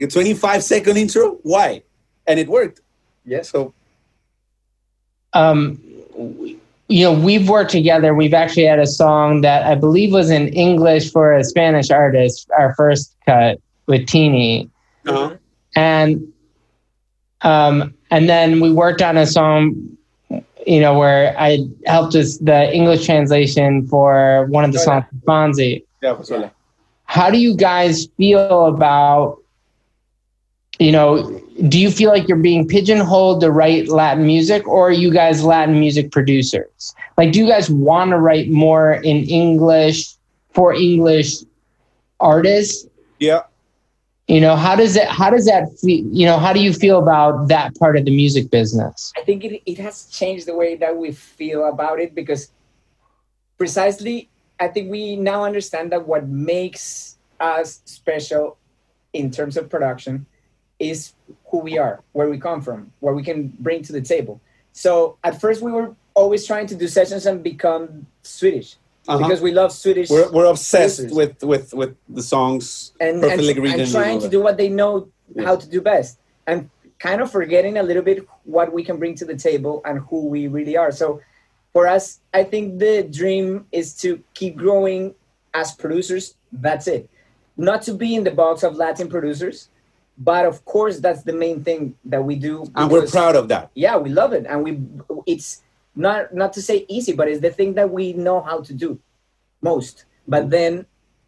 A 0.00 0.06
25 0.06 0.62
second 0.62 0.96
intro, 0.96 1.38
why? 1.42 1.82
And 2.26 2.38
it 2.38 2.48
worked. 2.48 2.80
Yeah. 3.24 3.42
So, 3.42 3.74
um, 5.32 5.80
you 6.88 7.04
know, 7.04 7.12
we've 7.12 7.48
worked 7.48 7.70
together. 7.70 8.14
We've 8.14 8.34
actually 8.34 8.66
had 8.66 8.78
a 8.78 8.86
song 8.86 9.40
that 9.40 9.66
I 9.66 9.74
believe 9.74 10.12
was 10.12 10.30
in 10.30 10.48
English 10.48 11.10
for 11.10 11.34
a 11.34 11.42
Spanish 11.44 11.90
artist, 11.90 12.48
our 12.56 12.74
first 12.74 13.16
cut 13.26 13.60
with 13.86 14.06
Tini. 14.06 14.70
uh-huh. 15.06 15.36
And 15.76 16.32
um, 17.42 17.94
and 18.10 18.28
then 18.28 18.60
we 18.60 18.72
worked 18.72 19.02
on 19.02 19.16
a 19.16 19.26
song, 19.26 19.96
you 20.66 20.80
know, 20.80 20.96
where 20.98 21.36
I 21.38 21.58
helped 21.84 22.14
us 22.14 22.38
the 22.38 22.72
English 22.72 23.04
translation 23.04 23.86
for 23.86 24.46
one 24.46 24.64
of 24.64 24.72
the 24.72 24.78
songs 24.78 25.04
Fonsi. 25.26 25.84
yeah. 26.02 26.48
How 27.04 27.30
do 27.30 27.38
you 27.38 27.54
guys 27.54 28.08
feel 28.16 28.66
about, 28.66 29.42
you 30.78 30.90
know, 30.90 31.40
do 31.68 31.78
you 31.78 31.90
feel 31.90 32.10
like 32.10 32.26
you're 32.28 32.36
being 32.36 32.66
pigeonholed 32.66 33.40
to 33.42 33.50
write 33.50 33.88
Latin 33.88 34.26
music 34.26 34.66
or 34.66 34.88
are 34.88 34.92
you 34.92 35.12
guys 35.12 35.44
Latin 35.44 35.78
music 35.78 36.10
producers? 36.10 36.94
Like, 37.16 37.32
do 37.32 37.38
you 37.38 37.48
guys 37.48 37.70
want 37.70 38.10
to 38.10 38.18
write 38.18 38.50
more 38.50 38.94
in 38.94 39.24
English 39.24 40.14
for 40.52 40.74
English 40.74 41.36
artists? 42.20 42.86
yeah. 43.18 43.42
You 44.26 44.40
know, 44.40 44.56
how 44.56 44.74
does 44.74 44.96
it, 44.96 45.06
how 45.06 45.28
does 45.28 45.44
that, 45.44 45.68
feel, 45.78 46.02
you 46.10 46.24
know, 46.24 46.38
how 46.38 46.54
do 46.54 46.60
you 46.60 46.72
feel 46.72 46.98
about 46.98 47.48
that 47.48 47.76
part 47.76 47.98
of 47.98 48.06
the 48.06 48.10
music 48.10 48.50
business? 48.50 49.12
I 49.18 49.20
think 49.20 49.44
it, 49.44 49.60
it 49.66 49.76
has 49.76 50.06
changed 50.06 50.46
the 50.46 50.54
way 50.54 50.76
that 50.76 50.96
we 50.96 51.12
feel 51.12 51.68
about 51.68 52.00
it 52.00 52.14
because 52.14 52.50
precisely 53.58 54.30
I 54.58 54.68
think 54.68 54.90
we 54.90 55.16
now 55.16 55.44
understand 55.44 55.92
that 55.92 56.08
what 56.08 56.26
makes 56.26 57.18
us 57.38 57.82
special 57.84 58.56
in 59.12 59.30
terms 59.30 59.58
of 59.58 59.68
production 59.68 60.24
is 60.78 61.14
who 61.50 61.58
we 61.58 61.78
are, 61.78 62.02
where 62.12 62.28
we 62.28 62.38
come 62.38 62.60
from, 62.60 62.92
what 63.00 63.14
we 63.14 63.22
can 63.22 63.48
bring 63.60 63.82
to 63.84 63.92
the 63.92 64.00
table. 64.00 64.40
So 64.72 65.18
at 65.22 65.40
first 65.40 65.62
we 65.62 65.70
were 65.70 65.94
always 66.14 66.46
trying 66.46 66.66
to 66.68 66.74
do 66.74 66.88
sessions 66.88 67.26
and 67.26 67.42
become 67.42 68.06
Swedish 68.22 68.76
Uh-huh. 69.06 69.18
because 69.18 69.40
we 69.42 69.52
love 69.52 69.70
Swedish 69.72 70.08
we're, 70.10 70.30
we're 70.32 70.46
obsessed 70.46 70.98
producers. 70.98 71.16
with, 71.16 71.44
with, 71.44 71.74
with 71.74 71.96
the 72.08 72.22
songs 72.22 72.92
and, 73.00 73.22
and, 73.22 73.38
perfectly 73.40 73.70
and 73.82 73.90
trying 73.90 74.20
to 74.20 74.28
do 74.28 74.40
what 74.40 74.56
they 74.56 74.68
know 74.68 75.08
Yeah. 75.34 75.44
how 75.48 75.56
to 75.56 75.66
do 75.68 75.80
best 75.80 76.18
and 76.46 76.58
kind 76.98 77.20
of 77.22 77.30
forgetting 77.30 77.76
a 77.78 77.82
little 77.82 78.02
bit 78.02 78.18
what 78.44 78.72
we 78.76 78.82
can 78.88 78.96
bring 79.02 79.14
to 79.20 79.24
the 79.24 79.36
table 79.48 79.74
and 79.84 79.98
who 80.08 80.18
we 80.34 80.40
really 80.56 80.76
are 80.82 80.92
so 80.92 81.20
for 81.74 81.82
us 81.96 82.20
i 82.40 82.42
think 82.44 82.64
the 82.78 82.94
dream 83.20 83.66
is 83.72 83.86
to 84.02 84.08
keep 84.38 84.54
growing 84.64 85.14
as 85.60 85.68
producers 85.84 86.24
that's 86.66 86.86
it 86.96 87.08
not 87.56 87.80
to 87.88 87.92
be 87.94 88.14
in 88.18 88.22
the 88.28 88.34
box 88.42 88.62
of 88.62 88.76
latin 88.76 89.08
producers 89.08 89.68
but 90.18 90.46
of 90.46 90.64
course 90.64 91.00
that's 91.00 91.22
the 91.22 91.32
main 91.32 91.62
thing 91.64 91.94
that 92.04 92.22
we 92.22 92.36
do 92.36 92.64
And 92.76 92.90
we're 92.90 93.06
proud 93.06 93.36
of 93.36 93.48
that. 93.48 93.70
yeah 93.74 93.96
we 93.96 94.10
love 94.10 94.32
it 94.32 94.46
and 94.48 94.62
we 94.62 94.80
it's 95.26 95.62
not 95.96 96.34
not 96.34 96.52
to 96.54 96.62
say 96.62 96.86
easy 96.88 97.12
but 97.12 97.28
it's 97.28 97.40
the 97.40 97.50
thing 97.50 97.74
that 97.74 97.90
we 97.90 98.12
know 98.12 98.40
how 98.40 98.60
to 98.60 98.72
do 98.72 98.98
most 99.60 100.04
but 100.28 100.42
mm-hmm. 100.42 100.50
then 100.50 100.86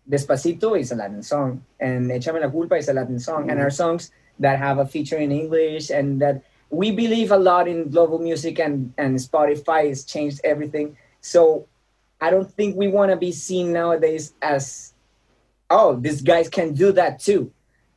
Despacito 0.08 0.78
is 0.78 0.92
a 0.92 0.94
Latin 0.94 1.22
song, 1.22 1.64
and 1.80 2.10
Échame 2.10 2.40
la 2.40 2.48
culpa 2.48 2.76
is 2.76 2.88
a 2.88 2.92
Latin 2.92 3.18
song, 3.18 3.50
and 3.50 3.58
our 3.58 3.66
mm-hmm. 3.66 3.74
songs 3.74 4.12
that 4.38 4.58
have 4.58 4.78
a 4.78 4.86
feature 4.86 5.16
in 5.16 5.32
English, 5.32 5.90
and 5.90 6.20
that 6.20 6.42
we 6.70 6.90
believe 6.90 7.32
a 7.32 7.36
lot 7.36 7.66
in 7.66 7.90
global 7.90 8.18
music, 8.18 8.60
and 8.60 8.92
and 8.98 9.16
Spotify 9.18 9.88
has 9.88 10.04
changed 10.04 10.40
everything. 10.44 10.96
So 11.20 11.66
I 12.20 12.30
don't 12.30 12.50
think 12.50 12.76
we 12.76 12.88
want 12.88 13.10
to 13.10 13.16
be 13.16 13.32
seen 13.32 13.72
nowadays 13.72 14.32
as, 14.40 14.94
oh, 15.70 15.96
these 15.96 16.22
guys 16.22 16.48
can 16.48 16.72
do 16.72 16.92
that 16.92 17.18
too. 17.18 17.50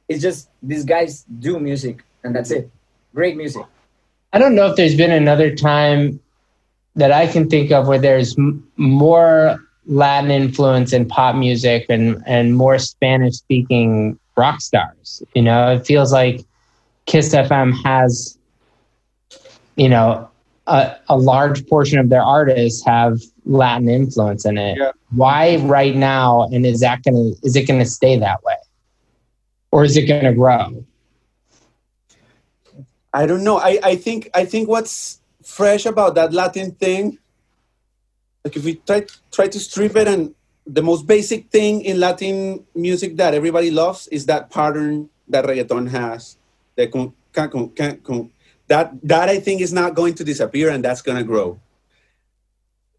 It's 0.10 0.22
just 0.22 0.50
these 0.64 0.86
guys 0.86 1.26
do 1.40 1.60
music, 1.60 2.04
and 2.24 2.36
that's 2.36 2.52
it. 2.52 2.70
Great 3.16 3.38
music. 3.38 3.66
I 4.34 4.40
don't 4.40 4.56
know 4.56 4.68
if 4.68 4.76
there's 4.76 4.98
been 4.98 5.12
another 5.12 5.56
time 5.56 6.20
that 6.96 7.12
I 7.12 7.28
can 7.28 7.50
think 7.50 7.72
of 7.72 7.88
where 7.88 8.00
there's 8.00 8.38
m- 8.38 8.68
more 8.78 9.60
Latin 9.88 10.32
influence 10.32 10.94
in 10.94 11.08
pop 11.08 11.36
music 11.36 11.86
and 11.90 12.22
and 12.26 12.56
more 12.56 12.78
Spanish 12.80 13.36
speaking 13.36 14.20
rock 14.38 14.62
stars. 14.62 15.24
You 15.36 15.44
know, 15.44 15.74
it 15.74 15.86
feels 15.86 16.12
like 16.14 16.42
Kiss 17.06 17.34
FM 17.34 17.74
has, 17.84 18.38
you 19.76 19.90
know, 19.90 20.30
a, 20.68 20.96
a 21.10 21.18
large 21.18 21.68
portion 21.68 22.00
of 22.00 22.10
their 22.10 22.24
artists 22.24 22.86
have 22.86 23.20
Latin 23.46 23.90
influence 23.90 24.46
in 24.46 24.58
it. 24.58 24.78
Yeah. 24.78 24.92
Why 25.12 25.58
right 25.58 25.96
now? 25.96 26.44
And 26.52 26.66
is 26.66 26.82
that 26.82 27.04
gonna 27.04 27.32
is 27.44 27.56
it 27.56 27.68
gonna 27.68 27.86
stay 27.86 28.18
that 28.20 28.44
way, 28.44 28.56
or 29.72 29.84
is 29.84 29.98
it 29.98 30.04
gonna 30.04 30.34
grow? 30.34 30.84
I 33.14 33.26
don't 33.26 33.44
know. 33.44 33.58
I, 33.58 33.80
I 33.84 33.96
think 33.96 34.30
I 34.34 34.46
think 34.46 34.70
what's 34.70 35.20
fresh 35.44 35.86
about 35.86 36.16
that 36.16 36.34
Latin 36.34 36.72
thing, 36.72 37.18
like 38.44 38.56
if 38.56 38.64
we 38.64 38.76
try 38.76 39.06
try 39.32 39.48
to 39.48 39.60
strip 39.60 39.96
it 39.96 40.08
and 40.08 40.36
the 40.66 40.84
most 40.84 41.08
basic 41.08 41.50
thing 41.50 41.82
in 41.82 42.00
Latin 42.00 42.66
music 42.76 43.18
that 43.18 43.34
everybody 43.34 43.72
loves 43.72 44.08
is 44.10 44.28
that 44.28 44.52
pattern 44.52 45.10
that 45.28 45.46
reggaeton 45.46 45.90
has. 45.90 46.38
Con, 46.92 47.14
con, 47.34 47.98
con, 47.98 48.32
that 48.68 48.94
that 49.04 49.28
I 49.28 49.40
think 49.40 49.60
is 49.60 49.74
not 49.74 49.96
going 49.96 50.14
to 50.16 50.24
disappear 50.24 50.70
and 50.70 50.84
that's 50.84 51.02
gonna 51.02 51.24
grow. 51.24 51.60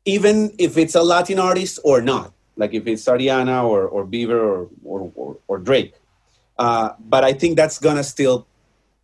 Even 0.04 0.52
if 0.58 0.76
it's 0.76 0.94
a 0.94 1.02
Latin 1.02 1.38
artist 1.38 1.78
or 1.84 2.02
not, 2.02 2.32
like 2.56 2.74
if 2.74 2.86
it's 2.86 3.04
Ariana 3.04 3.64
or, 3.64 3.86
or 3.86 4.04
Bieber 4.04 4.36
or, 4.36 4.68
or, 4.84 5.12
or, 5.14 5.36
or 5.48 5.58
Drake. 5.58 5.94
Uh, 6.60 6.94
but 7.00 7.24
I 7.24 7.32
think 7.32 7.56
that's 7.56 7.78
gonna 7.78 8.04
still 8.04 8.46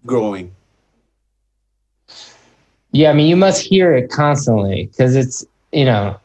growing. 0.07 0.55
Yeah, 2.93 3.11
I 3.11 3.15
mean, 3.15 3.29
you 3.29 3.37
must 3.37 3.63
hear 3.63 3.95
it 3.95 4.11
constantly 4.11 4.87
because 4.87 5.17
it's, 5.17 5.45
you 5.73 5.85
know, 5.85 6.17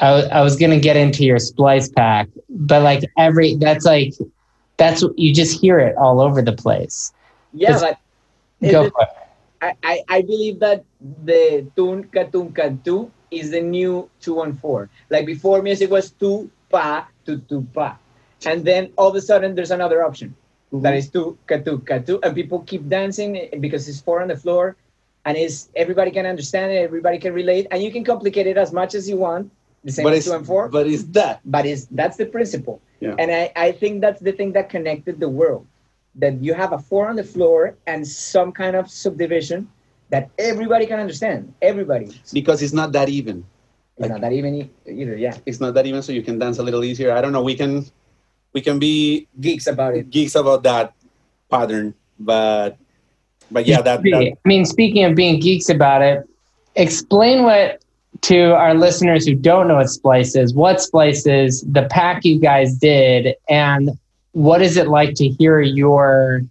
I, 0.00 0.08
I 0.22 0.42
was 0.42 0.56
going 0.56 0.70
to 0.70 0.80
get 0.80 0.96
into 0.96 1.24
your 1.24 1.38
splice 1.38 1.88
pack, 1.88 2.28
but 2.48 2.82
like 2.82 3.04
every, 3.18 3.56
that's 3.56 3.84
like, 3.86 4.14
that's 4.76 5.04
you 5.16 5.34
just 5.34 5.60
hear 5.60 5.78
it 5.78 5.96
all 5.96 6.20
over 6.20 6.42
the 6.42 6.52
place. 6.52 7.12
Yeah, 7.52 7.78
but 7.78 7.98
Go 8.68 8.84
it- 8.84 8.92
for 8.92 9.02
it. 9.02 9.08
I, 9.60 9.74
I, 9.82 10.02
I 10.08 10.22
believe 10.22 10.60
that 10.60 10.84
the 11.00 11.66
tunca 11.76 12.30
tunca 12.30 12.78
tu 12.84 13.10
is 13.30 13.50
the 13.50 13.60
new 13.60 14.10
two 14.20 14.34
one 14.34 14.54
four. 14.54 14.90
Like 15.10 15.26
before, 15.26 15.62
music 15.62 15.90
was 15.90 16.12
tu 16.12 16.50
pa 16.70 17.08
tu 17.26 17.38
tu 17.42 17.66
pa, 17.74 17.98
and 18.46 18.64
then 18.64 18.92
all 18.96 19.08
of 19.08 19.16
a 19.16 19.20
sudden 19.20 19.56
there's 19.56 19.72
another 19.72 20.04
option 20.04 20.36
that 20.72 20.92
mm-hmm. 20.92 20.98
is 20.98 21.10
tu 21.10 21.38
ka 21.46 21.58
tu 21.58 21.78
ka 21.78 21.98
tu, 21.98 22.18
and 22.22 22.34
people 22.34 22.60
keep 22.60 22.88
dancing 22.88 23.48
because 23.60 23.88
it's 23.88 24.00
four 24.00 24.20
on 24.22 24.28
the 24.28 24.36
floor, 24.36 24.76
and 25.24 25.36
is 25.36 25.68
everybody 25.76 26.10
can 26.10 26.26
understand 26.26 26.72
it, 26.72 26.76
everybody 26.76 27.18
can 27.18 27.32
relate, 27.32 27.66
and 27.70 27.82
you 27.82 27.90
can 27.92 28.04
complicate 28.04 28.46
it 28.46 28.56
as 28.58 28.72
much 28.72 28.94
as 28.94 29.08
you 29.08 29.16
want. 29.16 29.50
The 29.84 29.92
same 29.92 30.04
But 30.04 30.12
as 30.12 30.18
it's, 30.18 30.26
two 30.28 30.34
and 30.36 30.46
four, 30.46 30.68
but 30.68 30.86
it's 30.86 31.04
that. 31.16 31.40
but 31.44 31.64
is 31.64 31.86
that's 31.90 32.16
the 32.16 32.26
principle 32.26 32.80
Yeah. 33.00 33.14
and 33.18 33.30
I, 33.30 33.52
I 33.54 33.72
think 33.72 34.00
that's 34.02 34.20
the 34.20 34.32
thing 34.32 34.52
that 34.52 34.68
connected 34.68 35.20
the 35.20 35.28
world 35.30 35.66
that 36.16 36.42
you 36.42 36.52
have 36.52 36.72
a 36.74 36.78
four 36.78 37.08
on 37.08 37.14
the 37.14 37.22
floor 37.24 37.76
and 37.86 38.02
some 38.06 38.50
kind 38.50 38.74
of 38.74 38.90
subdivision 38.90 39.68
that 40.10 40.30
everybody 40.38 40.84
can 40.86 40.98
understand 40.98 41.54
everybody 41.62 42.10
because 42.32 42.58
it's 42.60 42.72
not 42.74 42.90
that 42.92 43.08
even. 43.08 43.44
not 43.98 44.20
that 44.20 44.32
even 44.32 44.68
either 44.86 45.16
yeah 45.16 45.36
It's 45.46 45.60
not 45.60 45.74
that 45.74 45.86
even, 45.86 46.02
so 46.02 46.10
you 46.12 46.22
can 46.22 46.38
dance 46.38 46.58
a 46.58 46.62
little 46.62 46.82
easier. 46.84 47.12
I 47.12 47.20
don't 47.22 47.32
know. 47.32 47.42
We 47.42 47.54
can, 47.54 47.86
we 48.52 48.60
can 48.60 48.78
be 48.78 49.26
geeks 49.40 49.66
about 49.66 49.94
it 49.94 50.10
geeks 50.10 50.34
about 50.34 50.62
that 50.62 50.94
pattern, 51.50 51.94
but, 52.18 52.76
but 53.50 53.66
yeah, 53.66 53.80
that, 53.80 54.02
that 54.02 54.32
I 54.44 54.48
mean, 54.48 54.64
speaking 54.64 55.04
of 55.04 55.14
being 55.14 55.40
geeks 55.40 55.68
about 55.68 56.02
it, 56.02 56.28
explain 56.74 57.44
what 57.44 57.82
to 58.22 58.54
our 58.54 58.74
listeners 58.74 59.26
who 59.26 59.34
don't 59.34 59.68
know 59.68 59.76
what 59.76 59.88
Splice 59.88 60.34
is, 60.34 60.54
what 60.54 60.80
Splice 60.80 61.26
is, 61.26 61.62
the 61.62 61.86
pack 61.90 62.24
you 62.24 62.40
guys 62.40 62.74
did, 62.74 63.34
and 63.48 63.90
what 64.32 64.60
is 64.60 64.76
it 64.76 64.88
like 64.88 65.14
to 65.14 65.28
hear 65.28 65.60
your 65.60 66.42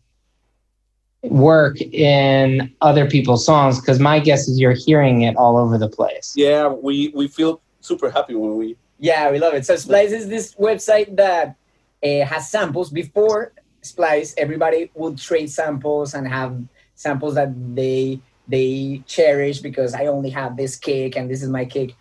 work 1.24 1.80
in 1.82 2.74
other 2.82 3.10
people's 3.10 3.45
songs? 3.45 3.80
Because 3.80 4.00
my 4.00 4.20
guess 4.20 4.48
is 4.48 4.60
you're 4.60 4.74
hearing 4.74 5.24
it 5.24 5.36
all 5.36 5.58
over 5.58 5.78
the 5.78 5.89
place. 5.89 6.34
yeah, 6.36 6.68
we 6.68 7.10
we 7.10 7.28
feel 7.28 7.62
super 7.82 8.10
happy 8.10 8.36
when 8.36 8.58
we. 8.58 8.76
yeah 9.00 9.32
we 9.32 9.39
love 9.39 9.54
it 9.54 9.66
so 9.66 9.76
splice 9.76 10.12
is 10.12 10.28
this 10.28 10.56
website 10.56 11.16
that 11.16 11.56
uh, 12.04 12.26
has 12.26 12.50
samples 12.50 12.89
before 12.89 13.54
splice 13.82 14.34
everybody 14.38 14.91
would 14.95 15.18
trade 15.18 15.50
samples 15.50 16.14
and 16.14 16.28
have 16.28 16.56
samples 16.95 17.36
that 17.36 17.50
they 17.76 18.20
they 18.48 19.02
cherish 19.08 19.60
because 19.60 19.93
i 19.93 20.06
only 20.08 20.30
have 20.30 20.58
this 20.58 20.76
cake 20.76 21.16
and 21.16 21.30
this 21.30 21.41
is 21.43 21.50
my 21.50 21.64
cake. 21.66 21.95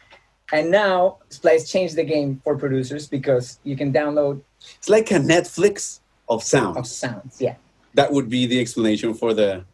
and 0.52 0.70
now 0.70 1.18
splice 1.28 1.70
changed 1.70 1.96
the 1.96 2.04
game 2.04 2.40
for 2.44 2.56
producers 2.56 3.06
because 3.06 3.58
you 3.64 3.76
can 3.76 3.92
download 3.92 4.40
It's 4.78 4.88
like 4.88 5.10
a 5.10 5.18
Netflix 5.20 6.00
of 6.28 6.42
sounds. 6.42 6.76
of 6.76 6.86
sounds. 6.86 7.40
yeah 7.40 7.56
That 7.94 8.12
would 8.12 8.28
be 8.28 8.46
the 8.46 8.58
explanation 8.60 9.14
for 9.14 9.32
the 9.34 9.64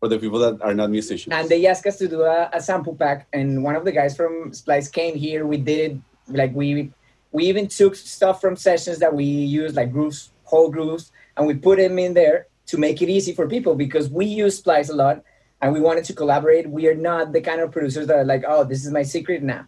for 0.00 0.08
the 0.08 0.18
people 0.18 0.38
that 0.40 0.60
are 0.62 0.74
not 0.74 0.90
musicians. 0.90 1.32
and 1.34 1.48
they 1.48 1.66
asked 1.66 1.86
us 1.86 1.96
to 1.98 2.08
do 2.08 2.22
a, 2.22 2.48
a 2.52 2.60
sample 2.60 2.94
pack 2.94 3.26
and 3.32 3.62
one 3.62 3.76
of 3.76 3.84
the 3.84 3.92
guys 3.92 4.16
from 4.16 4.52
splice 4.52 4.88
came 4.88 5.14
here 5.16 5.46
we 5.46 5.56
did 5.58 5.78
it 5.92 5.94
like 6.28 6.52
we 6.54 6.90
we 7.32 7.44
even 7.44 7.66
took 7.66 7.94
stuff 7.96 8.40
from 8.40 8.56
sessions 8.56 8.98
that 8.98 9.12
we 9.12 9.24
used 9.24 9.74
like 9.74 9.90
grooves 9.90 10.30
whole 10.44 10.70
grooves 10.70 11.12
and 11.36 11.46
we 11.46 11.54
put 11.54 11.78
them 11.78 11.98
in 11.98 12.14
there 12.14 12.46
to 12.66 12.78
make 12.78 13.02
it 13.02 13.08
easy 13.08 13.32
for 13.32 13.48
people 13.48 13.74
because 13.74 14.08
we 14.10 14.26
use 14.26 14.58
splice 14.58 14.90
a 14.90 14.94
lot 14.94 15.24
and 15.60 15.72
we 15.72 15.80
wanted 15.80 16.04
to 16.04 16.12
collaborate. 16.12 16.68
We 16.68 16.86
are 16.88 16.94
not 16.94 17.32
the 17.32 17.40
kind 17.40 17.60
of 17.60 17.72
producers 17.72 18.06
that 18.06 18.16
are 18.16 18.24
like 18.24 18.44
oh 18.46 18.64
this 18.64 18.84
is 18.84 18.92
my 18.92 19.02
secret. 19.02 19.42
Now 19.42 19.66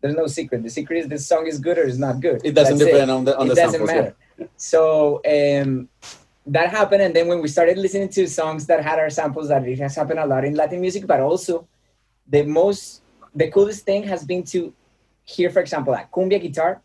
there's 0.00 0.14
no 0.14 0.26
secret. 0.26 0.62
The 0.62 0.70
secret 0.70 0.98
is 0.98 1.08
this 1.08 1.26
song 1.26 1.46
is 1.46 1.58
good 1.58 1.78
or 1.78 1.84
it's 1.84 1.98
not 1.98 2.20
good. 2.20 2.40
It 2.44 2.52
doesn't 2.52 2.78
That's 2.78 2.90
depend 2.90 3.10
on 3.10 3.24
the 3.24 3.38
on 3.38 3.46
it 3.46 3.50
the 3.50 3.54
doesn't 3.54 3.86
samples. 3.86 4.14
matter. 4.38 4.50
So 4.56 5.22
um, 5.24 5.88
that 6.46 6.70
happened, 6.70 7.02
and 7.02 7.14
then 7.16 7.26
when 7.28 7.40
we 7.40 7.48
started 7.48 7.78
listening 7.78 8.08
to 8.10 8.28
songs 8.28 8.66
that 8.66 8.82
had 8.84 8.98
our 8.98 9.10
samples, 9.10 9.48
that 9.48 9.66
it 9.66 9.78
has 9.78 9.96
happened 9.96 10.20
a 10.20 10.26
lot 10.26 10.44
in 10.44 10.54
Latin 10.54 10.80
music, 10.80 11.06
but 11.06 11.20
also 11.20 11.66
the 12.28 12.42
most, 12.42 13.02
the 13.34 13.50
coolest 13.50 13.84
thing 13.84 14.02
has 14.04 14.24
been 14.24 14.42
to 14.44 14.72
hear, 15.24 15.50
for 15.50 15.60
example, 15.60 15.94
a 15.94 16.06
cumbia 16.12 16.40
guitar 16.40 16.80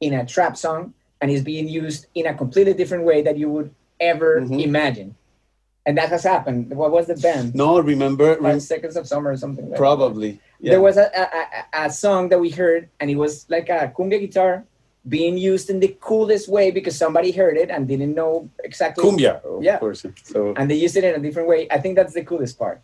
in 0.00 0.12
a 0.14 0.24
trap 0.26 0.56
song, 0.56 0.92
and 1.20 1.30
it's 1.30 1.42
being 1.42 1.68
used 1.68 2.06
in 2.14 2.26
a 2.26 2.34
completely 2.34 2.74
different 2.74 3.04
way 3.04 3.22
that 3.22 3.36
you 3.38 3.48
would 3.50 3.70
ever 4.00 4.40
Mhm. 4.42 4.62
imagine. 4.62 5.14
And 5.86 5.96
that 5.98 6.08
has 6.10 6.24
happened. 6.24 6.70
What 6.76 6.90
was 6.90 7.06
the 7.06 7.14
band? 7.14 7.54
No, 7.54 7.78
remember, 7.80 8.34
Five 8.34 8.42
rem- 8.44 8.60
Seconds 8.60 8.96
of 8.96 9.06
Summer 9.06 9.30
or 9.30 9.36
something. 9.36 9.64
Like 9.66 9.72
that. 9.72 9.78
probably. 9.78 10.40
Yeah. 10.60 10.72
There 10.72 10.80
was 10.80 10.96
a, 10.96 11.08
a, 11.14 11.24
a, 11.82 11.86
a 11.86 11.90
song 11.90 12.28
that 12.30 12.40
we 12.40 12.50
heard, 12.50 12.88
and 13.00 13.08
it 13.10 13.16
was 13.16 13.46
like 13.48 13.68
a 13.68 13.92
cumbia 13.96 14.18
guitar 14.20 14.64
being 15.08 15.38
used 15.38 15.70
in 15.70 15.78
the 15.78 15.96
coolest 16.00 16.48
way 16.48 16.72
because 16.72 16.96
somebody 16.96 17.30
heard 17.30 17.56
it 17.56 17.70
and 17.70 17.86
didn't 17.86 18.14
know 18.14 18.48
exactly. 18.64 19.04
cumbia, 19.04 19.40
of 19.44 19.62
Yeah. 19.62 19.78
course. 19.78 20.04
So 20.24 20.52
And 20.56 20.68
they 20.68 20.74
used 20.74 20.96
it 20.96 21.04
in 21.04 21.14
a 21.14 21.20
different 21.20 21.48
way. 21.48 21.68
I 21.70 21.78
think 21.78 21.94
that's 21.94 22.12
the 22.14 22.24
coolest 22.24 22.58
part. 22.58 22.80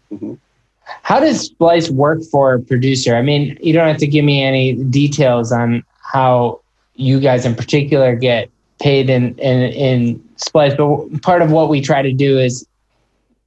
How 1.03 1.19
does 1.21 1.41
Splice 1.41 1.91
work 1.91 2.23
for 2.31 2.55
a 2.55 2.61
producer? 2.61 3.17
I 3.17 3.23
mean, 3.23 3.59
you 3.61 3.73
don't 3.73 3.89
have 3.89 3.99
to 3.99 4.07
give 4.07 4.25
me 4.25 4.43
any 4.45 4.75
details 4.75 5.51
on 5.51 5.83
how 6.13 6.61
you 6.95 7.21
guys 7.21 7.45
in 7.47 7.55
particular 7.55 8.15
get 8.15 8.51
paid 8.81 9.09
in, 9.11 9.35
in, 9.39 9.61
in 9.73 10.29
Splice, 10.37 10.75
but 10.77 11.23
part 11.23 11.41
of 11.43 11.51
what 11.53 11.69
we 11.69 11.81
try 11.81 12.03
to 12.03 12.13
do 12.13 12.39
is 12.39 12.67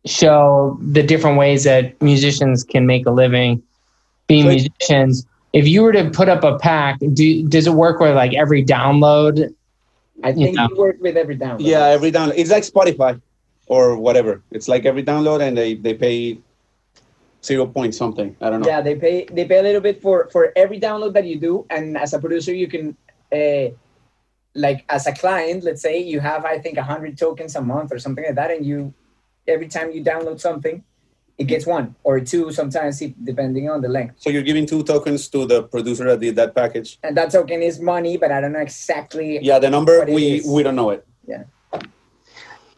show 0.06 0.78
the 0.82 1.04
different 1.04 1.38
ways 1.38 1.64
that 1.64 2.00
musicians 2.02 2.64
can 2.64 2.86
make 2.86 3.06
a 3.06 3.12
living 3.12 3.62
being 4.28 4.44
So- 4.46 4.50
musicians. 4.50 5.26
If 5.54 5.68
you 5.70 5.84
were 5.84 5.94
to 5.94 6.10
put 6.10 6.28
up 6.28 6.44
a 6.44 6.58
pack, 6.60 7.00
do, 7.14 7.48
does 7.48 7.66
it 7.66 7.72
work 7.74 8.02
with 8.02 8.14
like 8.14 8.34
every 8.34 8.64
download? 8.64 9.54
I 10.22 10.34
think 10.34 10.56
Yeah. 10.58 10.68
we 10.70 10.78
work 10.78 10.98
with 11.00 11.16
every 11.16 11.38
download. 11.38 11.58
yeah, 11.62 11.86
every 11.86 12.12
download. 12.12 12.34
It's 12.36 12.50
like 12.52 12.64
Spotify 12.64 13.22
or 13.68 13.96
whatever. 13.96 14.42
It's 14.52 14.68
like 14.68 14.86
every 14.86 15.02
download, 15.04 15.40
and 15.42 15.58
they 15.58 15.76
they 15.76 15.94
pay 15.94 16.40
zero 17.44 17.66
point 17.66 17.96
something. 17.96 18.36
I 18.42 18.50
don't 18.50 18.62
know. 18.62 18.68
Yeah, 18.68 18.82
they 18.82 18.96
pay 18.96 19.28
they 19.32 19.46
pay 19.46 19.60
a 19.60 19.64
little 19.64 19.80
bit 19.82 20.02
for 20.02 20.28
for 20.32 20.52
every 20.58 20.78
download 20.80 21.14
that 21.14 21.26
you 21.26 21.40
do, 21.40 21.66
and 21.70 21.98
as 21.98 22.14
a 22.14 22.20
producer, 22.20 22.54
you 22.54 22.68
can, 22.68 22.96
uh, 23.36 23.66
like 24.66 24.80
as 24.90 25.04
a 25.08 25.14
client, 25.22 25.60
let's 25.68 25.82
say 25.88 25.96
you 26.14 26.20
have 26.30 26.42
I 26.54 26.56
think 26.64 26.78
hundred 26.78 27.14
tokens 27.18 27.54
a 27.56 27.62
month 27.74 27.90
or 27.94 28.00
something 28.06 28.26
like 28.28 28.38
that, 28.42 28.52
and 28.56 28.66
you 28.70 28.94
every 29.56 29.70
time 29.76 29.88
you 29.96 30.02
download 30.12 30.40
something, 30.40 30.84
it 31.38 31.46
gets 31.54 31.66
one 31.78 31.96
or 32.04 32.16
two 32.32 32.52
sometimes 32.60 33.04
depending 33.32 33.70
on 33.70 33.82
the 33.86 33.92
length. 33.98 34.16
So 34.24 34.30
you're 34.30 34.48
giving 34.52 34.66
two 34.66 34.84
tokens 34.84 35.28
to 35.34 35.46
the 35.46 35.64
producer 35.64 36.06
that 36.10 36.20
did 36.20 36.36
that 36.42 36.56
package. 36.56 36.90
And 37.04 37.16
that 37.18 37.30
token 37.32 37.62
is 37.62 37.80
money, 37.80 38.18
but 38.18 38.32
I 38.32 38.42
don't 38.42 38.54
know 38.54 38.66
exactly. 38.72 39.40
Yeah, 39.50 39.60
the 39.60 39.70
number 39.70 39.94
we 40.06 40.42
we 40.56 40.64
don't 40.64 40.78
know 40.82 40.92
it. 40.96 41.06
Yeah. 41.28 41.44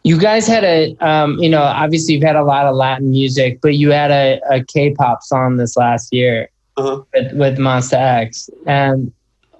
You 0.04 0.16
guys 0.18 0.46
had 0.46 0.64
a, 0.64 0.96
um, 1.00 1.30
you 1.38 1.50
know, 1.50 1.62
obviously 1.62 2.14
you've 2.14 2.22
had 2.22 2.36
a 2.36 2.44
lot 2.54 2.64
of 2.66 2.74
Latin 2.74 3.10
music, 3.10 3.60
but 3.60 3.74
you 3.74 3.90
had 3.90 4.10
a, 4.10 4.40
a 4.50 4.64
K-pop 4.64 5.22
song 5.22 5.56
this 5.56 5.76
last 5.76 6.14
year 6.14 6.48
Uh-huh. 6.78 7.02
with, 7.12 7.32
with 7.42 7.58
Monsta 7.58 7.98
X, 8.24 8.48
and 8.64 9.12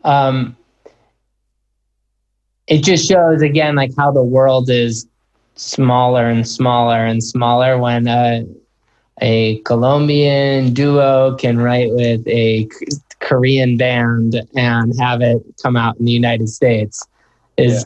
um, 0.04 0.56
it 2.68 2.84
just 2.84 3.08
shows 3.08 3.42
again 3.42 3.74
like 3.74 3.92
how 3.96 4.10
the 4.12 4.22
world 4.22 4.70
is 4.70 5.06
smaller 5.56 6.28
and 6.28 6.46
smaller 6.46 7.04
and 7.04 7.24
smaller 7.24 7.78
when 7.78 8.06
a, 8.06 8.46
a 9.20 9.58
Colombian 9.60 10.72
duo 10.74 11.34
can 11.36 11.58
write 11.58 11.92
with 11.92 12.26
a 12.28 12.68
Korean 13.20 13.76
band 13.76 14.40
and 14.54 14.96
have 15.00 15.22
it 15.22 15.42
come 15.62 15.76
out 15.76 15.98
in 15.98 16.04
the 16.04 16.12
United 16.12 16.48
States 16.48 17.04
is 17.56 17.84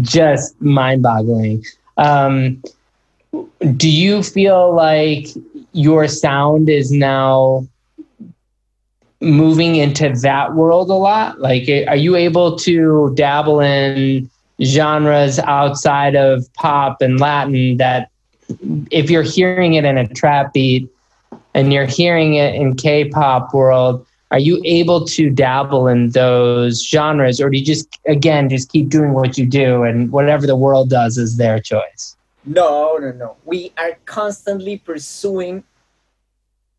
just 0.00 0.58
mind-boggling. 0.60 1.64
Um, 1.96 2.62
do 3.76 3.90
you 3.90 4.22
feel 4.22 4.74
like 4.74 5.26
your 5.72 6.08
sound 6.08 6.68
is 6.70 6.90
now 6.90 7.66
moving 9.20 9.76
into 9.76 10.12
that 10.22 10.54
world 10.54 10.90
a 10.90 10.94
lot? 10.94 11.40
Like, 11.40 11.68
eh, 11.68 11.84
are 11.86 11.96
you 11.96 12.16
able 12.16 12.56
to 12.58 13.12
dabble 13.14 13.60
in 13.60 14.30
genres 14.62 15.38
outside 15.40 16.16
of 16.16 16.52
pop 16.54 17.02
and 17.02 17.20
Latin 17.20 17.76
that 17.76 18.10
if 18.90 19.10
you're 19.10 19.22
hearing 19.22 19.74
it 19.74 19.84
in 19.84 19.98
a 19.98 20.06
trap 20.08 20.52
beat 20.52 20.88
and 21.54 21.72
you're 21.72 21.86
hearing 21.86 22.34
it 22.34 22.54
in 22.54 22.74
K-pop 22.76 23.52
world, 23.52 24.06
are 24.30 24.38
you 24.38 24.60
able 24.64 25.04
to 25.06 25.30
dabble 25.30 25.86
in 25.88 26.10
those 26.10 26.84
genres 26.84 27.40
or 27.40 27.48
do 27.48 27.58
you 27.58 27.64
just 27.64 27.88
again 28.06 28.48
just 28.48 28.70
keep 28.70 28.88
doing 28.88 29.12
what 29.12 29.38
you 29.38 29.46
do 29.46 29.84
and 29.84 30.10
whatever 30.10 30.46
the 30.46 30.56
world 30.56 30.90
does 30.90 31.16
is 31.16 31.36
their 31.36 31.60
choice? 31.60 32.16
No, 32.44 32.96
no, 33.00 33.12
no. 33.12 33.36
We 33.44 33.72
are 33.78 33.96
constantly 34.04 34.78
pursuing 34.78 35.64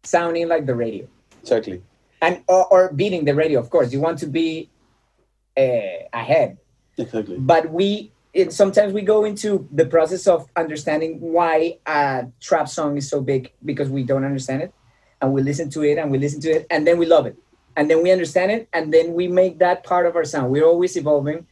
sounding 0.03 0.47
like 0.47 0.65
the 0.65 0.75
radio 0.75 1.07
Exactly. 1.41 1.81
And 2.21 2.43
or, 2.47 2.65
or 2.67 2.93
beating 2.93 3.25
the 3.25 3.35
radio. 3.35 3.59
Of 3.59 3.69
course, 3.69 3.91
you 3.93 3.99
want 3.99 4.19
to 4.19 4.27
be 4.27 4.69
uh, 5.57 6.05
ahead, 6.13 6.57
Exactly. 6.97 7.37
but 7.37 7.71
we 7.71 8.11
it, 8.33 8.53
sometimes 8.53 8.93
we 8.93 9.01
go 9.01 9.25
into 9.25 9.67
the 9.71 9.85
process 9.85 10.27
of 10.27 10.47
understanding 10.55 11.19
why 11.19 11.77
a 11.85 12.27
trap 12.39 12.67
song 12.69 12.97
is 12.97 13.09
so 13.09 13.21
big 13.21 13.51
because 13.65 13.89
we 13.89 14.03
don't 14.03 14.23
understand 14.23 14.61
it, 14.63 14.73
and 15.21 15.33
we 15.33 15.41
listen 15.41 15.69
to 15.71 15.81
it 15.83 15.97
and 15.97 16.11
we 16.11 16.17
listen 16.17 16.39
to 16.41 16.49
it 16.51 16.67
and 16.69 16.85
then 16.85 16.97
we 16.97 17.05
love 17.05 17.25
it, 17.25 17.35
and 17.75 17.89
then 17.89 18.03
we 18.03 18.11
understand 18.11 18.51
it 18.51 18.67
and 18.73 18.93
then 18.93 19.13
we 19.13 19.27
make 19.27 19.59
that 19.59 19.83
part 19.83 20.05
of 20.05 20.15
our 20.15 20.25
sound. 20.25 20.51
We're 20.51 20.65
always 20.65 20.95
evolving. 20.97 21.47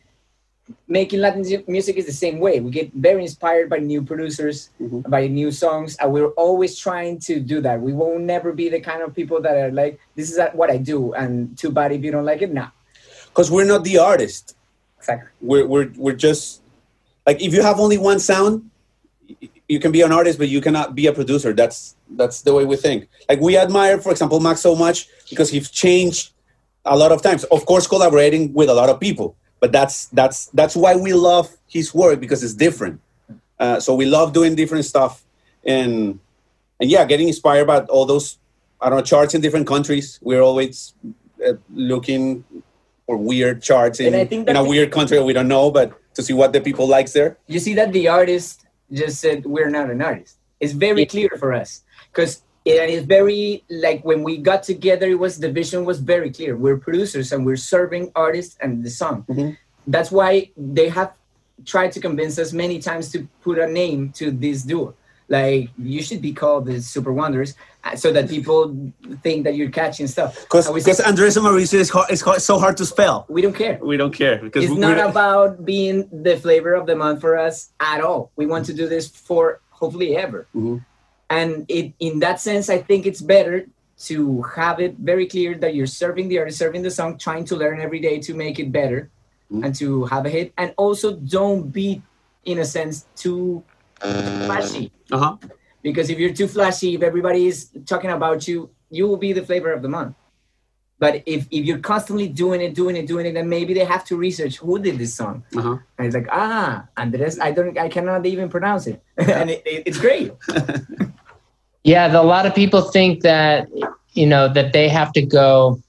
Making 0.88 1.20
Latin 1.22 1.46
music 1.68 1.96
is 1.96 2.06
the 2.08 2.12
same 2.12 2.40
way. 2.40 2.60
We 2.60 2.72
get 2.72 2.92
very 2.94 3.22
inspired 3.22 3.70
by 3.70 3.78
new 3.78 4.02
producers, 4.02 4.70
Mhm. 4.82 5.08
by 5.10 5.28
new 5.28 5.52
songs, 5.52 5.96
and 6.00 6.12
we're 6.12 6.34
always 6.42 6.76
trying 6.78 7.20
to 7.30 7.40
do 7.40 7.62
that. 7.62 7.82
We 7.82 7.94
won't 7.94 8.24
never 8.24 8.52
be 8.52 8.70
the 8.70 8.80
kind 8.80 9.02
of 9.04 9.14
people 9.14 9.42
that 9.42 9.56
are 9.56 9.72
like, 9.72 10.00
"This 10.16 10.32
is 10.32 10.40
what 10.54 10.72
I 10.72 10.78
do," 10.78 11.14
and 11.14 11.56
too 11.58 11.70
bad 11.72 11.92
if 11.92 12.04
you 12.04 12.12
don't 12.12 12.26
like 12.26 12.42
it. 12.42 12.52
Nah, 12.54 12.70
Because 13.30 13.52
we're 13.52 13.66
not 13.66 13.84
the 13.84 13.98
artist. 14.00 14.56
exactly. 14.98 15.30
We're 15.42 15.68
we're 15.68 15.90
we're 15.98 16.18
just 16.18 16.62
like 17.28 17.42
if 17.42 17.54
you 17.54 17.62
have 17.62 17.80
only 17.80 17.98
one 17.98 18.18
sound, 18.20 18.70
you 19.70 19.80
can 19.80 19.92
be 19.92 20.02
an 20.02 20.12
artist, 20.12 20.38
but 20.40 20.50
you 20.50 20.62
cannot 20.62 20.96
be 20.96 21.06
a 21.08 21.14
producer. 21.14 21.54
That's 21.54 21.96
that's 22.10 22.42
the 22.42 22.54
way 22.58 22.66
we 22.66 22.76
think. 22.76 23.08
Like 23.30 23.40
we 23.42 23.58
admire, 23.58 23.98
for 24.00 24.12
example, 24.12 24.40
Max 24.40 24.62
so 24.62 24.74
much 24.76 25.08
because 25.30 25.50
he's 25.50 25.70
changed 25.70 26.32
a 26.86 26.98
lot 26.98 27.12
of 27.12 27.22
times. 27.22 27.44
Of 27.46 27.66
course, 27.66 27.86
collaborating 27.88 28.54
with 28.54 28.70
a 28.70 28.74
lot 28.74 28.90
of 28.90 29.00
people, 29.00 29.36
but 29.60 29.72
that's 29.72 30.08
that's 30.08 30.48
that's 30.48 30.76
why 30.76 30.96
we 30.96 31.14
love 31.14 31.50
his 31.68 31.94
work 31.94 32.20
because 32.20 32.44
it's 32.44 32.54
different. 32.54 33.02
Uh, 33.60 33.80
so 33.80 33.96
we 33.96 34.06
love 34.06 34.34
doing 34.34 34.56
different 34.56 34.86
stuff, 34.86 35.24
and 35.66 36.20
and 36.80 36.90
yeah, 36.90 37.06
getting 37.06 37.28
inspired 37.28 37.66
by 37.68 37.80
all 37.82 38.06
those 38.06 38.38
I 38.82 38.90
don't 38.90 39.00
know 39.00 39.04
charts 39.04 39.34
in 39.34 39.42
different 39.42 39.68
countries. 39.68 40.20
We're 40.22 40.42
always 40.42 40.94
uh, 41.46 41.54
looking 41.74 42.44
for 43.06 43.18
weird 43.18 43.62
charts 43.62 44.00
in, 44.00 44.08
And 44.08 44.16
I 44.18 44.26
think 44.26 44.50
in 44.50 44.56
a 44.56 44.64
weird 44.64 44.92
country 44.92 45.18
that 45.18 45.24
we 45.24 45.34
don't 45.34 45.48
know, 45.48 45.72
but 45.72 45.94
to 46.16 46.24
see 46.24 46.34
what 46.34 46.54
the 46.54 46.62
people 46.62 46.88
likes 46.88 47.14
there. 47.14 47.38
you 47.48 47.60
see 47.60 47.74
that 47.76 47.92
the 47.94 48.08
artist 48.08 48.66
just 48.92 49.20
said 49.20 49.46
we're 49.46 49.70
not 49.70 49.90
an 49.90 50.02
artist 50.02 50.38
it's 50.60 50.72
very 50.74 51.02
Yeah. 51.02 51.06
clear 51.16 51.30
for 51.38 51.52
us 51.54 51.84
because 52.12 52.42
it 52.66 52.90
is 52.90 53.04
very 53.06 53.64
like 53.70 54.04
when 54.04 54.24
we 54.24 54.38
got 54.38 54.64
together 54.64 55.08
it 55.08 55.20
was 55.20 55.40
the 55.40 55.52
vision 55.52 55.86
was 55.86 56.00
very 56.00 56.32
clear 56.32 56.58
we're 56.58 56.78
producers 56.78 57.32
and 57.32 57.46
we're 57.46 57.56
serving 57.74 58.12
artists 58.16 58.58
and 58.62 58.84
the 58.84 58.90
song 58.90 59.24
Mhm. 59.30 59.56
that's 59.88 60.12
why 60.12 60.50
they 60.58 60.90
have 60.90 61.12
tried 61.66 61.92
to 61.94 62.00
convince 62.00 62.38
us 62.40 62.52
many 62.54 62.80
times 62.80 63.12
to 63.14 63.28
put 63.44 63.58
a 63.60 63.68
name 63.68 64.12
to 64.20 64.32
this 64.32 64.64
duo 64.64 64.94
like 65.30 65.70
you 65.78 66.02
should 66.08 66.22
be 66.22 66.34
called 66.34 66.66
the 66.66 66.82
super 66.82 67.14
wonders 67.14 67.54
uh, 67.84 67.96
so 67.96 68.12
that 68.12 68.28
people 68.30 68.62
think 69.24 69.44
that 69.46 69.56
you're 69.56 69.70
catching 69.82 70.08
stuff 70.08 70.30
Because 70.44 70.66
And 70.68 70.76
we 70.76 70.82
Andres 71.12 71.38
and 71.38 71.46
Mauricio 71.46 71.80
is, 71.86 71.90
hard, 71.90 72.12
is 72.12 72.22
hard, 72.22 72.42
so 72.42 72.58
hard 72.60 72.78
to 72.78 72.86
spell. 72.86 73.26
we 73.30 73.42
don't 73.46 73.56
care 73.64 73.78
We 73.92 73.96
don't 73.98 74.14
care 74.24 74.38
because 74.38 74.64
it's 74.66 74.74
we, 74.74 74.80
not 74.80 74.98
we're- 74.98 75.10
about 75.10 75.66
being 75.66 75.98
the 76.12 76.36
flavor 76.38 76.74
of 76.80 76.86
the 76.90 76.96
month 76.96 77.22
for 77.22 77.38
us 77.48 77.70
at 77.80 78.02
all. 78.02 78.32
We 78.36 78.46
want 78.48 78.66
to 78.70 78.74
do 78.74 78.86
this 78.88 79.06
for 79.08 79.60
hopefully 79.82 80.16
ever. 80.26 80.42
Mhm. 80.56 80.84
And 81.30 81.66
it, 81.70 81.94
in 82.00 82.20
that 82.20 82.40
sense, 82.40 82.70
I 82.70 82.78
think 82.78 83.06
it's 83.06 83.22
better 83.22 83.66
to 84.08 84.42
have 84.56 84.80
it 84.80 84.96
very 84.98 85.26
clear 85.26 85.56
that 85.58 85.74
you're 85.74 85.88
serving 85.88 86.28
the 86.28 86.40
artist, 86.40 86.58
serving 86.60 86.82
the 86.84 86.92
song, 86.92 87.18
trying 87.18 87.46
to 87.46 87.56
learn 87.56 87.80
every 87.80 88.00
day 88.00 88.20
to 88.20 88.34
make 88.34 88.60
it 88.60 88.72
better 88.72 89.10
Mhm. 89.52 89.66
and 89.66 89.76
to 89.76 90.06
have 90.06 90.26
a 90.26 90.30
hit. 90.30 90.54
And 90.58 90.74
also 90.78 91.16
don't 91.16 91.72
be, 91.72 92.02
in 92.44 92.60
a 92.60 92.66
sense, 92.66 93.06
too 93.16 93.64
flashy. 94.00 94.92
uh-huh. 95.12 95.38
Because 95.82 96.10
if 96.10 96.18
you're 96.20 96.34
too 96.34 96.48
flashy, 96.48 96.96
if 96.96 97.02
everybody 97.04 97.46
is 97.48 97.70
talking 97.86 98.10
about 98.12 98.48
you, 98.48 98.70
you 98.90 99.08
will 99.08 99.18
be 99.18 99.34
the 99.34 99.44
flavor 99.46 99.72
of 99.72 99.82
the 99.82 99.90
month. 99.90 100.16
But 100.98 101.24
if, 101.26 101.46
if 101.52 101.66
you're 101.66 101.80
constantly 101.80 102.28
doing 102.28 102.62
it, 102.62 102.74
doing 102.74 102.96
it, 102.96 103.06
doing 103.06 103.26
it, 103.26 103.34
then 103.34 103.50
maybe 103.50 103.74
they 103.74 103.84
have 103.86 104.04
to 104.06 104.16
research 104.18 104.58
who 104.58 104.80
did 104.80 104.98
this 104.98 105.14
song. 105.14 105.44
Uh-huh. 105.56 105.78
And 105.98 106.08
it's 106.08 106.16
like, 106.16 106.28
ah, 106.32 106.88
Andres, 106.98 107.40
I 107.40 107.52
don't, 107.52 107.78
I 107.78 107.90
cannot 107.90 108.26
even 108.26 108.50
pronounce 108.50 108.88
it, 108.88 109.02
and 109.18 109.50
it, 109.52 109.62
it- 109.66 109.84
it's 109.88 109.98
great. 110.00 110.32
Yeah, 111.86 112.08
the, 112.08 112.20
a 112.20 112.24
lot 112.24 112.48
of 112.48 112.56
people 112.56 112.82
think 112.82 113.22
that 113.22 113.70
you 114.14 114.26
know 114.26 114.52
that 114.52 114.74
they 114.74 114.90
have 114.90 115.14
to 115.14 115.22
go. 115.22 115.80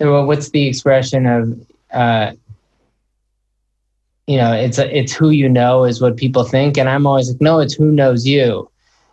Well, 0.00 0.26
what's 0.26 0.50
the 0.50 0.66
expression 0.66 1.26
of? 1.26 1.60
Uh, 1.92 2.32
you 4.26 4.38
know, 4.38 4.52
it's 4.52 4.78
it's 4.78 5.12
who 5.12 5.28
you 5.30 5.48
know 5.50 5.84
is 5.84 6.00
what 6.00 6.16
people 6.16 6.44
think, 6.44 6.78
and 6.78 6.88
I'm 6.88 7.06
always 7.06 7.30
like, 7.30 7.42
no, 7.42 7.60
it's 7.60 7.74
who 7.74 7.92
knows 7.92 8.26
you. 8.26 8.70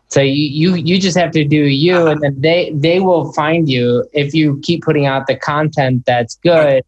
So 0.08 0.22
you 0.22 0.32
you 0.32 0.76
you 0.76 1.00
just 1.02 1.18
have 1.18 1.32
to 1.32 1.44
do 1.44 1.66
you, 1.66 2.08
and 2.08 2.22
then 2.22 2.40
they 2.40 2.72
they 2.76 3.02
will 3.02 3.34
find 3.34 3.70
you 3.70 4.08
if 4.14 4.34
you 4.34 4.62
keep 4.64 4.84
putting 4.84 5.06
out 5.06 5.28
the 5.28 5.36
content 5.36 6.06
that's 6.06 6.36
good. 6.36 6.84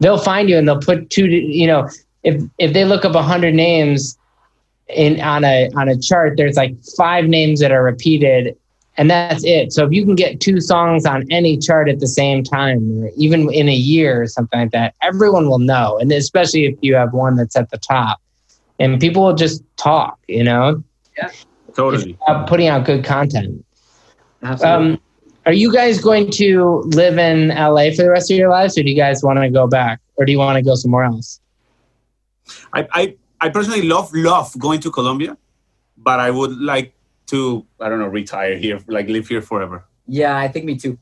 They'll 0.00 0.18
find 0.18 0.48
you, 0.48 0.58
and 0.58 0.66
they'll 0.66 0.80
put 0.80 1.08
two. 1.08 1.26
You 1.28 1.68
know, 1.68 1.88
if 2.24 2.42
if 2.58 2.72
they 2.72 2.84
look 2.84 3.04
up 3.04 3.14
hundred 3.14 3.54
names 3.54 4.18
in 4.88 5.20
on 5.20 5.44
a 5.44 5.70
on 5.76 5.88
a 5.88 5.96
chart, 5.96 6.36
there's 6.36 6.56
like 6.56 6.74
five 6.96 7.28
names 7.28 7.60
that 7.60 7.70
are 7.70 7.84
repeated, 7.84 8.56
and 8.96 9.10
that's 9.10 9.44
it. 9.44 9.72
So 9.72 9.86
if 9.86 9.92
you 9.92 10.04
can 10.04 10.14
get 10.14 10.40
two 10.40 10.60
songs 10.60 11.06
on 11.06 11.24
any 11.30 11.56
chart 11.56 11.88
at 11.88 12.00
the 12.00 12.06
same 12.06 12.42
time, 12.42 13.02
or 13.02 13.10
even 13.16 13.52
in 13.52 13.68
a 13.68 13.74
year 13.74 14.22
or 14.22 14.26
something 14.26 14.60
like 14.60 14.70
that, 14.72 14.94
everyone 15.02 15.48
will 15.48 15.58
know. 15.58 15.98
And 15.98 16.12
especially 16.12 16.66
if 16.66 16.76
you 16.82 16.94
have 16.94 17.12
one 17.12 17.36
that's 17.36 17.56
at 17.56 17.70
the 17.70 17.78
top, 17.78 18.20
and 18.78 19.00
people 19.00 19.22
will 19.22 19.34
just 19.34 19.62
talk. 19.76 20.18
You 20.28 20.44
know, 20.44 20.82
Yeah, 21.16 21.30
Totally. 21.74 22.18
About 22.26 22.48
putting 22.48 22.68
out 22.68 22.84
good 22.84 23.04
content. 23.04 23.64
Absolutely. 24.42 24.92
Um, 24.92 25.00
are 25.46 25.52
you 25.52 25.72
guys 25.72 26.00
going 26.00 26.30
to 26.32 26.82
live 26.86 27.18
in 27.18 27.48
LA 27.48 27.90
for 27.90 28.02
the 28.02 28.10
rest 28.10 28.30
of 28.30 28.36
your 28.36 28.50
lives, 28.50 28.76
or 28.78 28.82
do 28.82 28.90
you 28.90 28.96
guys 28.96 29.22
want 29.22 29.38
to 29.38 29.50
go 29.50 29.66
back, 29.66 30.00
or 30.16 30.24
do 30.24 30.32
you 30.32 30.38
want 30.38 30.56
to 30.56 30.62
go 30.62 30.74
somewhere 30.74 31.04
else? 31.04 31.40
I, 32.72 32.86
I, 32.92 33.16
I 33.40 33.48
personally 33.48 33.82
love 33.82 34.12
love 34.14 34.56
going 34.58 34.80
to 34.80 34.90
Colombia, 34.90 35.36
but 35.96 36.20
I 36.20 36.30
would 36.30 36.58
like 36.58 36.94
to 37.26 37.64
I 37.80 37.88
don't 37.88 37.98
know 37.98 38.08
retire 38.08 38.56
here, 38.56 38.80
like 38.86 39.08
live 39.08 39.28
here 39.28 39.42
forever. 39.42 39.84
yeah, 40.06 40.36
I 40.36 40.48
think 40.48 40.64
me 40.64 40.76
too. 40.76 40.98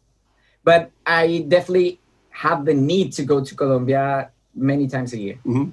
But 0.63 0.91
I 1.07 1.45
definitely 1.49 2.01
have 2.31 2.65
the 2.65 2.75
need 2.75 3.13
to 3.15 3.25
go 3.25 3.43
to 3.45 3.55
Colombia 3.55 4.31
many 4.55 4.87
times 4.89 5.13
a 5.13 5.19
year. 5.19 5.35
Mm-hmm. 5.47 5.71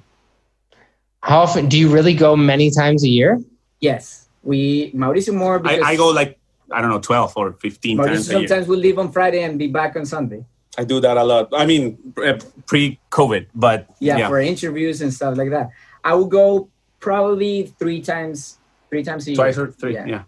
How 1.22 1.40
often 1.40 1.68
do 1.68 1.78
you 1.78 1.88
really 1.88 2.14
go? 2.14 2.36
Many 2.36 2.70
times 2.70 3.04
a 3.04 3.08
year? 3.08 3.38
Yes, 3.80 4.28
we 4.42 4.92
Mauricio 4.92 5.34
more 5.34 5.60
I, 5.66 5.80
I 5.80 5.96
go 5.96 6.08
like 6.08 6.38
I 6.70 6.80
don't 6.80 6.90
know 6.90 7.00
twelve 7.00 7.32
or 7.36 7.52
fifteen 7.54 7.98
Mauricio 7.98 8.06
times 8.06 8.28
a 8.28 8.32
year. 8.32 8.48
sometimes 8.48 8.68
will 8.68 8.78
leave 8.78 8.98
on 8.98 9.12
Friday 9.12 9.42
and 9.42 9.58
be 9.58 9.66
back 9.68 9.96
on 9.96 10.06
Sunday. 10.06 10.44
I 10.78 10.84
do 10.84 11.00
that 11.00 11.16
a 11.16 11.24
lot. 11.24 11.48
I 11.52 11.66
mean, 11.66 11.98
eh, 12.22 12.38
pre 12.66 13.00
COVID, 13.10 13.46
but 13.54 13.90
Yeah, 13.98 14.18
yeah, 14.18 14.28
for 14.28 14.38
interviews 14.38 15.02
and 15.02 15.12
stuff 15.12 15.36
like 15.36 15.50
that. 15.50 15.70
I 16.04 16.14
will 16.14 16.26
go 16.30 16.68
probably 17.00 17.74
three 17.78 18.00
times, 18.00 18.58
three 18.88 19.02
times 19.02 19.26
a 19.26 19.30
year. 19.30 19.36
twice 19.36 19.58
or 19.58 19.72
three. 19.72 19.94
Yeah. 19.94 20.06
Yeah. 20.06 20.22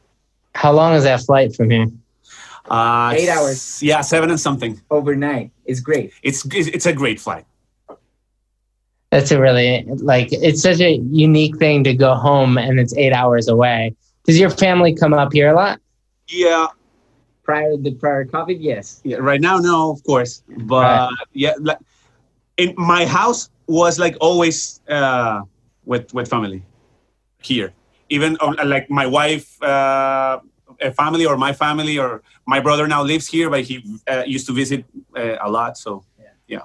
How 0.55 0.73
long 0.73 0.95
is 0.95 1.05
that 1.05 1.21
flight 1.23 1.55
from 1.55 1.71
here? 1.71 1.87
Uh, 2.69 3.13
Eight 3.17 3.29
hours. 3.29 3.83
Yeah, 3.83 4.01
seven 4.01 4.31
and 4.31 4.39
something. 4.39 4.81
Overnight. 4.91 5.51
It's 5.65 5.81
great. 5.81 6.13
It's 6.23 6.45
it's 6.55 6.87
a 6.87 6.93
great 6.93 7.21
flight. 7.21 7.45
That's 9.11 9.33
a 9.33 9.41
really 9.41 9.85
like 9.97 10.29
it's 10.33 10.63
such 10.63 10.81
a 10.81 10.93
unique 11.11 11.57
thing 11.59 11.83
to 11.85 11.95
go 11.95 12.15
home 12.15 12.59
and 12.59 12.79
it's 12.79 12.95
eight 12.97 13.13
hours 13.13 13.49
away. 13.49 13.95
Does 14.25 14.39
your 14.39 14.51
family 14.51 14.95
come 14.95 15.13
up 15.15 15.33
here 15.33 15.49
a 15.51 15.55
lot? 15.55 15.81
Yeah, 16.29 16.69
Prior 17.43 17.77
the 17.77 17.93
prior 17.93 18.25
COVID, 18.25 18.59
yes. 18.61 19.01
yeah. 19.03 19.17
Right 19.17 19.41
now, 19.41 19.59
no, 19.59 19.91
of 19.91 20.05
course, 20.05 20.45
but 20.59 20.85
Right. 20.85 21.11
yeah, 21.33 21.55
like, 21.59 21.79
in 22.57 22.73
my 22.77 23.05
house 23.05 23.51
was 23.67 23.99
like 23.99 24.17
always 24.21 24.81
uh, 24.89 25.41
with 25.85 26.15
with 26.15 26.29
family 26.29 26.63
here. 27.43 27.73
Even 28.11 28.37
uh, 28.41 28.55
like 28.65 28.91
my 28.91 29.07
wife, 29.07 29.61
uh, 29.63 30.41
a 30.81 30.93
family, 30.93 31.27
or 31.27 31.37
my 31.37 31.53
family, 31.53 31.99
or 31.99 32.23
my 32.47 32.61
brother 32.61 32.87
now 32.87 33.03
lives 33.03 33.27
here, 33.27 33.49
but 33.49 33.63
he 33.63 33.85
uh, 34.07 34.25
used 34.27 34.47
to 34.47 34.53
visit 34.53 34.85
uh, 35.17 35.37
a 35.41 35.51
lot. 35.51 35.79
So 35.79 36.05
yeah. 36.49 36.63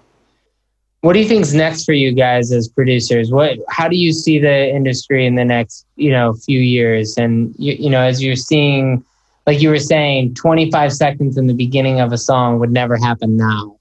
What 1.01 1.13
do 1.13 1.19
you 1.19 1.27
think's 1.27 1.53
next 1.53 1.85
for 1.85 1.93
you 1.93 2.11
guys 2.11 2.51
as 2.51 2.67
producers? 2.67 3.31
What 3.31 3.59
how 3.69 3.87
do 3.87 3.95
you 3.95 4.11
see 4.11 4.39
the 4.39 4.69
industry 4.69 5.25
in 5.25 5.35
the 5.35 5.45
next, 5.45 5.85
you 5.95 6.11
know, 6.11 6.33
few 6.33 6.59
years? 6.59 7.17
And 7.17 7.53
you, 7.57 7.73
you 7.73 7.89
know, 7.89 8.01
as 8.01 8.23
you're 8.23 8.35
seeing 8.35 9.05
like 9.45 9.61
you 9.61 9.69
were 9.69 9.79
saying, 9.79 10.33
25 10.33 10.91
seconds 10.93 11.37
in 11.37 11.47
the 11.47 11.53
beginning 11.53 11.99
of 11.99 12.11
a 12.11 12.17
song 12.17 12.59
would 12.59 12.71
never 12.71 12.97
happen 12.97 13.37
now. 13.37 13.77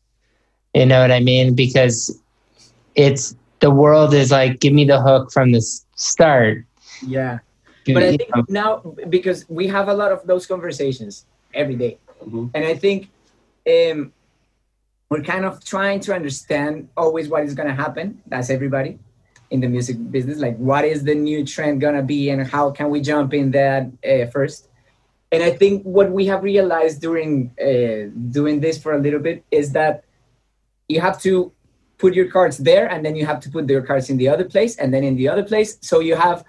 You 0.75 0.87
know 0.87 1.01
what 1.01 1.11
I 1.11 1.21
mean? 1.21 1.55
Because 1.55 2.21
it's 2.95 3.35
the 3.61 3.71
world 3.71 4.13
is 4.13 4.31
like 4.31 4.61
give 4.61 4.73
me 4.73 4.85
the 4.85 5.01
hook 5.01 5.33
from 5.33 5.53
the 5.53 5.63
start. 5.95 6.65
Yeah. 7.01 7.39
But 7.93 8.03
I 8.03 8.17
think 8.17 8.31
now 8.49 8.81
because 9.11 9.45
we 9.49 9.67
have 9.69 9.89
a 9.89 9.95
lot 9.95 10.11
of 10.13 10.27
those 10.27 10.47
conversations 10.47 11.27
every 11.53 11.77
day. 11.77 11.99
Mhm. 12.25 12.51
and 12.55 12.65
I 12.65 12.75
think 12.75 13.11
um, 13.69 14.13
we're 15.11 15.23
kind 15.23 15.45
of 15.45 15.63
trying 15.65 16.01
to 16.01 16.15
understand 16.15 16.89
always 16.97 17.29
what 17.29 17.43
is 17.45 17.55
going 17.55 17.69
to 17.69 17.75
happen. 17.75 18.23
That's 18.27 18.49
everybody 18.51 18.99
in 19.51 19.61
the 19.61 19.69
music 19.69 19.97
business. 20.11 20.39
Like, 20.39 20.57
what 20.57 20.85
is 20.85 21.05
the 21.05 21.15
new 21.15 21.45
trend 21.45 21.81
going 21.81 21.95
to 21.95 22.03
be, 22.03 22.31
and 22.31 22.47
how 22.47 22.71
can 22.71 22.89
we 22.91 23.01
jump 23.01 23.35
in 23.35 23.51
that 23.53 23.91
uh, 24.11 24.27
first? 24.31 24.69
And 25.33 25.43
I 25.43 25.51
think 25.51 25.83
what 25.83 26.11
we 26.11 26.27
have 26.27 26.43
realized 26.43 27.01
during 27.03 27.51
uh, 27.61 28.11
doing 28.31 28.61
this 28.61 28.79
for 28.83 28.93
a 28.95 28.99
little 28.99 29.21
bit 29.21 29.45
is 29.51 29.73
that 29.73 30.05
you 30.89 31.01
have 31.01 31.21
to 31.23 31.53
put 31.99 32.15
your 32.15 32.29
cards 32.31 32.57
there, 32.59 32.87
and 32.91 33.05
then 33.05 33.15
you 33.17 33.27
have 33.27 33.41
to 33.41 33.51
put 33.51 33.69
your 33.69 33.83
cards 33.83 34.09
in 34.11 34.17
the 34.17 34.29
other 34.29 34.45
place, 34.45 34.77
and 34.77 34.95
then 34.95 35.05
in 35.05 35.17
the 35.17 35.29
other 35.29 35.43
place. 35.43 35.77
So 35.81 36.01
you 36.01 36.17
have 36.17 36.45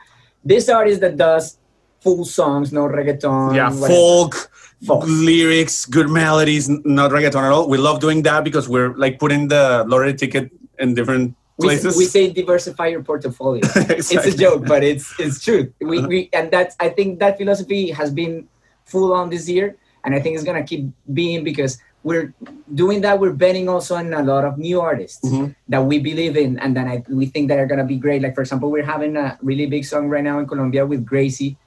this 0.46 0.70
artist 0.70 1.02
that 1.02 1.18
does 1.18 1.58
full 2.00 2.24
songs, 2.24 2.72
no 2.72 2.88
reggaeton. 2.88 3.56
yeah, 3.56 3.72
folk, 3.72 4.52
Folk. 4.86 5.04
lyrics, 5.08 5.86
good 5.86 6.10
melodies, 6.10 6.70
not 6.70 7.12
reggaeton 7.12 7.44
at 7.44 7.52
all. 7.52 7.68
We 7.68 7.80
love 7.80 8.00
doing 8.00 8.22
that 8.24 8.44
because 8.44 8.70
we're 8.70 8.94
like 8.94 9.20
putting 9.20 9.48
the 9.48 9.84
lottery 9.88 10.14
ticket 10.14 10.52
in 10.78 10.94
different 10.94 11.36
places. 11.60 11.98
we 11.98 12.06
say 12.06 12.32
diversify 12.32 12.88
your 12.88 13.02
portfolio. 13.02 13.62
it's 13.76 14.14
a 14.14 14.38
joke, 14.38 14.66
but 14.66 14.84
it's 14.84 15.20
it's 15.20 15.44
true. 15.44 15.74
We, 15.82 16.06
we 16.06 16.30
and 16.32 16.52
that's 16.52 16.76
I 16.80 16.90
think 16.90 17.20
that 17.20 17.38
philosophy 17.38 17.90
has 17.90 18.12
been 18.12 18.48
full 18.86 19.14
on 19.14 19.30
this 19.30 19.50
year, 19.50 19.78
and 20.04 20.14
I 20.14 20.20
think 20.20 20.36
it's 20.36 20.46
gonna 20.46 20.64
keep 20.64 20.86
being 21.12 21.44
because 21.44 21.80
we're 22.06 22.34
doing 22.82 23.02
that. 23.02 23.20
We're 23.20 23.34
betting 23.34 23.68
also 23.68 23.96
on 23.96 24.14
a 24.14 24.22
lot 24.22 24.46
of 24.46 24.54
new 24.68 24.80
artists 24.80 25.26
Mhm. 25.28 25.56
that 25.74 25.84
we 25.90 25.98
believe 26.10 26.38
in, 26.38 26.52
and 26.64 26.78
then 26.78 26.86
I, 26.88 27.04
we 27.10 27.26
think 27.26 27.50
that 27.50 27.58
are 27.58 27.66
gonna 27.66 27.90
be 27.96 27.98
great. 28.06 28.22
Like 28.22 28.36
for 28.38 28.42
example, 28.46 28.70
we're 28.70 28.86
having 28.96 29.18
a 29.18 29.38
really 29.42 29.66
big 29.66 29.84
song 29.92 30.08
right 30.08 30.24
now 30.24 30.38
in 30.40 30.46
Colombia 30.46 30.86
with 30.86 31.02
Greeicy. 31.04 31.58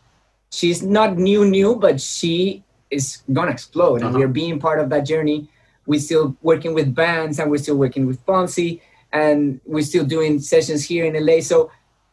She's 0.59 0.81
not 0.83 1.19
new, 1.19 1.45
new, 1.45 1.75
but 1.77 2.01
she 2.01 2.63
is 2.91 3.19
gonna 3.37 3.51
explode, 3.51 4.01
and 4.01 4.11
Uh-huh. 4.15 4.19
we're 4.21 4.37
being 4.43 4.57
part 4.67 4.79
of 4.83 4.89
that 4.95 5.05
journey. 5.13 5.51
We're 5.91 6.01
still 6.09 6.37
working 6.51 6.73
with 6.79 6.95
bands, 6.95 7.35
and 7.41 7.51
we're 7.51 7.65
still 7.67 7.77
working 7.77 8.07
with 8.07 8.19
Fonsi 8.25 8.81
and 9.11 9.59
we're 9.67 9.89
still 9.93 10.05
doing 10.05 10.39
sessions 10.39 10.85
here 10.85 11.05
in 11.09 11.17
LA. 11.17 11.41
So 11.41 11.71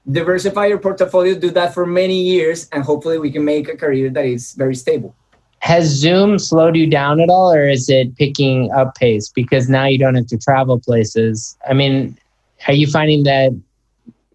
diversify 0.09 0.65
your 0.71 0.78
portfolio, 0.78 1.36
do 1.36 1.51
that 1.51 1.73
for 1.73 1.86
many 1.86 2.21
years, 2.21 2.69
and 2.71 2.84
hopefully 2.84 3.17
we 3.19 3.30
can 3.36 3.43
make 3.43 3.67
a 3.67 3.76
career 3.76 4.09
that 4.09 4.26
is 4.26 4.53
very 4.53 4.76
stable. 4.76 5.13
Has 5.66 5.88
Zoom 5.88 6.38
slowed 6.38 6.76
you 6.76 6.86
down 6.86 7.20
at 7.20 7.28
all, 7.28 7.51
or 7.51 7.68
is 7.68 7.89
it 7.89 8.16
picking 8.18 8.72
up 8.72 8.93
pace 8.93 9.30
because 9.30 9.68
now 9.68 9.86
you 9.86 9.97
don't 9.97 10.13
have 10.13 10.28
to 10.28 10.38
travel 10.38 10.80
places? 10.80 11.57
I 11.68 11.74
mean, 11.74 12.16
are 12.68 12.74
you 12.74 12.86
finding 12.86 13.24
that 13.24 13.51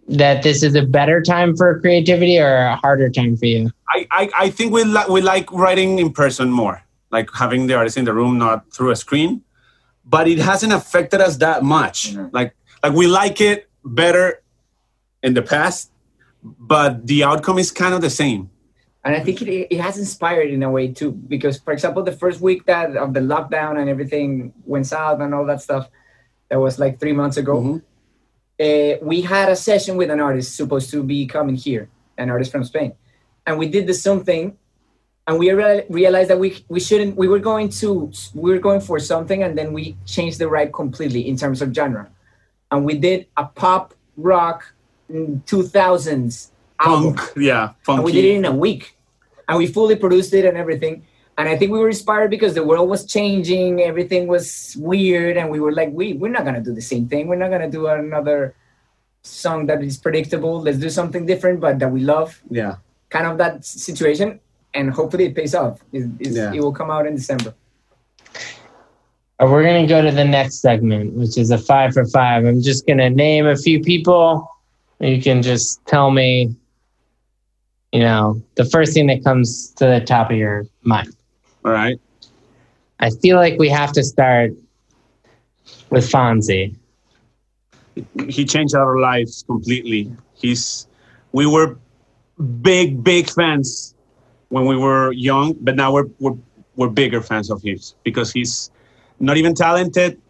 that 0.09 0.43
this 0.43 0.65
is 0.65 0.75
a 0.75 0.83
better 0.83 1.23
time 1.23 1.57
for 1.57 1.79
creativity 1.79 2.37
or 2.37 2.57
a 2.57 2.75
harder 2.75 3.09
time 3.09 3.37
for 3.37 3.47
you? 3.47 3.71
I, 3.91 4.09
I, 4.11 4.31
I 4.37 4.51
think 4.51 4.73
we, 4.73 4.83
li- 4.83 5.05
we 5.09 5.21
like 5.21 5.53
writing 5.53 6.01
in 6.01 6.13
person 6.13 6.51
more, 6.51 6.83
like 7.13 7.31
having 7.33 7.69
the 7.69 7.75
artist 7.75 7.97
in 7.97 8.07
the 8.07 8.13
room, 8.13 8.37
not 8.37 8.69
through 8.75 8.91
a 8.91 8.97
screen. 8.97 9.43
But 10.05 10.27
it 10.27 10.39
hasn't 10.39 10.73
affected 10.73 11.21
us 11.21 11.37
that 11.37 11.63
much. 11.63 12.13
Mhm. 12.13 12.31
Like 12.33 12.57
like 12.83 12.93
we 12.93 13.07
like 13.07 13.41
it 13.41 13.71
better 13.85 14.43
in 15.23 15.35
the 15.35 15.43
past, 15.43 15.93
but 16.43 17.07
the 17.07 17.23
outcome 17.23 17.59
is 17.59 17.71
kind 17.71 17.95
of 17.95 18.01
the 18.01 18.11
same. 18.11 18.51
And 19.05 19.17
I 19.17 19.21
think 19.21 19.41
it, 19.43 19.75
it 19.75 19.81
has 19.81 19.97
inspired 19.99 20.51
in 20.51 20.63
a 20.63 20.71
way 20.71 20.93
too, 20.93 21.13
because 21.13 21.59
for 21.59 21.73
example, 21.73 22.03
the 22.03 22.13
first 22.13 22.41
week 22.41 22.67
that 22.67 22.97
of 22.97 23.15
the 23.15 23.21
lockdown 23.21 23.81
and 23.81 23.89
everything 23.89 24.53
went 24.67 24.87
south 24.87 25.21
and 25.21 25.35
all 25.35 25.47
that 25.47 25.63
stuff, 25.63 25.89
that 26.51 26.61
was 26.61 26.79
like 26.79 27.01
three 27.01 27.13
months 27.13 27.37
ago. 27.37 27.61
Mhm. 27.61 27.83
uh, 28.61 28.99
we 29.01 29.23
had 29.23 29.49
a 29.49 29.57
session 29.57 29.97
with 29.97 30.11
an 30.11 30.21
artist 30.21 30.55
supposed 30.55 30.91
to 30.91 31.03
be 31.03 31.27
coming 31.27 31.57
here, 31.57 31.89
an 32.19 32.29
artist 32.29 32.53
from 32.53 32.63
Spain, 32.63 32.93
and 33.47 33.59
we 33.59 33.67
did 33.67 33.87
the 33.87 33.95
Zoom 33.95 34.23
thing, 34.23 34.59
and 35.27 35.39
we 35.39 35.51
re- 35.51 35.87
realized 35.89 36.29
that 36.29 36.39
we 36.39 36.63
we 36.69 36.79
shouldn't. 36.79 37.17
We 37.17 37.27
were 37.27 37.39
going 37.39 37.71
to 37.81 38.13
we 38.35 38.51
were 38.53 38.59
going 38.59 38.83
for 38.83 38.99
something, 38.99 39.43
and 39.43 39.57
then 39.57 39.73
we 39.73 39.97
changed 40.05 40.39
the 40.39 40.49
ride 40.49 40.75
completely 40.75 41.27
in 41.27 41.37
terms 41.39 41.63
of 41.63 41.73
genre, 41.73 42.11
and 42.71 42.85
we 42.85 42.95
did 42.99 43.29
a 43.37 43.47
pop 43.47 43.95
rock 44.19 44.75
two 45.47 45.63
thousands 45.63 46.53
album, 46.81 47.15
Punk, 47.15 47.33
yeah, 47.37 47.73
and 47.89 48.03
we 48.03 48.13
did 48.13 48.25
it 48.25 48.35
in 48.37 48.45
a 48.45 48.53
week, 48.53 48.97
and 49.49 49.59
we 49.59 49.67
fully 49.67 49.97
produced 49.97 50.33
it 50.35 50.45
and 50.45 50.57
everything. 50.57 51.05
And 51.39 51.49
I 51.49 51.57
think 51.57 51.71
we 51.73 51.79
were 51.79 51.89
inspired 51.89 52.31
because 52.31 52.55
the 52.55 52.63
world 52.65 52.89
was 52.89 53.07
changing, 53.07 53.81
everything 53.81 54.27
was 54.27 54.77
weird, 54.79 55.37
and 55.37 55.51
we 55.51 55.61
were 55.61 55.73
like, 55.73 55.91
we 55.93 56.13
we're 56.15 56.31
not 56.33 56.45
gonna 56.45 56.61
do 56.61 56.75
the 56.75 56.83
same 56.83 57.09
thing. 57.09 57.29
We're 57.29 57.37
not 57.37 57.51
gonna 57.51 57.71
do 57.71 57.87
another 57.87 58.55
song 59.23 59.67
that 59.67 59.83
is 59.83 59.97
predictable. 59.97 60.61
Let's 60.61 60.79
do 60.79 60.91
something 60.91 61.27
different, 61.27 61.61
but 61.61 61.79
that 61.79 61.91
we 61.91 62.01
love. 62.01 62.41
Yeah, 62.51 62.77
Kind 63.11 63.27
of 63.27 63.39
that 63.39 63.65
situation, 63.65 64.41
and 64.75 64.91
hopefully 64.91 65.25
it 65.27 65.35
pays 65.35 65.55
off. 65.55 65.81
It, 65.93 66.09
Yeah. 66.21 66.53
it 66.53 66.61
will 66.61 66.73
come 66.73 66.91
out 66.91 67.07
in 67.07 67.15
December. 67.17 67.55
Uh, 69.41 69.47
We're 69.49 69.63
going 69.63 69.87
to 69.87 69.89
go 69.89 70.03
to 70.03 70.11
the 70.11 70.25
next 70.25 70.61
segment, 70.61 71.15
which 71.15 71.39
is 71.39 71.51
a 71.51 71.59
five 71.59 71.95
for 71.95 72.05
five. 72.07 72.45
I'm 72.45 72.61
just 72.61 72.87
going 72.87 72.99
to 72.99 73.09
name 73.11 73.47
a 73.47 73.57
few 73.57 73.81
people. 73.81 74.49
You 75.01 75.21
can 75.21 75.41
just 75.43 75.85
tell 75.87 76.11
me, 76.11 76.55
you 77.93 78.01
know, 78.01 78.41
the 78.55 78.65
first 78.65 78.95
thing 78.95 79.07
that 79.09 79.25
comes 79.25 79.71
to 79.73 79.87
the 79.87 80.01
top 80.01 80.31
of 80.31 80.37
your 80.37 80.67
mind. 80.83 81.15
all 81.65 81.73
right. 81.73 82.01
I 83.01 83.11
feel 83.11 83.37
like 83.37 83.59
we 83.59 83.69
have 83.69 83.93
to 83.93 84.03
start 84.03 84.53
with 85.89 86.09
Fonsi. 86.09 86.77
he 88.29 88.45
changed 88.45 88.75
our 88.75 88.99
lives 89.01 89.43
completely. 89.47 90.13
He's 90.35 90.87
we 91.33 91.47
were 91.47 91.79
big 92.63 93.03
big 93.03 93.31
fans 93.31 93.95
when 94.49 94.67
we 94.67 94.77
were 94.77 95.13
young, 95.13 95.57
but 95.61 95.77
now 95.77 95.93
we're 95.93 96.09
we're, 96.19 96.37
we're 96.77 96.89
bigger 96.89 97.21
fans 97.21 97.51
of 97.51 97.63
his 97.63 97.95
because 98.05 98.33
he's 98.33 98.71
not 99.19 99.37
even 99.37 99.55
talented. 99.55 100.21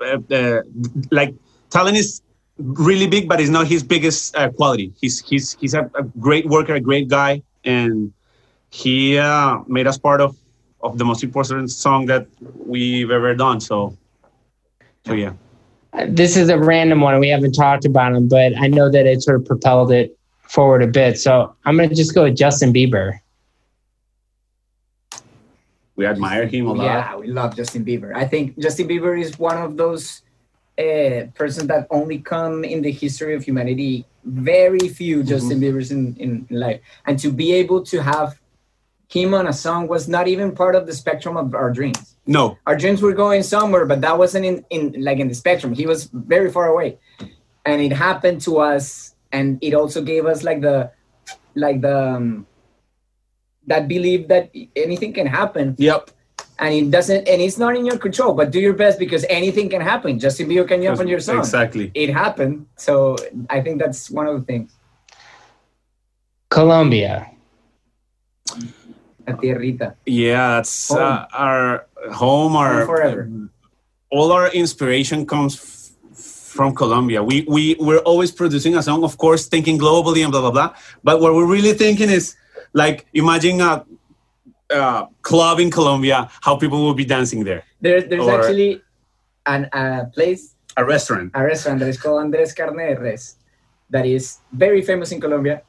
Uh, 0.00 0.18
uh, 0.30 0.62
like 1.10 1.34
talent 1.70 1.96
is 1.96 2.20
really 2.58 3.06
big, 3.06 3.28
but 3.28 3.40
it's 3.40 3.50
not 3.50 3.66
his 3.66 3.82
biggest 3.82 4.36
uh, 4.36 4.50
quality. 4.50 4.92
He's 5.00 5.20
he's 5.20 5.56
he's 5.60 5.74
a, 5.74 5.90
a 5.94 6.02
great 6.20 6.46
worker, 6.46 6.74
a 6.74 6.80
great 6.80 7.08
guy, 7.08 7.42
and 7.64 8.12
he 8.70 9.18
uh, 9.18 9.60
made 9.66 9.86
us 9.86 9.98
part 9.98 10.20
of 10.20 10.36
of 10.82 10.98
the 10.98 11.04
most 11.04 11.22
important 11.22 11.70
song 11.70 12.06
that 12.06 12.26
we've 12.64 13.10
ever 13.10 13.34
done. 13.34 13.60
So, 13.60 13.96
so 15.06 15.12
yeah. 15.14 15.32
Uh, 15.92 16.06
This 16.08 16.36
is 16.36 16.48
a 16.48 16.58
random 16.58 17.00
one. 17.00 17.18
We 17.18 17.28
haven't 17.28 17.52
talked 17.52 17.84
about 17.84 18.14
him, 18.14 18.28
but 18.28 18.56
I 18.58 18.68
know 18.68 18.90
that 18.90 19.06
it 19.06 19.22
sort 19.22 19.40
of 19.40 19.46
propelled 19.46 19.90
it 19.90 20.16
forward 20.42 20.82
a 20.82 20.86
bit. 20.86 21.18
So 21.18 21.54
I'm 21.64 21.76
going 21.76 21.88
to 21.88 21.94
just 21.94 22.14
go 22.14 22.24
with 22.24 22.36
Justin 22.36 22.72
Bieber. 22.72 23.18
We 25.96 26.04
admire 26.06 26.46
him 26.46 26.66
a 26.66 26.74
lot. 26.74 26.84
Yeah, 26.84 27.16
we 27.16 27.28
love 27.28 27.56
Justin 27.56 27.84
Bieber. 27.84 28.14
I 28.14 28.26
think 28.26 28.58
Justin 28.58 28.86
Bieber 28.86 29.18
is 29.18 29.38
one 29.38 29.56
of 29.56 29.78
those 29.78 30.22
uh, 30.78 31.26
persons 31.34 31.68
that 31.68 31.86
only 31.90 32.18
come 32.18 32.64
in 32.64 32.82
the 32.82 32.90
history 32.90 33.34
of 33.34 33.44
humanity. 33.44 34.06
Very 34.24 34.88
few 34.88 35.22
Justin 35.22 35.60
Biebers 35.60 35.90
in, 35.90 36.16
in 36.16 36.46
life, 36.50 36.80
and 37.06 37.18
to 37.20 37.30
be 37.30 37.52
able 37.52 37.82
to 37.84 38.02
have 38.02 38.40
him 39.08 39.34
on 39.34 39.46
a 39.46 39.52
song 39.52 39.86
was 39.86 40.08
not 40.08 40.26
even 40.26 40.52
part 40.52 40.74
of 40.74 40.86
the 40.86 40.92
spectrum 40.92 41.36
of 41.36 41.54
our 41.54 41.70
dreams. 41.70 42.16
No, 42.26 42.58
Our 42.66 42.76
dreams 42.76 43.00
were 43.02 43.12
going 43.12 43.44
somewhere, 43.44 43.86
but 43.86 44.00
that 44.00 44.18
wasn't 44.18 44.44
in, 44.44 44.64
in 44.70 44.94
like 44.98 45.18
in 45.18 45.28
the 45.28 45.34
spectrum. 45.34 45.72
He 45.74 45.86
was 45.86 46.10
very 46.12 46.50
far 46.50 46.66
away, 46.66 46.98
and 47.64 47.80
it 47.80 47.92
happened 47.92 48.40
to 48.42 48.58
us, 48.58 49.14
and 49.30 49.58
it 49.62 49.74
also 49.74 50.02
gave 50.02 50.26
us 50.26 50.42
like 50.42 50.60
the 50.60 50.90
like 51.54 51.80
the 51.80 52.16
um, 52.16 52.46
that 53.66 53.86
belief 53.86 54.28
that 54.28 54.50
anything 54.74 55.12
can 55.12 55.26
happen 55.26 55.74
Yep. 55.78 56.10
And 56.58 56.72
it 56.74 56.90
doesn't 56.90 57.28
and 57.28 57.38
it's 57.42 57.58
not 57.58 57.76
in 57.76 57.84
your 57.84 57.98
control 57.98 58.32
but 58.34 58.50
do 58.50 58.58
your 58.60 58.72
best 58.72 58.98
because 58.98 59.24
anything 59.28 59.68
can 59.68 59.80
happen 59.80 60.18
justin 60.18 60.48
bieber 60.48 60.66
can 60.66 60.82
jump 60.82 60.98
on 61.00 61.08
your 61.08 61.20
song 61.20 61.38
Exactly. 61.38 61.90
it 61.94 62.08
happened 62.10 62.66
so 62.76 63.16
i 63.50 63.60
think 63.60 63.78
that's 63.78 64.10
one 64.10 64.26
of 64.26 64.34
the 64.40 64.44
things 64.44 64.70
Colombia. 66.48 67.26
La 69.26 69.34
tierrita 69.36 69.94
Yeah, 70.06 70.56
that's 70.62 70.88
Home. 70.88 70.98
uh, 71.02 71.26
our 71.34 71.86
home. 72.12 72.54
Our 72.56 72.78
Home 72.78 72.86
forever. 72.86 73.22
all 74.10 74.30
our 74.32 74.48
inspiration 74.54 75.26
comes 75.26 75.56
f- 75.58 76.14
from 76.54 76.72
Colombia. 76.74 77.22
We 77.22 77.44
we 77.48 77.74
we're 77.80 78.04
always 78.06 78.30
producing 78.30 78.76
a 78.78 78.82
song, 78.82 79.02
of 79.02 79.18
course, 79.18 79.48
thinking 79.50 79.76
globally 79.78 80.22
and 80.22 80.30
blah 80.30 80.40
blah 80.40 80.52
blah. 80.54 80.70
But 81.02 81.20
what 81.20 81.34
we're 81.34 81.50
really 81.50 81.74
thinking 81.74 82.08
is 82.08 82.36
like 82.72 83.06
imagine 83.12 83.60
a, 83.60 83.84
a 84.70 85.06
club 85.22 85.60
in 85.60 85.70
Colombia, 85.70 86.28
how 86.42 86.56
people 86.56 86.82
will 86.82 86.94
be 86.94 87.04
dancing 87.04 87.44
there. 87.44 87.62
there, 87.80 88.02
there's 88.02 88.26
Or- 88.26 88.40
actually 88.40 88.82
an, 89.46 89.68
a 89.72 90.06
place 90.12 90.54
A 90.76 90.84
restaurant. 90.84 91.30
a 91.34 91.42
restaurant 91.44 91.78
that 91.80 91.88
is 91.88 91.98
called 92.00 92.20
andres 92.20 92.52
carne 92.52 92.76
de 92.76 93.00
res 93.00 93.36
that 93.90 94.04
is 94.04 94.38
very 94.52 94.82
famous 94.82 95.12
in 95.12 95.20
colombia 95.20 95.62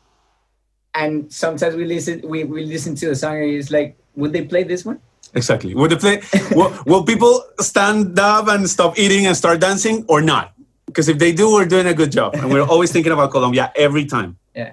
and 0.95 1.31
sometimes 1.31 1.75
we 1.75 1.85
listen 1.85 2.21
we, 2.25 2.43
we 2.43 2.65
listen 2.65 2.95
to 2.95 3.05
the 3.11 3.15
song 3.15 3.35
and 3.37 3.51
it's 3.59 3.69
like 3.69 3.95
would 4.15 4.33
they 4.33 4.43
play 4.43 4.63
this 4.63 4.83
one 4.85 4.99
Exactly. 5.35 5.75
Will 5.75 5.89
they 5.89 5.97
play? 5.97 6.21
will, 6.55 6.71
will 6.85 7.03
people 7.03 7.43
stand 7.59 8.17
up 8.17 8.47
and 8.47 8.67
stop 8.67 8.97
eating 8.97 9.27
and 9.27 9.35
start 9.35 9.59
dancing 9.59 10.05
or 10.07 10.21
not? 10.21 10.53
Because 10.87 11.09
if 11.09 11.19
they 11.19 11.31
do, 11.33 11.51
we're 11.53 11.65
doing 11.65 11.85
a 11.85 11.93
good 11.93 12.11
job, 12.13 12.33
and 12.33 12.49
we're 12.49 12.63
always 12.63 12.93
thinking 12.93 13.11
about 13.11 13.29
Colombia 13.31 13.69
every 13.75 14.05
time. 14.05 14.37
yeah 14.55 14.71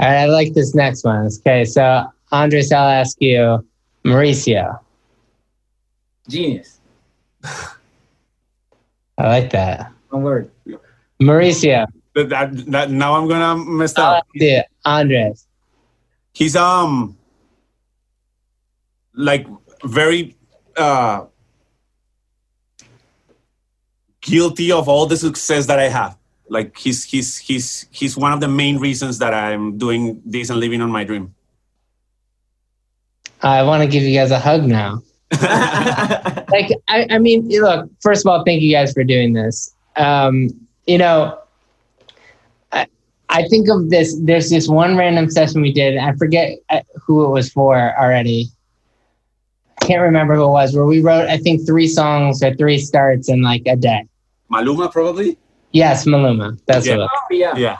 All 0.00 0.08
right, 0.08 0.24
I 0.24 0.26
like 0.26 0.54
this 0.54 0.74
next 0.74 1.04
one. 1.04 1.28
Okay, 1.40 1.66
so 1.66 1.82
Andres, 2.34 2.72
I'll 2.72 2.88
ask 2.88 3.16
you, 3.20 3.64
Mauricio. 4.04 4.80
genius 6.28 6.80
I 7.44 9.28
like 9.28 9.50
that. 9.50 9.92
one 10.10 10.22
word 10.22 10.50
Mauricio. 11.22 11.86
That, 12.14 12.28
that, 12.30 12.56
that 12.72 12.90
now 12.90 13.14
I'm 13.14 13.28
gonna 13.28 13.56
mess 13.64 13.96
up. 13.98 14.16
ask 14.16 14.26
you, 14.34 14.62
Andres. 14.84 15.46
he's 16.32 16.56
um 16.56 17.16
like 19.14 19.46
very 19.84 20.36
uh 20.76 21.26
guilty 24.20 24.72
of 24.72 24.88
all 24.88 25.06
the 25.06 25.16
success 25.16 25.66
that 25.66 25.78
I 25.78 25.88
have. 25.88 26.16
Like 26.48 26.76
he's 26.76 27.04
he's 27.04 27.38
he's 27.38 27.86
he's 27.90 28.16
one 28.16 28.32
of 28.32 28.40
the 28.40 28.48
main 28.48 28.78
reasons 28.78 29.18
that 29.18 29.34
I'm 29.34 29.78
doing 29.78 30.20
this 30.24 30.50
and 30.50 30.58
living 30.58 30.80
on 30.80 30.90
my 30.90 31.04
dream. 31.04 31.33
I 33.44 33.62
want 33.62 33.82
to 33.82 33.88
give 33.88 34.02
you 34.02 34.18
guys 34.18 34.30
a 34.30 34.38
hug 34.38 34.64
now. 34.64 35.02
like 35.42 36.70
I, 36.88 37.06
I 37.10 37.18
mean 37.18 37.48
look 37.48 37.90
first 38.00 38.24
of 38.24 38.30
all 38.30 38.44
thank 38.44 38.62
you 38.62 38.72
guys 38.72 38.92
for 38.92 39.02
doing 39.04 39.32
this 39.32 39.74
um 39.96 40.48
you 40.86 40.96
know 40.98 41.38
I, 42.72 42.86
I 43.30 43.48
think 43.48 43.68
of 43.68 43.90
this 43.90 44.16
there's 44.22 44.48
this 44.50 44.68
one 44.68 44.96
random 44.96 45.28
session 45.30 45.60
we 45.60 45.72
did 45.72 45.96
i 45.96 46.12
forget 46.12 46.58
uh, 46.70 46.82
who 47.04 47.24
it 47.24 47.30
was 47.30 47.50
for 47.50 47.76
already 47.98 48.46
I 49.82 49.86
can't 49.86 50.02
remember 50.02 50.36
who 50.36 50.44
it 50.44 50.50
was 50.50 50.76
where 50.76 50.84
we 50.84 51.00
wrote 51.00 51.26
i 51.28 51.36
think 51.38 51.66
three 51.66 51.88
songs 51.88 52.40
or 52.42 52.54
three 52.54 52.78
starts 52.78 53.28
in 53.28 53.42
like 53.42 53.62
a 53.66 53.74
day 53.74 54.06
Maluma 54.52 54.92
probably. 54.92 55.36
yes 55.72 56.04
maluma 56.04 56.56
that's 56.66 56.86
Yeah. 56.86 56.96
what 56.98 57.00
it 57.00 57.02
was. 57.02 57.10
oh, 57.32 57.34
yeah 57.34 57.56
Yeah. 57.56 57.78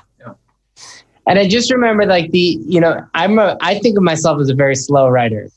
And 1.27 1.39
I 1.39 1.49
just 1.49 1.71
remember 1.73 2.07
like 2.07 2.31
the, 2.31 2.59
you 2.67 2.81
know, 2.81 3.05
I'm 3.15 3.39
a, 3.39 3.57
I 3.61 3.79
think 3.79 3.97
of 3.97 4.03
myself 4.03 4.41
as 4.41 4.51
a 4.51 4.55
very 4.55 4.77
slow 4.77 5.09
writer. 5.09 5.49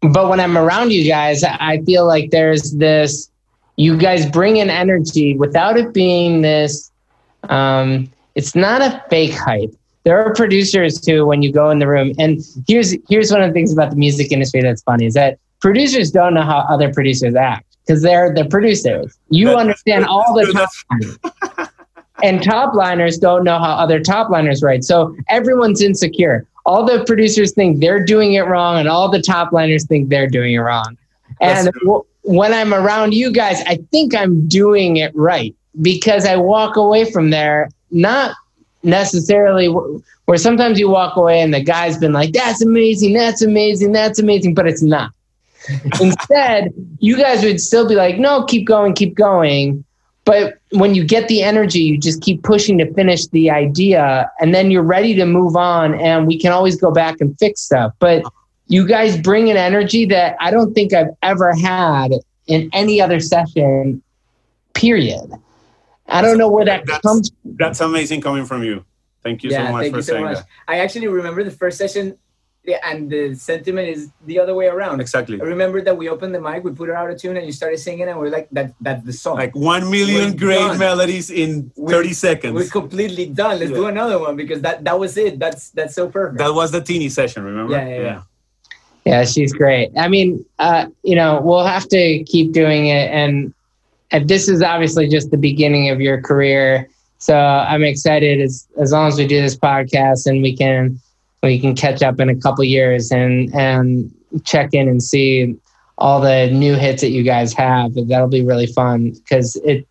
But 0.00 0.28
when 0.28 0.40
I'm 0.40 0.56
around 0.56 0.92
you 0.92 1.06
guys, 1.06 1.42
I 1.44 1.82
feel 1.84 2.06
like 2.06 2.30
there's 2.30 2.72
this, 2.72 3.30
you 3.76 3.96
guys 3.96 4.26
bring 4.30 4.56
in 4.56 4.70
energy 4.70 5.36
without 5.36 5.76
it 5.76 5.92
being 5.92 6.42
this, 6.42 6.90
um, 7.48 8.10
it's 8.34 8.54
not 8.54 8.80
a 8.80 9.04
fake 9.10 9.34
hype. 9.34 9.74
There 10.04 10.24
are 10.24 10.32
producers 10.32 11.00
too 11.00 11.26
when 11.26 11.42
you 11.42 11.52
go 11.52 11.70
in 11.70 11.80
the 11.80 11.88
room, 11.88 12.12
and 12.18 12.40
here's 12.66 12.96
here's 13.08 13.30
one 13.30 13.42
of 13.42 13.48
the 13.48 13.52
things 13.52 13.72
about 13.72 13.90
the 13.90 13.96
music 13.96 14.32
industry 14.32 14.62
that's 14.62 14.80
funny 14.82 15.06
is 15.06 15.14
that 15.14 15.38
producers 15.60 16.10
don't 16.10 16.34
know 16.34 16.42
how 16.42 16.60
other 16.70 16.92
producers 16.94 17.34
act 17.34 17.66
because 17.84 18.02
they're 18.02 18.32
the 18.32 18.46
producers. 18.46 19.18
You 19.28 19.50
understand 19.50 20.06
all 20.06 20.34
the 20.34 20.46
time 20.90 21.57
and 22.22 22.42
top 22.42 22.74
liners 22.74 23.18
don't 23.18 23.44
know 23.44 23.58
how 23.58 23.72
other 23.72 24.00
top 24.00 24.30
liners 24.30 24.62
write. 24.62 24.84
So 24.84 25.14
everyone's 25.28 25.82
insecure. 25.82 26.46
All 26.66 26.84
the 26.84 27.04
producers 27.04 27.52
think 27.52 27.80
they're 27.80 28.04
doing 28.04 28.34
it 28.34 28.42
wrong, 28.42 28.78
and 28.78 28.88
all 28.88 29.10
the 29.10 29.22
top 29.22 29.52
liners 29.52 29.86
think 29.86 30.08
they're 30.08 30.28
doing 30.28 30.54
it 30.54 30.58
wrong. 30.58 30.96
And 31.40 31.70
w- 31.82 32.04
when 32.22 32.52
I'm 32.52 32.74
around 32.74 33.14
you 33.14 33.32
guys, 33.32 33.62
I 33.66 33.76
think 33.90 34.14
I'm 34.14 34.46
doing 34.48 34.96
it 34.98 35.12
right 35.14 35.54
because 35.80 36.26
I 36.26 36.36
walk 36.36 36.76
away 36.76 37.10
from 37.10 37.30
there 37.30 37.70
not 37.90 38.34
necessarily 38.82 39.68
wh- 39.68 40.00
where 40.28 40.36
sometimes 40.36 40.78
you 40.78 40.90
walk 40.90 41.16
away 41.16 41.40
and 41.40 41.54
the 41.54 41.62
guy's 41.62 41.96
been 41.96 42.12
like, 42.12 42.32
"That's 42.32 42.62
amazing, 42.62 43.14
that's 43.14 43.40
amazing, 43.40 43.92
that's 43.92 44.18
amazing," 44.18 44.54
but 44.54 44.66
it's 44.66 44.82
not. 44.82 45.12
Instead, 46.00 46.72
you 46.98 47.16
guys 47.16 47.42
would 47.42 47.60
still 47.60 47.88
be 47.88 47.94
like, 47.94 48.18
"No, 48.18 48.44
keep 48.44 48.66
going, 48.66 48.94
keep 48.94 49.14
going." 49.14 49.84
But 50.28 50.58
when 50.72 50.94
you 50.94 51.06
get 51.06 51.26
the 51.28 51.42
energy, 51.42 51.78
you 51.78 51.96
just 51.96 52.20
keep 52.20 52.42
pushing 52.42 52.76
to 52.78 52.92
finish 52.92 53.26
the 53.28 53.50
idea, 53.50 54.30
and 54.40 54.54
then 54.54 54.70
you're 54.70 54.82
ready 54.82 55.14
to 55.14 55.24
move 55.24 55.56
on. 55.56 55.94
And 55.94 56.26
we 56.26 56.38
can 56.38 56.52
always 56.52 56.78
go 56.78 56.90
back 56.90 57.16
and 57.22 57.34
fix 57.38 57.62
stuff. 57.62 57.94
But 57.98 58.22
you 58.66 58.86
guys 58.86 59.16
bring 59.16 59.50
an 59.50 59.56
energy 59.56 60.04
that 60.04 60.36
I 60.38 60.50
don't 60.50 60.74
think 60.74 60.92
I've 60.92 61.08
ever 61.22 61.54
had 61.54 62.12
in 62.46 62.68
any 62.74 63.00
other 63.00 63.20
session, 63.20 64.02
period. 64.74 65.32
I 66.08 66.20
don't 66.20 66.36
know 66.36 66.50
where 66.50 66.66
that 66.66 66.84
That's- 66.84 67.00
comes 67.00 67.30
from. 67.30 67.56
That's 67.56 67.80
amazing 67.80 68.20
coming 68.20 68.44
from 68.44 68.62
you. 68.62 68.84
Thank 69.22 69.42
you 69.42 69.50
yeah 69.50 69.66
so 69.66 69.72
much 69.72 69.82
thank 69.82 69.92
for 69.94 69.98
you 69.98 70.02
so 70.02 70.12
saying 70.12 70.24
much 70.24 70.36
that. 70.36 70.46
i 70.68 70.78
actually 70.78 71.08
remember 71.08 71.42
the 71.42 71.50
first 71.50 71.76
session 71.76 72.06
yeah, 72.06 72.12
and 72.84 73.10
the 73.10 73.34
sentiment 73.34 73.88
is 73.88 74.10
the 74.26 74.38
other 74.38 74.54
way 74.54 74.66
around 74.66 75.00
Exactly. 75.00 75.40
I 75.40 75.44
remember 75.44 75.80
that 75.82 75.96
we 75.96 76.08
opened 76.08 76.34
the 76.34 76.40
mic, 76.40 76.64
we 76.64 76.72
put 76.72 76.88
it 76.88 76.94
out 76.94 77.10
a 77.10 77.14
tune, 77.16 77.36
and 77.36 77.46
you 77.46 77.52
started 77.52 77.78
singing, 77.78 78.08
and 78.08 78.18
we're 78.18 78.30
like, 78.30 78.48
"That 78.52 78.74
that's 78.80 79.04
the 79.04 79.12
song. 79.12 79.36
Like 79.36 79.54
one 79.54 79.90
million 79.90 80.32
We're 80.32 80.38
great 80.38 80.58
done. 80.58 80.78
melodies 80.78 81.30
in 81.30 81.70
We- 81.76 81.92
30 81.92 82.12
seconds. 82.12 82.54
we're 82.54 82.68
completely 82.68 83.26
done. 83.26 83.58
Let's 83.60 83.72
do 83.72 83.86
another 83.86 84.18
one 84.18 84.36
because 84.36 84.60
that 84.62 84.84
that 84.84 84.98
was 84.98 85.16
it. 85.16 85.38
That's 85.38 85.70
that's 85.70 85.94
so 85.94 86.08
perfect." 86.08 86.38
that 86.38 86.52
was 86.54 86.70
the 86.70 86.80
Tini 86.80 87.08
session, 87.08 87.44
remember? 87.44 87.72
Yeah, 87.74 87.88
yeah, 87.88 88.00
yeah. 88.02 88.22
Yeah, 89.04 89.24
she's 89.24 89.52
great. 89.54 89.90
I 89.96 90.08
mean, 90.08 90.44
uh, 90.58 90.86
you 91.02 91.16
know, 91.16 91.40
we'll 91.42 91.64
have 91.64 91.88
to 91.88 92.22
keep 92.24 92.52
doing 92.52 92.88
it, 92.88 93.08
and, 93.10 93.54
and 94.10 94.28
this 94.28 94.48
is 94.48 94.62
obviously 94.62 95.08
just 95.08 95.30
the 95.30 95.38
beginning 95.38 95.88
of 95.88 96.00
your 96.00 96.20
career. 96.20 96.88
So 97.18 97.34
I'm 97.34 97.82
excited 97.82 98.40
as 98.40 98.68
as 98.78 98.92
long 98.92 99.08
as 99.08 99.16
we 99.16 99.26
do 99.26 99.40
this 99.40 99.56
podcast 99.56 100.26
and 100.26 100.42
we 100.42 100.54
can 100.56 101.00
we 101.42 101.58
can 101.58 101.74
catch 101.74 102.02
up 102.02 102.20
in 102.20 102.28
a 102.28 102.36
couple 102.36 102.64
years 102.64 103.10
and 103.10 103.54
and 103.54 104.12
check 104.44 104.74
in 104.74 104.88
and 104.88 105.02
see 105.02 105.56
all 105.96 106.20
the 106.20 106.48
new 106.50 106.74
hits 106.74 107.00
that 107.02 107.10
you 107.10 107.22
guys 107.22 107.52
have. 107.54 107.94
That'll 107.94 108.28
be 108.28 108.44
really 108.44 108.66
fun 108.66 109.10
because 109.12 109.56
it. 109.64 109.86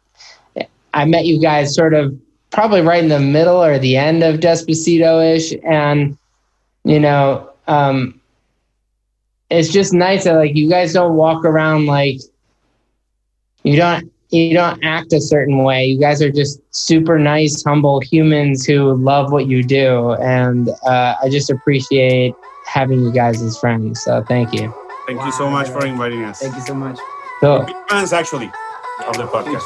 I 0.93 1.06
met 1.06 1.26
you 1.26 1.39
guys 1.39 1.76
sort 1.76 1.93
of 1.93 2.18
probably 2.50 2.82
right 2.82 3.04
in 3.04 3.10
the 3.10 3.20
middle 3.20 3.64
or 3.64 3.78
the 3.78 3.98
end 3.98 4.24
of 4.24 4.39
Despacito 4.39 5.36
ish, 5.36 5.54
and 5.64 6.18
you 6.84 7.00
know. 7.00 7.50
Um, 7.68 8.18
it's 9.50 9.70
just 9.70 9.93
nice 9.93 10.26
that 10.26 10.34
like 10.34 10.56
you 10.56 10.70
guys 10.70 10.93
don't 10.93 11.16
walk 11.16 11.45
around 11.45 11.86
like 11.86 12.20
you 13.64 13.78
don't 13.78 14.12
you 14.30 14.54
don't 14.54 14.84
act 14.84 15.14
a 15.14 15.22
certain 15.22 15.64
way. 15.64 15.86
You 15.86 16.00
guys 16.00 16.22
are 16.22 16.32
just 16.32 16.60
super 16.76 17.18
nice, 17.18 17.64
humble 17.64 18.00
humans 18.00 18.66
who 18.66 18.94
love 18.96 19.32
what 19.32 19.48
you 19.48 19.64
do, 19.64 20.14
and 20.16 20.70
uh, 20.86 21.16
I 21.22 21.30
just 21.30 21.50
appreciate 21.50 22.34
having 22.66 23.02
you 23.02 23.12
guys 23.12 23.42
as 23.42 23.58
friends. 23.58 24.04
So 24.04 24.24
thank 24.24 24.54
you. 24.54 24.74
Thank 25.08 25.24
you 25.24 25.32
so 25.32 25.50
much 25.50 25.70
for 25.70 25.86
inviting 25.86 26.24
us. 26.26 26.40
Thank 26.42 26.56
you 26.56 26.62
so 26.62 26.74
much. 26.74 27.00
So 27.40 27.64
Big 27.64 27.76
fans, 27.90 28.12
actually, 28.12 28.52
of 29.06 29.16
the 29.16 29.24
podcast. 29.24 29.64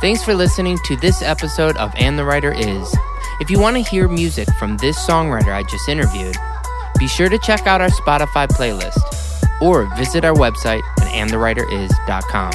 Thanks 0.00 0.22
for 0.22 0.34
listening 0.34 0.78
to 0.84 0.96
this 0.96 1.22
episode 1.22 1.76
of 1.76 1.92
And 1.96 2.18
the 2.18 2.24
Writer 2.24 2.52
Is. 2.52 2.96
If 3.40 3.50
you 3.50 3.58
want 3.58 3.76
to 3.76 3.82
hear 3.82 4.08
music 4.08 4.48
from 4.58 4.76
this 4.78 4.98
songwriter 4.98 5.52
I 5.54 5.62
just 5.62 5.88
interviewed, 5.88 6.36
be 6.98 7.08
sure 7.08 7.28
to 7.28 7.38
check 7.38 7.66
out 7.66 7.80
our 7.80 7.88
Spotify 7.88 8.46
playlist 8.48 8.98
or 9.60 9.86
visit 9.96 10.24
our 10.24 10.34
website 10.34 10.82
at 11.00 11.08
andthewriteris.com. 11.12 12.52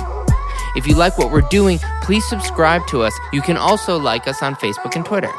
If 0.75 0.87
you 0.87 0.95
like 0.95 1.17
what 1.17 1.31
we're 1.31 1.41
doing, 1.41 1.79
please 2.01 2.25
subscribe 2.25 2.85
to 2.87 3.01
us. 3.03 3.13
You 3.33 3.41
can 3.41 3.57
also 3.57 3.97
like 3.97 4.27
us 4.27 4.41
on 4.41 4.55
Facebook 4.55 4.95
and 4.95 5.05
Twitter. 5.05 5.31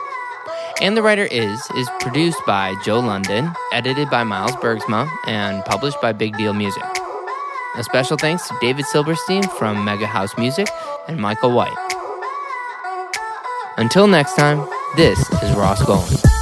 And 0.81 0.97
the 0.97 1.03
Writer 1.03 1.25
Is 1.31 1.61
is 1.77 1.89
produced 2.01 2.41
by 2.47 2.75
Joe 2.85 3.01
London, 3.01 3.51
edited 3.73 4.11
by 4.11 4.25
Miles 4.25 4.53
Bergsma, 4.57 5.09
and 5.27 5.65
published 5.65 6.01
by 6.01 6.13
Big 6.13 6.37
Deal 6.37 6.53
Music. 6.53 6.83
A 7.77 7.83
special 7.85 8.17
thanks 8.17 8.47
to 8.49 8.55
David 8.61 8.85
Silverstein 8.87 9.45
from 9.45 9.85
Mega 9.85 10.07
House 10.07 10.37
Music 10.37 10.69
and 11.09 11.19
Michael 11.19 11.53
White. 11.53 11.73
Until 13.79 14.07
next 14.07 14.35
time, 14.35 14.69
this 14.97 15.19
is 15.43 15.55
Ross 15.55 15.83
Golan. 15.85 16.42